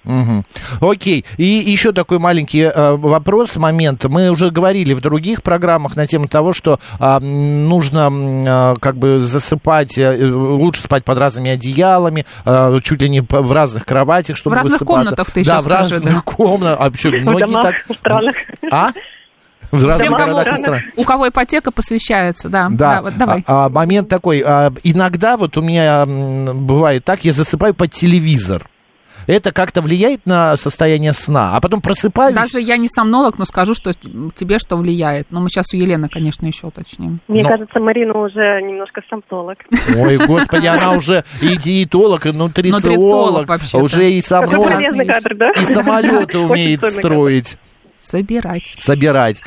Угу. 0.05 0.43
Окей. 0.91 1.25
И 1.37 1.43
еще 1.45 1.93
такой 1.93 2.19
маленький 2.19 2.61
э, 2.61 2.95
вопрос, 2.95 3.55
момент. 3.55 4.03
Мы 4.05 4.29
уже 4.29 4.51
говорили 4.51 4.93
в 4.93 5.01
других 5.01 5.41
программах 5.43 5.95
на 5.95 6.07
тему 6.07 6.27
того, 6.27 6.51
что 6.53 6.79
э, 6.99 7.19
нужно 7.19 8.09
э, 8.11 8.75
как 8.79 8.97
бы 8.97 9.19
засыпать, 9.19 9.97
э, 9.97 10.25
лучше 10.33 10.81
спать 10.83 11.05
под 11.05 11.17
разными 11.17 11.51
одеялами, 11.51 12.25
э, 12.45 12.79
чуть 12.83 13.01
ли 13.01 13.09
не 13.09 13.21
в 13.21 13.51
разных 13.51 13.85
кроватях, 13.85 14.35
чтобы 14.37 14.55
В 14.55 14.57
разных 14.57 14.73
высыпаться. 14.81 14.93
комнатах 15.03 15.31
ты 15.31 15.45
Да, 15.45 15.53
еще 15.53 15.61
в 15.61 15.63
скажи, 15.65 15.93
разных 15.95 16.15
да. 16.15 16.21
комнатах. 16.21 16.77
А 16.79 16.91
почему? 16.91 17.17
В 17.17 17.21
Многие 17.21 17.45
домах, 17.47 17.63
так... 17.63 17.75
в 17.87 17.93
странах. 17.99 18.35
А? 18.71 18.89
В 19.71 19.85
разных 19.85 20.07
Всем, 20.07 20.13
кому- 20.15 20.33
городах 20.33 20.53
и 20.53 20.57
странах. 20.57 20.81
у 20.97 21.03
кого 21.03 21.29
ипотека 21.29 21.71
посвящается, 21.71 22.47
да. 22.49 22.67
Да, 22.69 23.01
вот 23.01 23.17
давай. 23.17 23.43
А, 23.47 23.65
а, 23.65 23.69
момент 23.69 24.07
такой. 24.07 24.43
а, 24.45 24.71
иногда 24.83 25.35
вот 25.37 25.57
у 25.57 25.61
меня 25.61 26.05
бывает 26.05 27.03
так, 27.05 27.23
я 27.25 27.33
засыпаю 27.33 27.73
под 27.73 27.91
телевизор. 27.91 28.67
Это 29.27 29.51
как-то 29.51 29.81
влияет 29.81 30.25
на 30.25 30.57
состояние 30.57 31.13
сна, 31.13 31.55
а 31.55 31.61
потом 31.61 31.81
просыпаюсь. 31.81 32.35
Даже 32.35 32.59
я 32.59 32.77
не 32.77 32.87
сомнолог, 32.87 33.37
но 33.37 33.45
скажу, 33.45 33.73
что 33.73 33.91
тебе 33.93 34.59
что 34.59 34.75
влияет. 34.75 35.27
Но 35.31 35.39
мы 35.39 35.49
сейчас 35.49 35.73
у 35.73 35.77
Елены, 35.77 36.09
конечно, 36.09 36.45
еще 36.45 36.67
уточним. 36.67 37.19
Мне 37.27 37.43
Но- 37.43 37.49
кажется, 37.49 37.79
Марина 37.79 38.17
уже 38.17 38.61
немножко 38.61 39.01
сомнолог. 39.09 39.57
Ой, 39.97 40.17
господи, 40.17 40.67
она 40.67 40.91
уже 40.95 41.23
и 41.41 41.57
диетолог, 41.57 42.25
и 42.25 42.31
нутрициолог, 42.31 43.49
уже 43.73 44.11
и 44.11 44.21
да? 45.35 45.51
и 45.51 45.59
самолеты 45.59 46.39
умеет 46.39 46.83
строить, 46.83 47.57
Собирать. 47.99 48.75
собирать. 48.77 49.41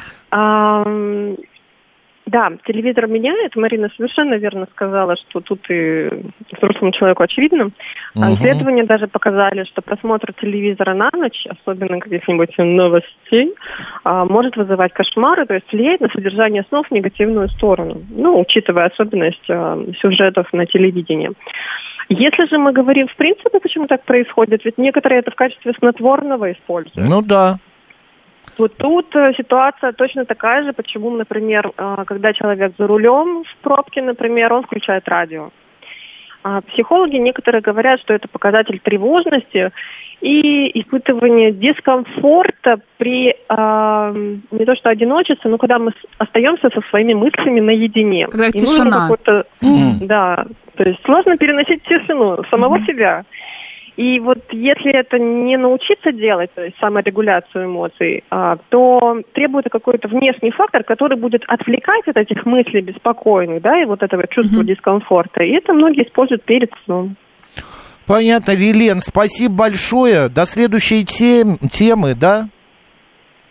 Да, 2.27 2.51
телевизор 2.66 3.07
меняет. 3.07 3.55
Марина 3.55 3.89
совершенно 3.97 4.35
верно 4.35 4.66
сказала, 4.72 5.14
что 5.16 5.41
тут 5.41 5.61
и 5.70 6.11
взрослому 6.53 6.91
человеку 6.93 7.22
очевидно. 7.22 7.70
Мгм. 8.14 8.35
Исследования 8.35 8.83
даже 8.85 9.07
показали, 9.07 9.62
что 9.64 9.81
просмотр 9.81 10.33
телевизора 10.33 10.95
на 10.95 11.11
ночь, 11.12 11.47
особенно 11.49 12.01
каких-нибудь 12.01 12.53
новостей, 12.59 13.55
а, 14.03 14.24
может 14.24 14.57
вызывать 14.57 14.93
кошмары, 14.93 15.47
то 15.47 15.55
есть 15.55 15.70
влияет 15.72 16.01
на 16.01 16.09
содержание 16.09 16.64
снов 16.68 16.89
в 16.89 16.91
негативную 16.91 17.49
сторону, 17.49 18.03
ну, 18.11 18.41
учитывая 18.41 18.87
особенность 18.87 19.49
а, 19.49 19.79
сюжетов 20.01 20.53
на 20.53 20.66
телевидении. 20.66 21.31
Если 22.09 22.47
же 22.49 22.59
мы 22.59 22.72
говорим 22.72 23.07
в 23.07 23.16
принципе, 23.16 23.61
почему 23.61 23.87
так 23.87 24.05
происходит, 24.05 24.64
ведь 24.64 24.79
некоторые 24.79 25.20
это 25.20 25.31
в 25.31 25.37
качестве 25.37 25.72
снотворного 25.79 26.53
используют. 26.53 27.09
Ну 27.09 27.22
да. 27.22 27.59
Вот 28.59 28.74
тут 28.76 29.14
э, 29.14 29.32
ситуация 29.36 29.92
точно 29.92 30.24
такая 30.24 30.64
же, 30.64 30.72
почему, 30.72 31.11
например, 31.11 31.72
э, 31.76 32.04
когда 32.07 32.32
человек 32.32 32.72
за 32.78 32.86
рулем 32.86 33.44
в 33.44 33.57
пробке, 33.62 34.02
например, 34.02 34.52
он 34.52 34.62
включает 34.62 35.09
радио. 35.09 35.50
А 36.42 36.61
психологи 36.61 37.16
некоторые 37.16 37.61
говорят, 37.61 38.00
что 38.00 38.14
это 38.14 38.28
показатель 38.28 38.78
тревожности 38.78 39.72
и 40.20 40.80
испытывание 40.80 41.52
дискомфорта 41.52 42.78
при 42.98 43.30
э, 43.30 44.36
не 44.50 44.64
то 44.64 44.74
что 44.76 44.90
одиночестве, 44.90 45.50
но 45.50 45.59
когда 45.59 45.78
мы 45.78 45.90
с- 45.90 46.07
остаемся 46.18 46.70
со 46.70 46.80
своими 46.88 47.14
мыслями 47.14 47.61
наедине. 47.61 48.26
Когда 48.28 48.46
И 48.46 48.52
нужно 48.52 48.66
тишина. 48.66 49.09
какой-то- 49.09 49.44
Да, 50.07 50.44
то 50.76 50.84
есть 50.84 51.02
сложно 51.04 51.36
переносить 51.36 51.82
тишину 51.82 52.42
самого 52.50 52.78
себя. 52.86 53.24
И 53.97 54.20
вот 54.20 54.38
если 54.51 54.92
это 54.92 55.18
не 55.18 55.57
научиться 55.57 56.12
делать, 56.12 56.51
то 56.55 56.62
есть 56.62 56.76
саморегуляцию 56.78 57.64
эмоций, 57.64 58.24
а, 58.30 58.57
то 58.68 59.22
требуется 59.32 59.70
какой-то 59.70 60.09
внешний 60.09 60.51
фактор, 60.51 60.84
который 60.84 61.18
будет 61.18 61.42
отвлекать 61.49 62.07
от 62.07 62.16
этих 62.18 62.44
мыслей 62.44 62.82
беспокойных, 62.82 63.62
да, 63.62 63.80
и 63.80 63.86
вот 63.86 64.03
этого 64.03 64.26
чувства 64.28 64.62
дискомфорта. 64.64 65.42
И 65.42 65.53
это 65.53 65.72
многие 65.72 66.07
используют 66.07 66.44
перед 66.44 66.70
сном. 66.84 67.16
Понятно, 68.07 68.53
Лилен, 68.53 69.01
спасибо 69.01 69.55
большое. 69.55 70.28
До 70.28 70.44
следующей 70.44 71.05
тем, 71.05 71.57
темы, 71.57 72.14
да? 72.14 72.49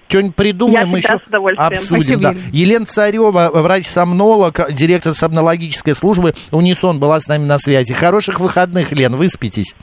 Что-нибудь 0.08 0.36
придумаем, 0.36 0.82
Я 0.82 0.86
мы 0.86 0.98
еще 1.00 1.18
с 1.18 1.28
удовольствием. 1.28 1.68
обсудим. 1.68 1.96
Спасибо, 1.98 2.22
да. 2.22 2.30
Елена. 2.30 2.42
Елена 2.54 2.86
Царева, 2.86 3.52
врач-сомнолог, 3.52 4.72
директор 4.72 5.14
сомнологической 5.14 5.96
службы 5.96 6.34
«Унисон» 6.52 7.00
была 7.00 7.20
с 7.20 7.28
нами 7.28 7.46
на 7.46 7.58
связи. 7.58 7.94
Хороших 7.94 8.40
выходных, 8.40 8.92
Лен, 8.92 9.16
выспитесь. 9.16 9.74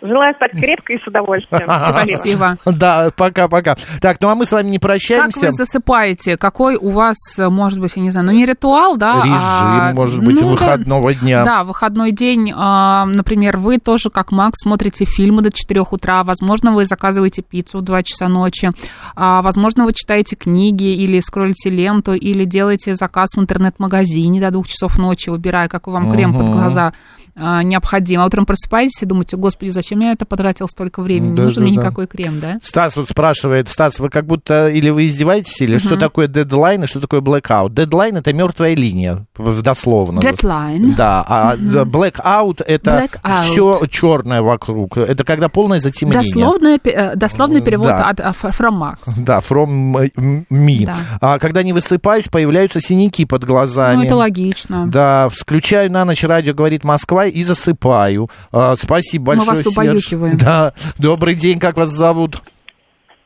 Желаю 0.00 0.32
спать 0.34 0.52
крепко 0.52 0.92
и 0.92 0.98
с 0.98 1.06
удовольствием. 1.06 1.68
Спасибо. 1.68 2.56
Да, 2.64 3.10
пока-пока. 3.16 3.76
Так, 4.00 4.20
ну 4.20 4.28
а 4.28 4.34
мы 4.36 4.44
с 4.44 4.52
вами 4.52 4.68
не 4.70 4.78
Как 4.78 4.82
прощаемся. 4.82 5.46
вы 5.46 5.50
засыпаете? 5.50 6.36
Какой 6.36 6.76
у 6.76 6.90
вас, 6.90 7.16
может 7.36 7.80
быть, 7.80 7.92
я 7.96 8.02
не 8.02 8.10
знаю, 8.10 8.26
ну 8.28 8.32
не 8.32 8.46
ритуал, 8.46 8.96
да? 8.96 9.14
Режим, 9.22 9.36
а, 9.36 9.92
может 9.94 10.22
быть, 10.22 10.40
ну, 10.40 10.50
да, 10.50 10.52
выходного 10.52 11.14
дня. 11.14 11.44
Да, 11.44 11.64
выходной 11.64 12.12
день, 12.12 12.52
а, 12.54 13.06
например, 13.06 13.56
вы 13.56 13.78
тоже, 13.78 14.10
как 14.10 14.30
Макс, 14.30 14.58
смотрите 14.62 15.04
фильмы 15.04 15.42
до 15.42 15.50
4 15.50 15.80
утра, 15.90 16.22
возможно, 16.22 16.72
вы 16.72 16.84
заказываете 16.84 17.42
пиццу 17.42 17.78
в 17.78 17.82
2 17.82 18.02
часа 18.04 18.28
ночи, 18.28 18.70
а, 19.16 19.42
возможно, 19.42 19.84
вы 19.84 19.92
читаете 19.92 20.36
книги 20.36 20.94
или 20.94 21.18
скроллите 21.20 21.70
ленту, 21.70 22.14
или 22.14 22.44
делаете 22.44 22.94
заказ 22.94 23.30
в 23.34 23.40
интернет-магазине 23.40 24.40
до 24.40 24.50
2 24.50 24.64
часов 24.64 24.96
ночи, 24.98 25.30
выбирая, 25.30 25.68
какой 25.68 25.94
вам 25.94 26.12
крем 26.12 26.32
под 26.34 26.42
Мгм. 26.46 26.52
глаза 26.52 26.92
а, 27.40 27.62
необходим. 27.62 28.20
А 28.20 28.26
утром 28.26 28.46
просыпаетесь 28.46 29.00
и 29.00 29.06
думаете, 29.06 29.36
господи, 29.36 29.70
зачем 29.70 29.87
я 29.94 30.12
это 30.12 30.24
потратил 30.24 30.68
столько 30.68 31.02
времени? 31.02 31.34
Да, 31.34 31.42
Не 31.42 31.46
нужен 31.46 31.62
да, 31.62 31.66
мне 31.68 31.76
да. 31.76 31.82
никакой 31.82 32.06
крем, 32.06 32.40
да? 32.40 32.58
Стас 32.62 32.96
вот 32.96 33.08
спрашивает, 33.08 33.68
Стас, 33.68 33.98
вы 33.98 34.08
как 34.10 34.26
будто 34.26 34.68
или 34.68 34.90
вы 34.90 35.06
издеваетесь, 35.06 35.60
или 35.60 35.78
что 35.78 35.96
такое 35.96 36.26
дедлайн 36.26 36.84
и 36.84 36.86
что 36.86 37.00
такое 37.00 37.20
blackout? 37.20 37.70
Дедлайн 37.74 38.16
это 38.16 38.32
мертвая 38.32 38.74
линия, 38.74 39.26
дословно. 39.62 40.20
Deadline. 40.20 40.94
Да, 40.96 41.24
а 41.28 41.56
blackout 41.56 42.62
это 42.66 43.08
Blackout. 43.22 43.42
все 43.52 43.86
черное 43.90 44.42
вокруг. 44.42 44.96
Это 44.96 45.24
когда 45.24 45.48
полное 45.48 45.80
затемнение. 45.80 46.32
Дословный, 46.32 46.78
пе- 46.78 46.90
э, 46.90 47.16
дословный 47.16 47.60
перевод 47.60 47.86
Да. 47.88 48.08
от, 48.08 48.20
э, 48.20 48.32
from 48.32 48.78
Max. 48.78 48.96
Да, 49.18 49.38
from 49.40 50.10
me. 50.50 50.86
Да. 50.86 50.96
А 51.20 51.38
когда 51.38 51.62
не 51.62 51.72
высыпаюсь, 51.72 52.26
появляются 52.28 52.80
синяки 52.80 53.24
под 53.24 53.44
глазами. 53.44 53.96
Ну, 53.96 54.02
это 54.04 54.16
логично. 54.16 54.86
Да, 54.86 55.28
включаю 55.30 55.90
на 55.90 56.04
ночь 56.04 56.22
радио 56.24 56.54
«Говорит 56.54 56.84
Москва» 56.84 57.26
и 57.26 57.42
засыпаю. 57.42 58.30
А, 58.52 58.74
спасибо 58.76 59.32
Мы 59.32 59.38
большое, 59.38 59.56
вас 59.56 59.74
Серж. 59.84 60.12
убаюкиваем. 60.12 60.36
Да, 60.44 60.72
добрый 60.98 61.34
день, 61.34 61.58
как 61.58 61.76
вас 61.76 61.90
зовут? 61.90 62.36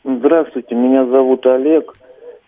Здравствуйте, 0.04 0.74
меня 0.74 1.06
зовут 1.06 1.46
Олег. 1.46 1.92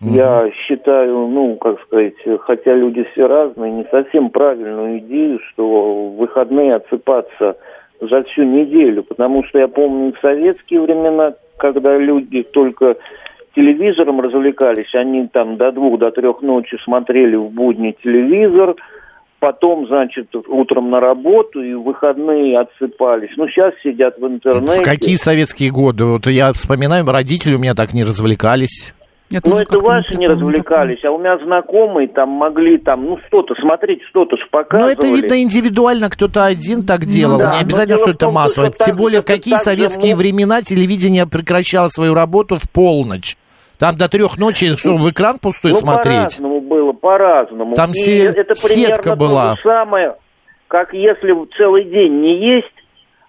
Я 0.01 0.51
считаю, 0.67 1.27
ну, 1.27 1.55
как 1.55 1.81
сказать, 1.81 2.13
хотя 2.41 2.73
люди 2.73 3.07
все 3.11 3.27
разные, 3.27 3.71
не 3.71 3.85
совсем 3.89 4.29
правильную 4.29 4.99
идею, 4.99 5.39
что 5.49 6.09
в 6.09 6.17
выходные 6.17 6.75
отсыпаться 6.75 7.55
за 8.01 8.23
всю 8.23 8.43
неделю, 8.43 9.03
потому 9.03 9.43
что 9.45 9.57
я 9.57 9.67
помню 9.67 10.13
в 10.13 10.19
советские 10.19 10.81
времена, 10.81 11.33
когда 11.57 11.97
люди 11.97 12.43
только 12.43 12.97
телевизором 13.55 14.19
развлекались, 14.19 14.93
они 14.93 15.27
там 15.27 15.55
до 15.57 15.71
двух, 15.71 15.97
до 15.97 16.11
трех 16.11 16.41
ночи 16.41 16.77
смотрели 16.83 17.37
в 17.37 17.49
будни 17.49 17.95
телевизор, 18.03 18.75
потом, 19.39 19.87
значит, 19.87 20.27
утром 20.47 20.89
на 20.89 20.99
работу 20.99 21.61
и 21.61 21.73
в 21.73 21.83
выходные 21.83 22.59
отсыпались. 22.59 23.31
Ну, 23.37 23.47
сейчас 23.47 23.73
сидят 23.83 24.17
в 24.17 24.25
интернете. 24.25 24.81
В 24.81 24.83
какие 24.83 25.15
советские 25.15 25.71
годы? 25.71 26.05
Вот 26.05 26.27
я 26.27 26.51
вспоминаю, 26.53 27.05
родители 27.05 27.55
у 27.55 27.59
меня 27.59 27.75
так 27.75 27.93
не 27.93 28.03
развлекались. 28.03 28.93
Я 29.31 29.39
Ну, 29.43 29.55
это 29.55 29.75
не 29.75 29.81
ваши 29.81 30.11
не 30.15 30.27
припомню 30.27 30.49
развлекались, 30.49 31.03
а 31.03 31.09
у 31.09 31.17
меня 31.17 31.37
знакомые 31.43 32.07
там 32.07 32.29
могли 32.29 32.77
там, 32.77 33.05
ну, 33.05 33.17
что-то 33.27 33.55
смотреть, 33.59 34.01
что-то 34.09 34.37
ж 34.37 34.39
Но 34.41 34.47
показывали. 34.63 34.93
это 34.93 35.07
видно 35.07 35.41
индивидуально, 35.41 36.09
кто-то 36.11 36.45
один 36.45 36.85
так 36.85 37.05
делал. 37.05 37.39
да, 37.39 37.45
не 37.45 37.51
но 37.55 37.59
обязательно, 37.61 37.97
что 37.97 38.11
это 38.11 38.29
массово. 38.29 38.71
Тем 38.85 38.95
более, 38.95 39.21
в 39.21 39.25
какие 39.25 39.55
советские 39.55 40.13
мы- 40.13 40.19
времена 40.21 40.61
телевидение 40.61 41.25
прекращало 41.25 41.87
свою 41.89 42.13
работу 42.13 42.57
в 42.63 42.69
полночь. 42.71 43.35
Там 43.79 43.95
до 43.95 44.09
трех 44.09 44.37
ночи, 44.37 44.75
что, 44.77 44.97
в 44.97 45.09
экран 45.09 45.39
пустой 45.39 45.71
ну, 45.71 45.77
смотреть? 45.79 46.15
по-разному 46.17 46.61
было, 46.61 46.91
по-разному. 46.93 47.75
Там 47.75 47.93
се- 47.93 48.27
это 48.27 48.55
сетка 48.55 48.67
примерно 48.67 49.15
была. 49.15 49.49
то 49.51 49.55
же 49.57 49.61
самое, 49.63 50.15
как 50.67 50.93
если 50.93 51.33
целый 51.57 51.83
день 51.85 52.21
не 52.21 52.55
есть, 52.55 52.74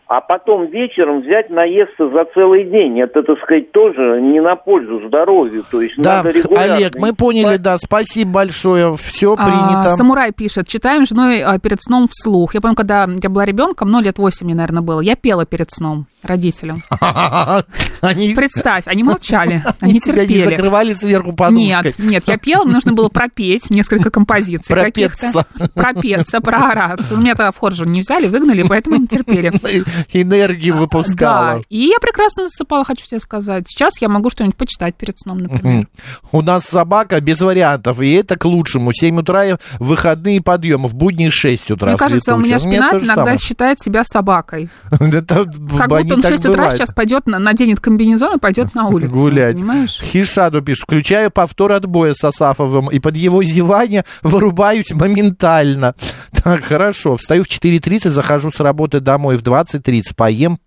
а 0.09 0.21
потом 0.21 0.67
вечером 0.67 1.23
взять 1.23 1.51
наесться 1.51 2.09
за 2.11 2.25
целый 2.33 2.65
день. 2.65 3.01
Это, 3.01 3.23
так 3.23 3.39
сказать, 3.43 3.73
тоже 3.73 4.21
не 4.23 4.41
на 4.41 4.55
пользу 4.55 5.07
здоровью. 5.09 5.63
То 5.69 5.81
есть 5.83 5.95
Да, 5.97 6.19
надо 6.19 6.31
регулярно. 6.31 6.75
Олег, 6.77 6.95
мы 6.97 7.13
поняли, 7.13 7.57
да, 7.57 7.77
спасибо 7.79 8.31
большое, 8.31 8.97
все 8.97 9.35
А, 9.35 9.37
принято. 9.37 9.97
Самурай 9.97 10.33
пишет, 10.33 10.69
читаем 10.69 11.07
с 11.07 11.09
женой 11.09 11.43
а, 11.43 11.59
перед 11.59 11.83
сном 11.83 12.07
вслух. 12.09 12.55
Я 12.55 12.61
помню, 12.61 12.77
когда 12.77 13.09
я 13.21 13.29
была 13.29 13.45
ребенком, 13.45 13.91
ну, 13.91 14.01
лет 14.01 14.19
8 14.19 14.47
мне, 14.47 14.55
наверное, 14.55 14.83
было, 14.83 15.01
я 15.01 15.17
пела 15.17 15.45
перед 15.45 15.71
сном 15.73 16.07
родителям. 16.23 16.79
Они, 18.01 18.35
Представь, 18.35 18.83
они 18.87 19.03
молчали, 19.03 19.63
они 19.81 20.01
тебя 20.01 20.23
не 20.23 20.29
терпели. 20.29 20.57
закрывали 20.57 20.93
сверху 20.93 21.33
подушкой. 21.33 21.67
Нет, 21.85 21.99
нет, 21.99 22.25
я 22.27 22.37
пела, 22.37 22.65
мне 22.65 22.75
нужно 22.75 22.93
было 22.93 23.09
пропеть 23.09 23.71
несколько 23.71 24.11
композиций 24.11 24.75
каких-то. 24.75 25.33
Пропеться. 25.33 25.71
Пропеться, 25.75 26.41
проораться. 26.41 27.15
Ну, 27.15 27.23
Меня 27.23 27.35
тогда 27.35 27.51
в 27.51 27.57
хор 27.57 27.73
же 27.73 27.87
не 27.87 28.01
взяли, 28.01 28.27
выгнали, 28.27 28.65
поэтому 28.69 28.97
не 28.97 29.07
терпели. 29.07 29.53
Энергию 30.13 30.75
Да, 30.75 30.81
выпускала. 30.81 31.63
и 31.69 31.79
я 31.87 31.99
прекрасно 32.01 32.45
засыпала, 32.47 32.85
хочу 32.85 33.07
тебе 33.07 33.21
сказать. 33.21 33.65
Сейчас 33.69 34.01
я 34.01 34.09
могу 34.09 34.31
что-нибудь 34.31 34.57
почитать 34.57 34.95
перед 34.97 35.19
сном, 35.19 35.39
например. 35.41 35.89
У 36.33 36.43
нас 36.43 36.65
собака 36.65 37.21
без 37.21 37.41
вариантов, 37.41 38.01
и 38.01 38.13
это 38.13 38.37
к 38.37 38.45
лучшему. 38.45 38.93
7 38.93 39.19
утра 39.21 39.59
выходные 39.79 40.41
подъемы, 40.41 40.89
в 40.89 40.95
будни 40.95 41.29
6 41.29 41.71
утра. 41.73 41.89
Мне 41.91 41.99
кажется, 41.99 42.35
у 42.35 42.39
меня 42.39 42.59
же 42.59 42.67
иногда 42.69 43.37
считает 43.39 43.81
себя 43.81 44.03
собакой. 44.05 44.69
Как 44.91 44.99
будто 45.01 46.15
он 46.15 46.21
в 46.21 46.23
так 46.23 46.31
6 46.33 46.47
утра 46.47 46.71
сейчас 46.73 46.91
пойдет, 46.91 47.27
на- 47.27 47.39
наденет 47.39 47.81
комбинезон 47.81 48.37
и 48.37 48.39
пойдет 48.39 48.75
на 48.75 48.89
улицу. 48.89 49.13
гулять. 49.13 49.57
Хишаду 49.89 50.63
пишет, 50.63 50.85
включаю 50.85 51.31
повтор 51.31 51.73
отбоя 51.73 52.15
с 52.15 52.25
Асафовым, 52.25 52.89
и 52.91 52.99
под 52.99 53.17
его 53.17 53.43
зевание 53.45 54.05
вырубаюсь 54.23 54.91
моментально. 54.93 55.95
Так, 56.45 56.63
хорошо. 56.65 57.17
Встаю 57.17 57.43
в 57.43 57.49
4.30, 57.49 58.11
захожу 58.11 58.53
с 58.53 58.61
работы 58.61 59.01
домой 59.01 59.37
в 59.37 59.43
20.30, 59.87 60.03
поем, 60.17 60.59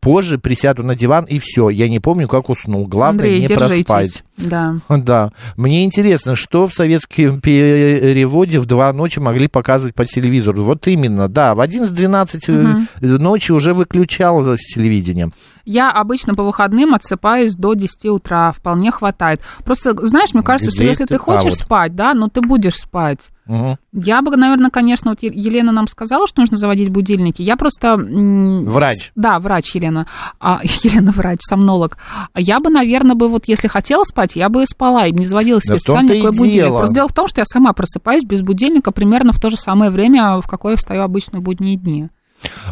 позже 0.00 0.36
присяду 0.38 0.82
на 0.82 0.94
диван, 0.94 1.24
и 1.24 1.38
все. 1.38 1.70
Я 1.70 1.88
не 1.88 1.98
помню, 1.98 2.28
как 2.28 2.50
уснул. 2.50 2.86
Главное, 2.86 3.24
Андрей, 3.24 3.40
не 3.40 3.46
держитесь. 3.48 3.84
проспать. 3.86 4.24
Да. 4.36 4.76
Да. 4.98 5.32
Мне 5.56 5.84
интересно, 5.84 6.36
что 6.36 6.66
в 6.68 6.74
советском 6.74 7.40
переводе 7.40 8.60
в 8.60 8.66
два 8.66 8.92
ночи 8.92 9.18
могли 9.18 9.48
показывать 9.48 9.94
по 9.94 10.04
телевизору. 10.04 10.64
Вот 10.64 10.86
именно, 10.88 11.28
да. 11.28 11.54
В 11.54 11.60
11-12 11.60 12.50
Мгм. 12.52 12.88
ночи 13.22 13.52
уже 13.52 13.72
выключал 13.72 14.42
с 14.44 14.60
телевидения. 14.74 15.30
Я 15.64 15.90
обычно 15.90 16.34
по 16.34 16.42
выходным 16.42 16.94
отсыпаюсь 16.94 17.54
до 17.54 17.74
10 17.74 18.06
утра, 18.06 18.52
вполне 18.52 18.90
хватает. 18.90 19.40
Просто, 19.64 19.92
знаешь, 20.06 20.34
мне 20.34 20.42
кажется, 20.42 20.70
что 20.70 20.80
Где 20.82 20.90
если 20.90 21.04
ты? 21.04 21.14
ты 21.14 21.18
хочешь 21.18 21.44
А, 21.44 21.48
вот. 21.50 21.54
спать, 21.58 21.94
да, 21.96 22.12
ну 22.14 22.28
ты 22.28 22.40
будешь 22.40 22.76
спать. 22.76 23.28
Мгм. 23.46 23.76
Я 23.92 24.22
бы, 24.22 24.34
наверное, 24.36 24.70
конечно, 24.70 25.10
вот 25.10 25.18
Елена 25.22 25.70
нам 25.70 25.86
сказала, 25.86 26.26
что 26.26 26.40
нужно 26.40 26.56
заводить 26.56 26.88
будильники. 26.88 27.42
Я 27.42 27.56
просто... 27.56 27.96
Врач. 27.98 29.12
Да, 29.16 29.38
врач 29.38 29.74
Елена. 29.74 30.06
А, 30.40 30.60
Елена 30.82 31.12
врач, 31.12 31.40
сомнолог. 31.42 31.98
Я 32.34 32.60
бы, 32.60 32.70
наверное, 32.70 33.14
бы 33.14 33.28
вот 33.28 33.44
если 33.46 33.68
хотела 33.68 34.04
спать, 34.04 34.36
я 34.36 34.48
бы 34.48 34.62
и 34.62 34.66
спала, 34.66 35.06
и 35.06 35.12
не 35.12 35.26
заводила 35.26 35.60
себе 35.60 35.74
Да 35.74 35.78
специально 35.78 36.08
такой 36.08 36.30
будильник. 36.30 36.52
дело. 36.52 36.78
Просто 36.78 36.94
дело 36.94 37.08
в 37.08 37.14
том, 37.14 37.28
что 37.28 37.40
я 37.42 37.44
сама 37.44 37.72
просыпаюсь 37.74 38.24
без 38.24 38.40
будильника 38.40 38.92
примерно 38.92 39.32
в 39.32 39.40
то 39.40 39.50
же 39.50 39.56
самое 39.56 39.90
время, 39.90 40.40
в 40.40 40.46
какое 40.46 40.72
я 40.72 40.76
встаю 40.76 41.02
обычно 41.02 41.40
в 41.40 41.42
будние 41.42 41.76
дни. 41.76 42.08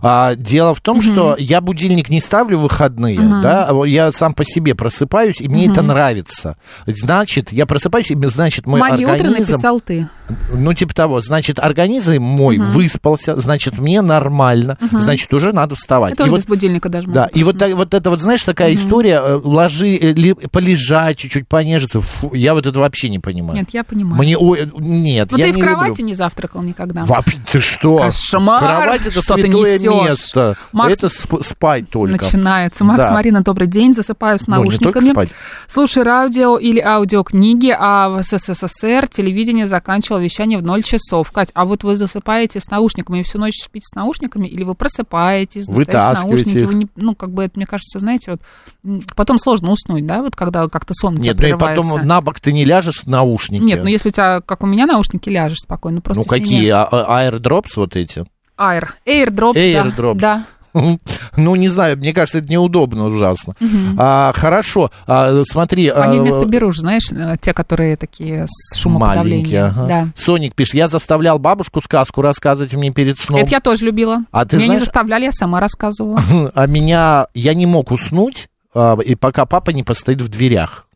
А, 0.03 0.35
дело 0.35 0.75
в 0.75 0.81
том, 0.81 1.01
что 1.03 1.37
я 1.39 1.61
будильник 1.61 2.09
не 2.09 2.20
ставлю 2.20 2.59
в 2.59 2.62
выходные, 2.62 3.18
Мгм. 3.20 3.43
да, 3.43 3.68
а 3.70 3.85
я 3.85 4.11
сам 4.12 4.35
по 4.35 4.45
себе 4.45 4.75
просыпаюсь, 4.75 5.41
и 5.41 5.49
мне 5.49 5.64
Мгм. 5.64 5.73
это 5.73 5.83
нравится. 5.83 6.57
Значит, 6.87 7.53
я 7.53 7.66
просыпаюсь, 7.66 8.11
и 8.11 8.16
значит, 8.27 8.66
мой 8.66 8.81
Магию 8.81 9.11
организм... 9.11 9.53
написал 9.53 9.81
ты. 9.81 10.09
Ну, 10.53 10.73
типа 10.73 10.95
того, 10.95 11.20
значит, 11.20 11.59
организм 11.59 12.23
мой 12.23 12.57
Мгм. 12.59 12.70
выспался, 12.73 13.39
значит, 13.39 13.79
мне 13.79 14.01
нормально, 14.01 14.79
Мгм. 14.81 14.99
значит, 14.99 15.33
уже 15.35 15.53
надо 15.53 15.75
вставать. 15.75 16.16
Тоже 16.16 16.29
И 16.29 16.31
вот 16.31 16.37
без 16.39 16.47
будильника 16.47 16.89
даже 16.89 17.09
Да, 17.09 17.27
и 17.35 17.45
вот, 17.45 17.59
так- 17.59 17.75
вот 17.75 17.93
это 17.95 18.09
вот, 18.11 18.20
знаешь, 18.23 18.43
такая 18.43 18.73
Мгм. 18.73 18.77
история, 18.81 19.20
э, 19.23 19.41
ложи, 19.43 19.95
э, 19.97 20.12
ли- 20.12 20.35
полежать 20.35 21.18
чуть-чуть, 21.18 21.47
понежиться, 21.49 22.01
фу, 22.01 22.33
я 22.35 22.55
вот 22.55 22.66
это 22.66 22.79
вообще 22.79 23.09
не 23.11 23.18
понимаю. 23.18 23.57
Нет, 23.59 23.68
я 23.73 23.85
понимаю. 23.85 24.16
Мне, 24.23 24.37
ой, 24.39 24.61
э, 24.61 24.66
нет, 24.79 25.31
Ну 25.33 25.39
я 25.39 25.45
ты 25.45 25.51
и 25.51 25.53
в 25.53 25.57
не 25.57 25.62
кровати 25.62 25.89
люблю. 25.91 26.07
не 26.07 26.14
завтракал 26.14 26.62
никогда. 26.62 27.05
Вообще, 27.05 27.37
ты 27.51 27.61
что? 27.61 27.99
Кошмар! 27.99 28.61
Кровать 28.61 29.07
это 29.07 29.20
Что 29.23 29.35
ты 29.35 29.43
святое 29.65 29.79
несёшь? 29.79 30.09
место. 30.09 30.57
Макс, 30.73 30.93
Это 30.93 31.07
сп- 31.09 31.43
спать 31.45 31.89
только. 31.91 32.25
Начинается. 32.25 32.85
Макс, 32.85 32.99
Да. 33.01 33.13
Марина, 33.13 33.43
добрый 33.43 33.67
день. 33.69 33.93
Засыпаю 33.95 34.39
с 34.39 34.47
Ну, 34.47 34.57
наушниками. 34.57 35.11
спать. 35.13 35.29
Слушай 35.69 36.03
радио 36.03 36.57
или 36.59 36.81
аудиокниги, 36.81 37.75
а 37.79 38.09
в 38.09 38.23
СССР 38.23 39.09
телевидение 39.09 39.67
заканчивало 39.67 40.19
вещание 40.21 40.59
в 40.59 40.63
0 40.63 40.83
часов. 40.83 41.31
Кать, 41.33 41.51
а 41.55 41.65
вот 41.65 41.85
вы 41.85 41.97
засыпаете 41.97 42.61
с 42.61 42.71
наушниками 42.71 43.21
и 43.21 43.23
всю 43.23 43.39
ночь 43.39 43.55
спите 43.63 43.87
с 43.87 43.95
наушниками, 43.95 44.47
или 44.47 44.65
вы 44.65 44.75
просыпаетесь, 44.75 45.67
достаете 45.67 46.21
наушники? 46.23 46.59
их. 46.59 46.67
Вы 46.67 46.75
не, 46.75 46.89
ну, 46.97 47.15
как 47.15 47.31
бы, 47.33 47.45
это, 47.45 47.53
мне 47.57 47.67
кажется, 47.67 47.99
знаете, 47.99 48.33
вот 48.33 49.05
потом 49.17 49.39
сложно 49.39 49.71
уснуть, 49.73 50.07
да, 50.07 50.23
вот 50.23 50.37
когда 50.37 50.69
как-то 50.69 50.95
сон 50.95 51.15
Нет, 51.17 51.39
ну 51.41 51.47
и 51.47 51.53
потом 51.55 51.91
на 52.05 52.21
бок 52.21 52.41
ты 52.41 52.53
не 52.53 52.65
ляжешь 52.65 53.01
с 53.01 53.07
наушники. 53.07 53.63
Нет, 53.63 53.81
ну 53.83 53.89
если 53.89 54.09
у 54.09 54.13
тебя, 54.13 54.41
как 54.41 54.63
у 54.63 54.67
меня, 54.67 54.87
наушники 54.87 55.29
ляжешь 55.29 55.59
спокойно, 55.59 56.01
просто 56.01 56.23
Ну 56.23 56.29
какие? 56.29 56.69
А- 56.71 56.85
а- 56.85 57.19
Аирдропс 57.21 57.77
вот 57.77 57.97
эти? 57.97 58.25
Air. 58.63 58.89
AirDrops, 59.07 59.55
AirDrops. 59.55 60.15
да. 60.15 60.45
Ну, 61.37 61.55
не 61.55 61.69
знаю, 61.69 61.99
мне 61.99 62.13
кажется, 62.15 62.39
это 62.39 62.51
неудобно 62.51 63.07
ужасно. 63.07 63.55
Мгм. 63.61 63.97
А, 63.99 64.33
хорошо, 64.35 64.91
а, 65.07 65.43
смотри. 65.47 65.89
Они 65.89 66.19
а, 66.19 66.23
вместо 66.23 66.45
беруш, 66.47 66.79
знаешь, 66.79 67.11
э, 67.13 67.37
те, 67.41 67.53
которые 67.53 67.97
такие 67.97 68.47
с 68.49 68.75
Маленькие, 68.75 68.81
шумоподавлением. 68.83 69.65
ага. 69.65 69.87
Да. 69.87 70.09
Соник 70.17 70.55
пишет, 70.55 70.75
я 70.75 70.89
заставлял 70.89 71.39
бабушку 71.39 71.81
сказку 71.83 72.23
рассказывать 72.23 72.75
мне 72.75 72.91
перед 72.91 73.19
сном. 73.19 73.41
Это 73.41 73.51
я 73.51 73.61
тоже 73.61 73.85
любила. 73.87 74.25
А 74.31 74.45
ты 74.45 74.57
Меня 74.57 74.67
знаешь- 74.67 74.81
не 74.81 74.85
заставляли, 74.87 75.25
я 75.25 75.33
сама 75.33 75.61
рассказывала. 75.61 76.21
А 76.55 76.67
меня, 76.67 77.27
я 77.35 77.55
не 77.55 77.67
мог 77.67 77.91
уснуть, 77.91 78.49
а, 78.75 78.97
и 79.05 79.15
пока 79.15 79.45
папа 79.47 79.71
не 79.71 79.83
постоит 79.83 80.21
в 80.23 80.29
дверях. 80.29 80.87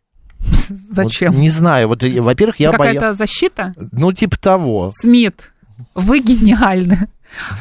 Зачем? 0.91 1.33
Вот 1.33 1.39
не 1.39 1.51
знаю, 1.51 1.89
вот, 1.89 2.03
во-первых, 2.03 2.61
я 2.61 2.71
Какая-то 2.73 3.01
боялся... 3.01 3.19
защита? 3.19 3.75
Ну, 3.93 4.13
типа 4.13 4.39
того. 4.39 4.93
Смит, 5.01 5.51
вы 5.95 6.21
гениальны. 6.21 7.09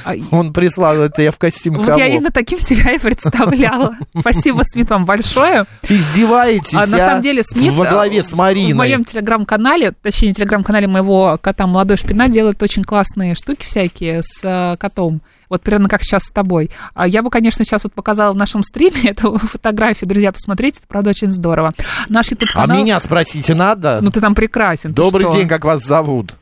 А, 0.04 0.14
Он 0.32 0.54
прислал 0.54 0.98
это, 0.98 1.22
я 1.22 1.32
в 1.32 1.38
костюме 1.38 1.78
Вот 1.78 1.88
кого? 1.88 2.00
я 2.00 2.08
именно 2.08 2.32
таким 2.32 2.60
тебя 2.60 2.92
и 2.92 2.98
представляла. 3.00 3.96
Спасибо, 4.20 4.64
Смит, 4.64 4.90
вам 4.90 5.06
большое. 5.06 5.66
Издеваетесь, 5.88 6.74
А 6.74 6.86
на 6.88 6.98
самом 6.98 7.22
деле 7.22 7.44
Смит 7.44 7.74
Во 7.74 7.86
главе 7.86 8.24
с 8.24 8.32
Мариной. 8.34 8.74
в 8.74 8.78
моем 8.78 9.04
телеграм-канале, 9.04 9.92
точнее, 9.92 10.34
телеграм-канале 10.34 10.88
моего 10.88 11.38
кота 11.42 11.68
«Молодой 11.68 11.98
шпинат» 11.98 12.32
делает 12.32 12.62
очень 12.62 12.84
классные 12.84 13.36
штуки 13.36 13.66
всякие 13.66 14.22
с 14.24 14.42
э, 14.44 14.78
котом. 14.78 15.22
Вот 15.50 15.62
примерно 15.62 15.90
как 15.90 16.04
сейчас 16.04 16.24
с 16.24 16.32
тобой. 16.32 16.72
А 16.94 17.08
я 17.08 17.22
бы, 17.22 17.30
конечно, 17.30 17.64
сейчас 17.64 17.84
вот 17.84 17.94
показала 17.94 18.34
в 18.34 18.38
нашем 18.38 18.64
стриме 18.64 19.02
эту 19.12 19.38
фотографию. 19.38 20.08
Друзья, 20.10 20.32
посмотрите, 20.32 20.80
это, 20.80 20.88
правда, 20.88 21.12
очень 21.12 21.32
здорово. 21.32 21.74
Наш 22.10 22.28
А 22.28 22.32
YouTube-канал... 22.32 22.78
меня 22.78 23.00
спросите 23.00 23.54
надо? 23.54 24.00
Ну, 24.02 24.10
ты 24.12 24.22
там 24.22 24.34
прекрасен. 24.36 24.92
Добрый 24.92 25.32
день, 25.32 25.48
как 25.48 25.66
вас 25.66 25.84
зовут? 25.84 26.36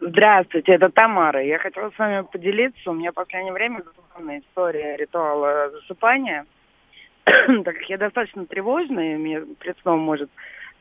Здравствуйте, 0.00 0.74
это 0.74 0.90
Тамара. 0.90 1.42
Я 1.42 1.58
хотела 1.58 1.90
с 1.90 1.98
вами 1.98 2.22
поделиться. 2.22 2.90
У 2.90 2.94
меня 2.94 3.10
в 3.10 3.14
последнее 3.14 3.52
время 3.52 3.82
забавная 3.82 4.40
история 4.40 4.96
ритуала 4.96 5.70
засыпания. 5.70 6.46
так 7.24 7.74
как 7.74 7.82
я 7.88 7.98
достаточно 7.98 8.46
тревожная, 8.46 9.14
и 9.14 9.18
мне 9.18 9.40
перед 9.60 9.76
сном 9.80 9.98
может 9.98 10.30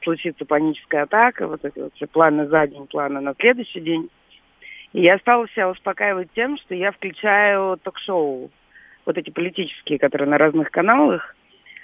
случиться 0.03 0.45
паническая 0.45 1.03
атака, 1.03 1.47
вот 1.47 1.65
эти 1.65 1.80
вот 1.80 1.93
все 1.95 2.05
планы 2.05 2.47
за 2.47 2.68
день, 2.68 2.86
планы 2.86 3.20
на 3.20 3.34
следующий 3.39 3.80
день. 3.80 4.09
И 4.93 5.01
я 5.01 5.18
стала 5.18 5.49
себя 5.49 5.70
успокаивать 5.70 6.32
тем, 6.34 6.57
что 6.59 6.76
я 6.76 6.91
включаю 6.91 7.78
ток-шоу, 7.78 8.51
вот 9.05 9.18
эти 9.18 9.32
политические, 9.32 9.97
которые 9.97 10.30
на 10.30 10.38
разных 10.38 10.70
каналах. 10.70 11.36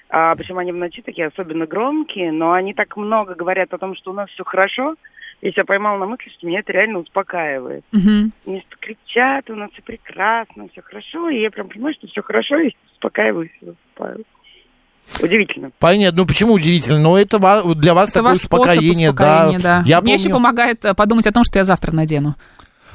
А, 0.09 0.36
причем 0.36 0.59
они 0.59 0.71
в 0.71 0.75
ночи 0.75 1.01
такие 1.01 1.27
особенно 1.27 1.65
громкие, 1.65 2.31
но 2.31 2.53
они 2.53 2.75
так 2.75 2.95
много 2.95 3.34
говорят 3.34 3.73
о 3.73 3.79
том, 3.79 3.95
что 3.95 4.11
у 4.11 4.13
нас 4.13 4.29
все 4.29 4.43
хорошо. 4.43 4.95
Я 5.43 5.51
себя 5.51 5.65
поймала 5.65 5.97
на 5.99 6.05
мысли, 6.05 6.31
что 6.37 6.47
меня 6.47 6.59
это 6.61 6.71
реально 6.71 6.99
успокаивает. 6.99 7.83
Мгм. 7.91 8.31
Мне 8.45 8.63
что 8.69 8.77
кричат, 8.79 9.49
у 9.49 9.55
нас 9.55 9.69
все 9.73 9.81
прекрасно, 9.81 10.69
все 10.71 10.81
хорошо, 10.81 11.29
и 11.29 11.41
я 11.41 11.51
прям 11.51 11.67
понимаю, 11.67 11.93
что 11.95 12.07
все 12.07 12.21
хорошо, 12.23 12.59
и 12.59 12.71
успокаиваюсь, 12.93 13.51
засыпаю. 13.61 14.23
Удивительно. 15.21 15.71
Понятно, 15.79 16.21
ну 16.21 16.25
почему 16.25 16.53
удивительно? 16.53 16.97
Но 16.99 17.17
это 17.17 17.39
ва- 17.39 17.75
для 17.75 17.93
вас 17.93 18.09
Это 18.11 18.19
такое 18.19 18.35
успокоение, 18.35 19.09
успокоения, 19.09 19.59
да. 19.59 19.83
Я 19.85 19.99
Мне 19.99 20.13
еще 20.13 20.23
помню- 20.29 20.35
помогает 20.35 20.85
э, 20.85 20.93
подумать 20.93 21.27
о 21.27 21.33
том, 21.33 21.43
что 21.43 21.59
я 21.59 21.65
завтра 21.65 21.91
надену. 21.93 22.35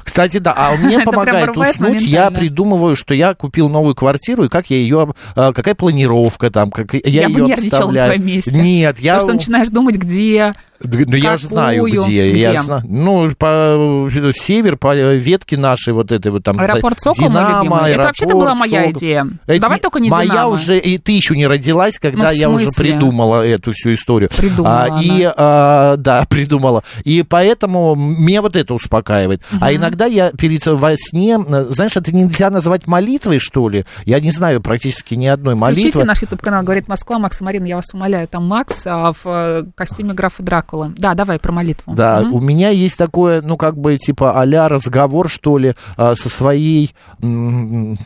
Кстати, 0.05 0.39
да, 0.39 0.55
а 0.57 0.75
мне 0.77 0.95
Это 1.03 1.05
помогает 1.11 1.51
уснуть, 1.55 2.01
я 2.01 2.31
придумываю, 2.31 2.97
что 2.97 3.13
я 3.13 3.35
купил 3.35 3.69
новую 3.69 3.95
квартиру, 3.95 4.45
и 4.45 4.49
как 4.49 4.71
я 4.71 4.79
ее, 4.79 5.13
а, 5.37 5.53
какая 5.53 5.75
планировка 5.75 6.51
там, 6.51 6.71
как 6.71 6.95
я, 6.95 7.01
Я 7.05 7.29
бы 7.29 7.41
ее 7.41 7.47
нервничала 7.47 7.71
на 7.71 7.77
обставляю. 7.85 8.13
твоем 8.15 8.27
месте. 8.27 8.51
Нет, 8.53 8.99
я... 9.01 9.17
Потому 9.17 9.29
что 9.29 9.33
начинаешь 9.35 9.69
думать, 9.69 9.97
где... 9.97 10.55
Да, 10.81 10.99
Ну, 11.09 11.17
я 11.17 11.37
знаю, 11.39 11.85
Какую? 11.85 12.03
где. 12.03 12.39
Я 12.39 12.53
Где? 12.53 12.63
зна- 12.63 12.83
Ну, 12.85 13.31
по 13.37 14.07
э, 14.11 14.33
север, 14.35 14.77
по 14.77 14.95
ветке 14.95 15.57
нашей 15.57 15.93
вот 15.93 16.13
этой 16.13 16.31
вот 16.31 16.45
там. 16.45 16.59
Аэропорт 16.61 17.01
Сокол, 17.01 17.29
Динамо, 17.29 17.59
любимый. 17.63 17.91
Это 17.93 18.03
вообще-то 18.05 18.31
аэропорт, 18.31 18.45
была 18.47 18.55
моя 18.55 18.81
Сокол. 18.85 18.93
идея. 18.99 19.27
Это 19.47 19.61
Давай 19.61 19.79
не- 19.79 19.83
только 19.83 19.99
не 20.01 20.11
Моя 20.11 20.25
«Динамо». 20.31 20.49
уже, 20.49 20.79
и 20.79 20.99
ты 20.99 21.13
еще 21.13 21.37
не 21.37 21.47
родилась, 21.47 21.99
когда 21.99 22.29
Ну, 22.29 22.35
я 22.35 22.49
уже 22.49 22.69
придумала 22.77 23.45
эту 23.47 23.73
всю 23.73 23.95
историю. 23.95 24.31
Придумала 24.37 24.85
А, 24.91 25.03
и, 25.03 25.33
а, 25.37 25.97
да, 25.97 26.25
придумала. 26.31 26.83
И 27.05 27.23
поэтому 27.23 27.95
меня 27.97 28.41
вот 28.43 28.55
это 28.57 28.73
успокаивает. 28.75 29.43
А 29.61 29.73
иногда 29.75 30.07
я 30.07 30.31
перед 30.31 30.65
во 30.67 30.95
сне, 30.97 31.39
э, 31.45 31.67
знаешь, 31.71 31.97
это 31.97 32.13
нельзя 32.15 32.51
назвать 32.51 32.87
молитвой, 32.87 33.39
что 33.41 33.69
ли? 33.69 33.85
Я 34.05 34.21
не 34.21 34.31
знаю 34.31 34.61
практически 34.61 35.15
ни 35.15 35.27
одной 35.27 35.55
Включите 35.57 35.83
молитвы. 35.85 36.05
наш 36.05 36.23
YouTube-канал 36.23 36.63
«Говорит 36.63 36.89
Москва». 36.89 37.19
Макс 37.19 37.41
и 37.41 37.45
Марина, 37.45 37.67
я 37.67 37.77
вас 37.77 37.93
умоляю. 37.95 38.29
Там 38.29 38.47
Макс 38.47 38.83
а, 38.87 39.13
в 39.13 39.19
э, 39.25 39.65
костюме 39.75 40.15
графа 40.15 40.43
Дракулы. 40.69 40.93
Да, 40.99 41.15
давай 41.15 41.39
про 41.39 41.53
молитву. 41.53 41.95
Да, 41.95 42.21
Мгм. 42.21 42.35
у 42.35 42.41
меня 42.41 42.69
есть 42.69 42.97
такое, 42.97 43.41
ну, 43.43 43.57
как 43.57 43.77
бы, 43.79 43.97
типа, 43.97 44.41
а 44.41 44.45
разговор, 44.69 45.29
что 45.29 45.59
ли, 45.59 45.75
а, 45.97 46.15
со 46.15 46.29
своей 46.29 46.95
м, 47.23 47.97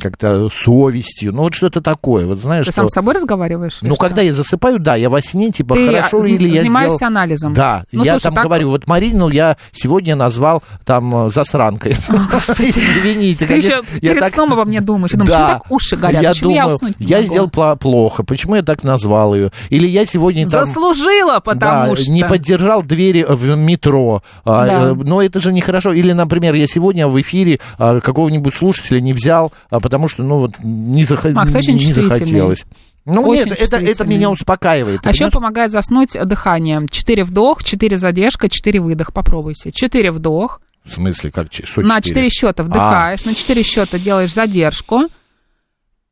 как-то 0.00 0.48
совестью. 0.50 1.32
Ну, 1.32 1.42
вот 1.42 1.54
что-то 1.54 1.80
такое, 1.80 2.26
вот 2.26 2.38
знаешь, 2.38 2.66
Ты 2.66 2.72
что... 2.72 2.82
сам 2.82 2.88
с 2.88 2.92
собой 2.92 3.14
разговариваешь? 3.14 3.78
Ну, 3.82 3.94
что? 3.94 4.04
когда 4.04 4.22
я 4.22 4.34
засыпаю, 4.34 4.78
да, 4.78 4.96
я 4.96 5.10
во 5.10 5.20
сне, 5.20 5.50
типа, 5.50 5.74
Ты 5.74 5.86
хорошо 5.86 6.24
или 6.24 6.48
я 6.48 6.62
занимаешься 6.62 6.96
сделал... 6.96 7.10
анализом? 7.12 7.54
Да, 7.54 7.84
Ну, 7.92 8.04
я 8.04 8.12
слушай, 8.12 8.22
там 8.24 8.34
так- 8.34 8.44
говорю, 8.44 8.70
вот 8.70 8.86
Марину 8.86 9.28
я 9.28 9.56
сегодня 9.72 10.16
назвал 10.16 10.62
там 10.84 11.26
э, 11.26 11.30
засранкой. 11.30 11.92
Извините, 12.58 13.46
конечно. 13.46 13.82
я 13.94 14.00
перед 14.00 14.20
так- 14.20 14.34
сном 14.34 14.52
обо 14.52 14.64
мне 14.64 14.80
думаешь. 14.80 15.12
Думаю, 15.12 15.26
Да. 15.26 15.34
почему 15.34 15.58
так 15.58 15.70
уши 15.70 15.96
горят? 15.96 16.22
Я 16.22 16.34
думаю, 16.34 16.94
я 16.98 17.22
сделал 17.22 17.48
плохо, 17.48 18.22
почему 18.22 18.56
я 18.56 18.62
так 18.62 18.84
назвал 18.84 19.34
ее? 19.34 19.50
Или 19.70 19.86
я 19.86 20.04
сегодня 20.04 20.48
там... 20.48 20.66
Заслужила, 20.66 21.40
потому 21.40 21.96
что... 21.96 22.10
не 22.12 22.24
поддержал 22.24 22.82
двери 22.82 23.24
в 23.28 23.56
метро. 23.56 24.22
А, 24.44 24.90
э, 24.90 24.94
но 24.94 25.22
это 25.22 25.40
же 25.40 25.52
нехорошо. 25.52 25.92
Или, 25.92 26.12
например, 26.12 26.54
я 26.54 26.66
сегодня 26.66 27.08
в 27.08 27.20
эфире 27.20 27.60
а, 27.78 28.00
какого-нибудь 28.00 28.54
слушателя 28.54 29.00
не 29.00 29.12
взял, 29.12 29.52
а, 29.70 29.80
потому 29.88 30.08
что, 30.08 30.22
ну, 30.22 30.38
вот, 30.38 30.52
не, 30.62 31.02
захо- 31.04 31.32
Макс, 31.32 31.54
очень 31.54 31.76
не 31.76 31.92
захотелось. 31.92 32.64
Ну, 33.04 33.22
Очень 33.22 33.46
нет, 33.46 33.58
это, 33.58 33.76
это 33.78 34.06
меня 34.06 34.28
успокаивает. 34.28 35.00
А 35.06 35.08
еще 35.08 35.18
понимаешь? 35.20 35.32
помогает 35.32 35.70
заснуть 35.70 36.10
дыхание. 36.12 36.86
Четыре 36.90 37.24
вдох, 37.24 37.64
четыре 37.64 37.96
задержка, 37.96 38.50
четыре 38.50 38.80
выдох. 38.80 39.14
Попробуйте. 39.14 39.70
Четыре 39.72 40.12
вдох. 40.12 40.60
В 40.84 40.92
смысле, 40.92 41.30
как, 41.30 41.48
что 41.50 41.80
на 41.80 42.02
четыре? 42.02 42.28
счета 42.28 42.62
А. 42.62 42.66
вдыхаешь, 42.66 43.24
на 43.24 43.34
четыре 43.34 43.62
счета 43.62 43.98
делаешь 43.98 44.34
задержку. 44.34 45.04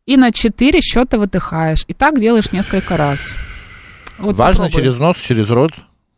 И 0.07 0.17
на 0.17 0.33
четыре 0.33 0.81
счета 0.81 1.19
выдыхаешь. 1.19 1.85
И 1.87 1.93
так 1.93 2.19
делаешь 2.19 2.53
несколько 2.53 2.97
раз. 2.97 3.35
Вот 4.19 4.37
Важно 4.37 4.65
попробуй. 4.65 4.83
через 4.85 4.99
нос, 4.99 5.19
через 5.19 5.51
рот. 5.51 5.73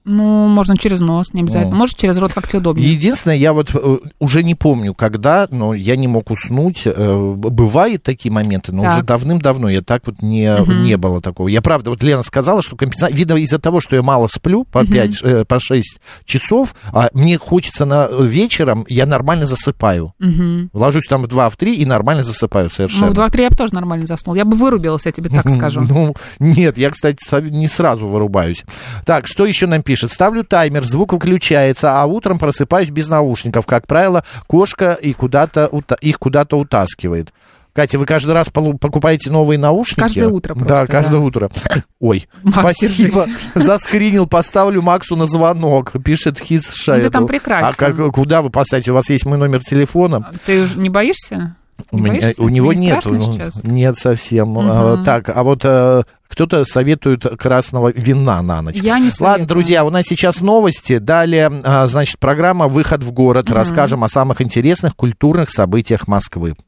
Ну, 0.09 0.49
можно 0.49 0.77
через 0.77 1.01
нос, 1.01 1.33
не 1.35 1.43
обязательно. 1.43 1.75
О. 1.77 1.79
Может, 1.79 1.97
через 1.99 2.17
рот, 2.19 2.33
как 2.33 2.49
тебе 2.49 2.61
удобнее. 2.61 2.91
Единственное, 2.91 3.37
я 3.37 3.53
вот 3.53 3.69
э, 3.75 3.99
уже 4.19 4.43
не 4.43 4.55
помню, 4.55 4.95
когда, 4.95 5.47
но 5.51 5.75
я 5.75 5.97
не 5.97 6.09
мог 6.09 6.31
уснуть. 6.31 6.83
Э, 6.87 7.35
Бывают 7.37 8.03
такие 8.03 8.33
моменты, 8.33 8.73
но 8.73 8.83
Так. 8.85 8.93
уже 8.93 9.03
давным-давно 9.03 9.69
я 9.69 9.83
так 9.83 10.03
вот 10.07 10.23
не, 10.23 10.51
Мгм. 10.63 10.83
не 10.83 10.97
было 10.97 11.21
такого. 11.21 11.49
Я 11.49 11.61
правда, 11.61 11.91
вот 11.91 12.03
Лена 12.03 12.23
сказала, 12.23 12.63
что 12.63 12.75
компенсация, 12.77 13.15
видно, 13.15 13.35
из-за 13.35 13.59
того, 13.59 13.81
что 13.81 13.97
я 13.97 14.03
мало 14.03 14.29
сплю 14.29 14.65
по, 14.65 14.83
Мгм. 14.83 14.93
5, 14.93 15.23
э, 15.23 15.45
по 15.45 15.59
6 15.59 15.99
часов, 16.25 16.75
а 16.93 17.11
мне 17.13 17.37
хочется 17.37 17.85
на, 17.85 18.07
вечером, 18.09 18.87
я 18.89 19.05
нормально 19.05 19.47
засыпаю. 19.47 20.15
Мгм. 20.19 20.71
Ложусь 20.73 21.07
там 21.07 21.23
в 21.23 21.27
2 21.29 21.51
в 21.51 21.57
3 21.57 21.75
и 21.77 21.85
нормально 21.85 22.25
засыпаю 22.25 22.71
совершенно. 22.71 23.07
Ну, 23.07 23.13
в 23.13 23.15
2-3 23.15 23.43
я 23.43 23.51
бы 23.51 23.57
тоже 23.57 23.75
нормально 23.75 24.07
заснул. 24.07 24.35
Я 24.35 24.45
бы 24.47 24.57
вырубилась, 24.57 25.05
я 25.05 25.13
тебе 25.13 25.29
так 25.29 25.49
скажу. 25.51 25.81
Ну, 25.81 26.15
нет, 26.39 26.79
я, 26.79 26.91
кстати, 26.91 27.19
не 27.51 27.69
сразу 27.69 28.07
вырубаюсь. 28.09 28.65
Так, 29.05 29.27
что 29.27 29.45
еще 29.45 29.67
нам 29.67 29.83
пишет? 29.83 29.98
Ставлю 30.07 30.45
таймер, 30.45 30.85
звук 30.85 31.15
выключается, 31.15 32.01
а 32.01 32.05
утром 32.07 32.39
просыпаюсь 32.39 32.91
без 32.91 33.09
наушников. 33.09 33.67
Как 33.67 33.87
правило, 33.87 34.23
кошка 34.47 34.93
и 34.93 35.13
куда-то, 35.15 35.69
их 36.01 36.19
куда-то 36.19 36.57
утаскивает. 36.57 37.33
Катя, 37.73 37.99
вы 37.99 38.07
каждый 38.07 38.33
раз 38.33 38.49
покупаете 38.51 39.31
новые 39.31 39.57
наушники? 39.57 40.01
Каждое 40.01 40.29
утро 40.29 40.55
просто, 40.55 40.75
Да, 40.75 40.87
каждое 40.87 41.21
да. 41.21 41.27
утро. 41.27 41.51
Ой, 42.01 42.29
Макс, 42.43 42.59
спасибо. 42.77 43.27
держись. 43.27 43.39
Заскринил, 43.55 44.27
поставлю 44.27 44.83
Максу 44.83 45.15
на 45.15 45.27
звонок, 45.27 45.93
пишет 46.05 46.41
Хиз 46.41 46.87
Ну, 46.89 46.95
ты 46.95 47.11
там 47.11 47.27
прекрасен. 47.27 47.69
А 47.69 47.73
как, 47.75 47.97
куда 48.13 48.43
вы 48.43 48.51
поставите? 48.51 48.91
У 48.91 48.95
вас 48.95 49.09
есть 49.11 49.27
мой 49.27 49.39
номер 49.39 49.63
телефона? 49.63 50.33
Ты 50.45 50.67
не 50.75 50.89
боишься? 50.89 51.55
У, 51.91 51.99
меня, 51.99 52.21
боишься? 52.21 52.43
у 52.43 52.49
него 52.49 52.73
нет, 52.73 53.05
ну, 53.05 53.39
нет 53.63 53.99
совсем. 53.99 54.59
А, 54.59 55.03
так, 55.05 55.29
а 55.35 55.43
вот 55.43 55.61
э, 55.65 56.03
кто-то 56.29 56.65
советует 56.65 57.23
красного 57.39 57.93
вина 57.93 58.43
на 58.43 58.63
ночь. 58.63 58.77
Я 58.77 58.99
не 58.99 59.11
Ладно, 59.19 59.47
друзья, 59.47 59.85
у 59.85 59.91
нас 59.91 60.05
сейчас 60.07 60.41
новости. 60.41 60.99
Далее, 60.99 61.51
а, 61.65 61.87
значит, 61.87 62.19
программа 62.19 62.69
«Выход 62.69 63.03
в 63.03 63.13
город». 63.13 63.47
Мгм. 63.47 63.55
Расскажем 63.55 64.05
о 64.05 64.09
самых 64.09 64.43
интересных 64.43 64.95
культурных 64.95 65.51
событиях 65.51 66.07
Москвы. 66.07 66.55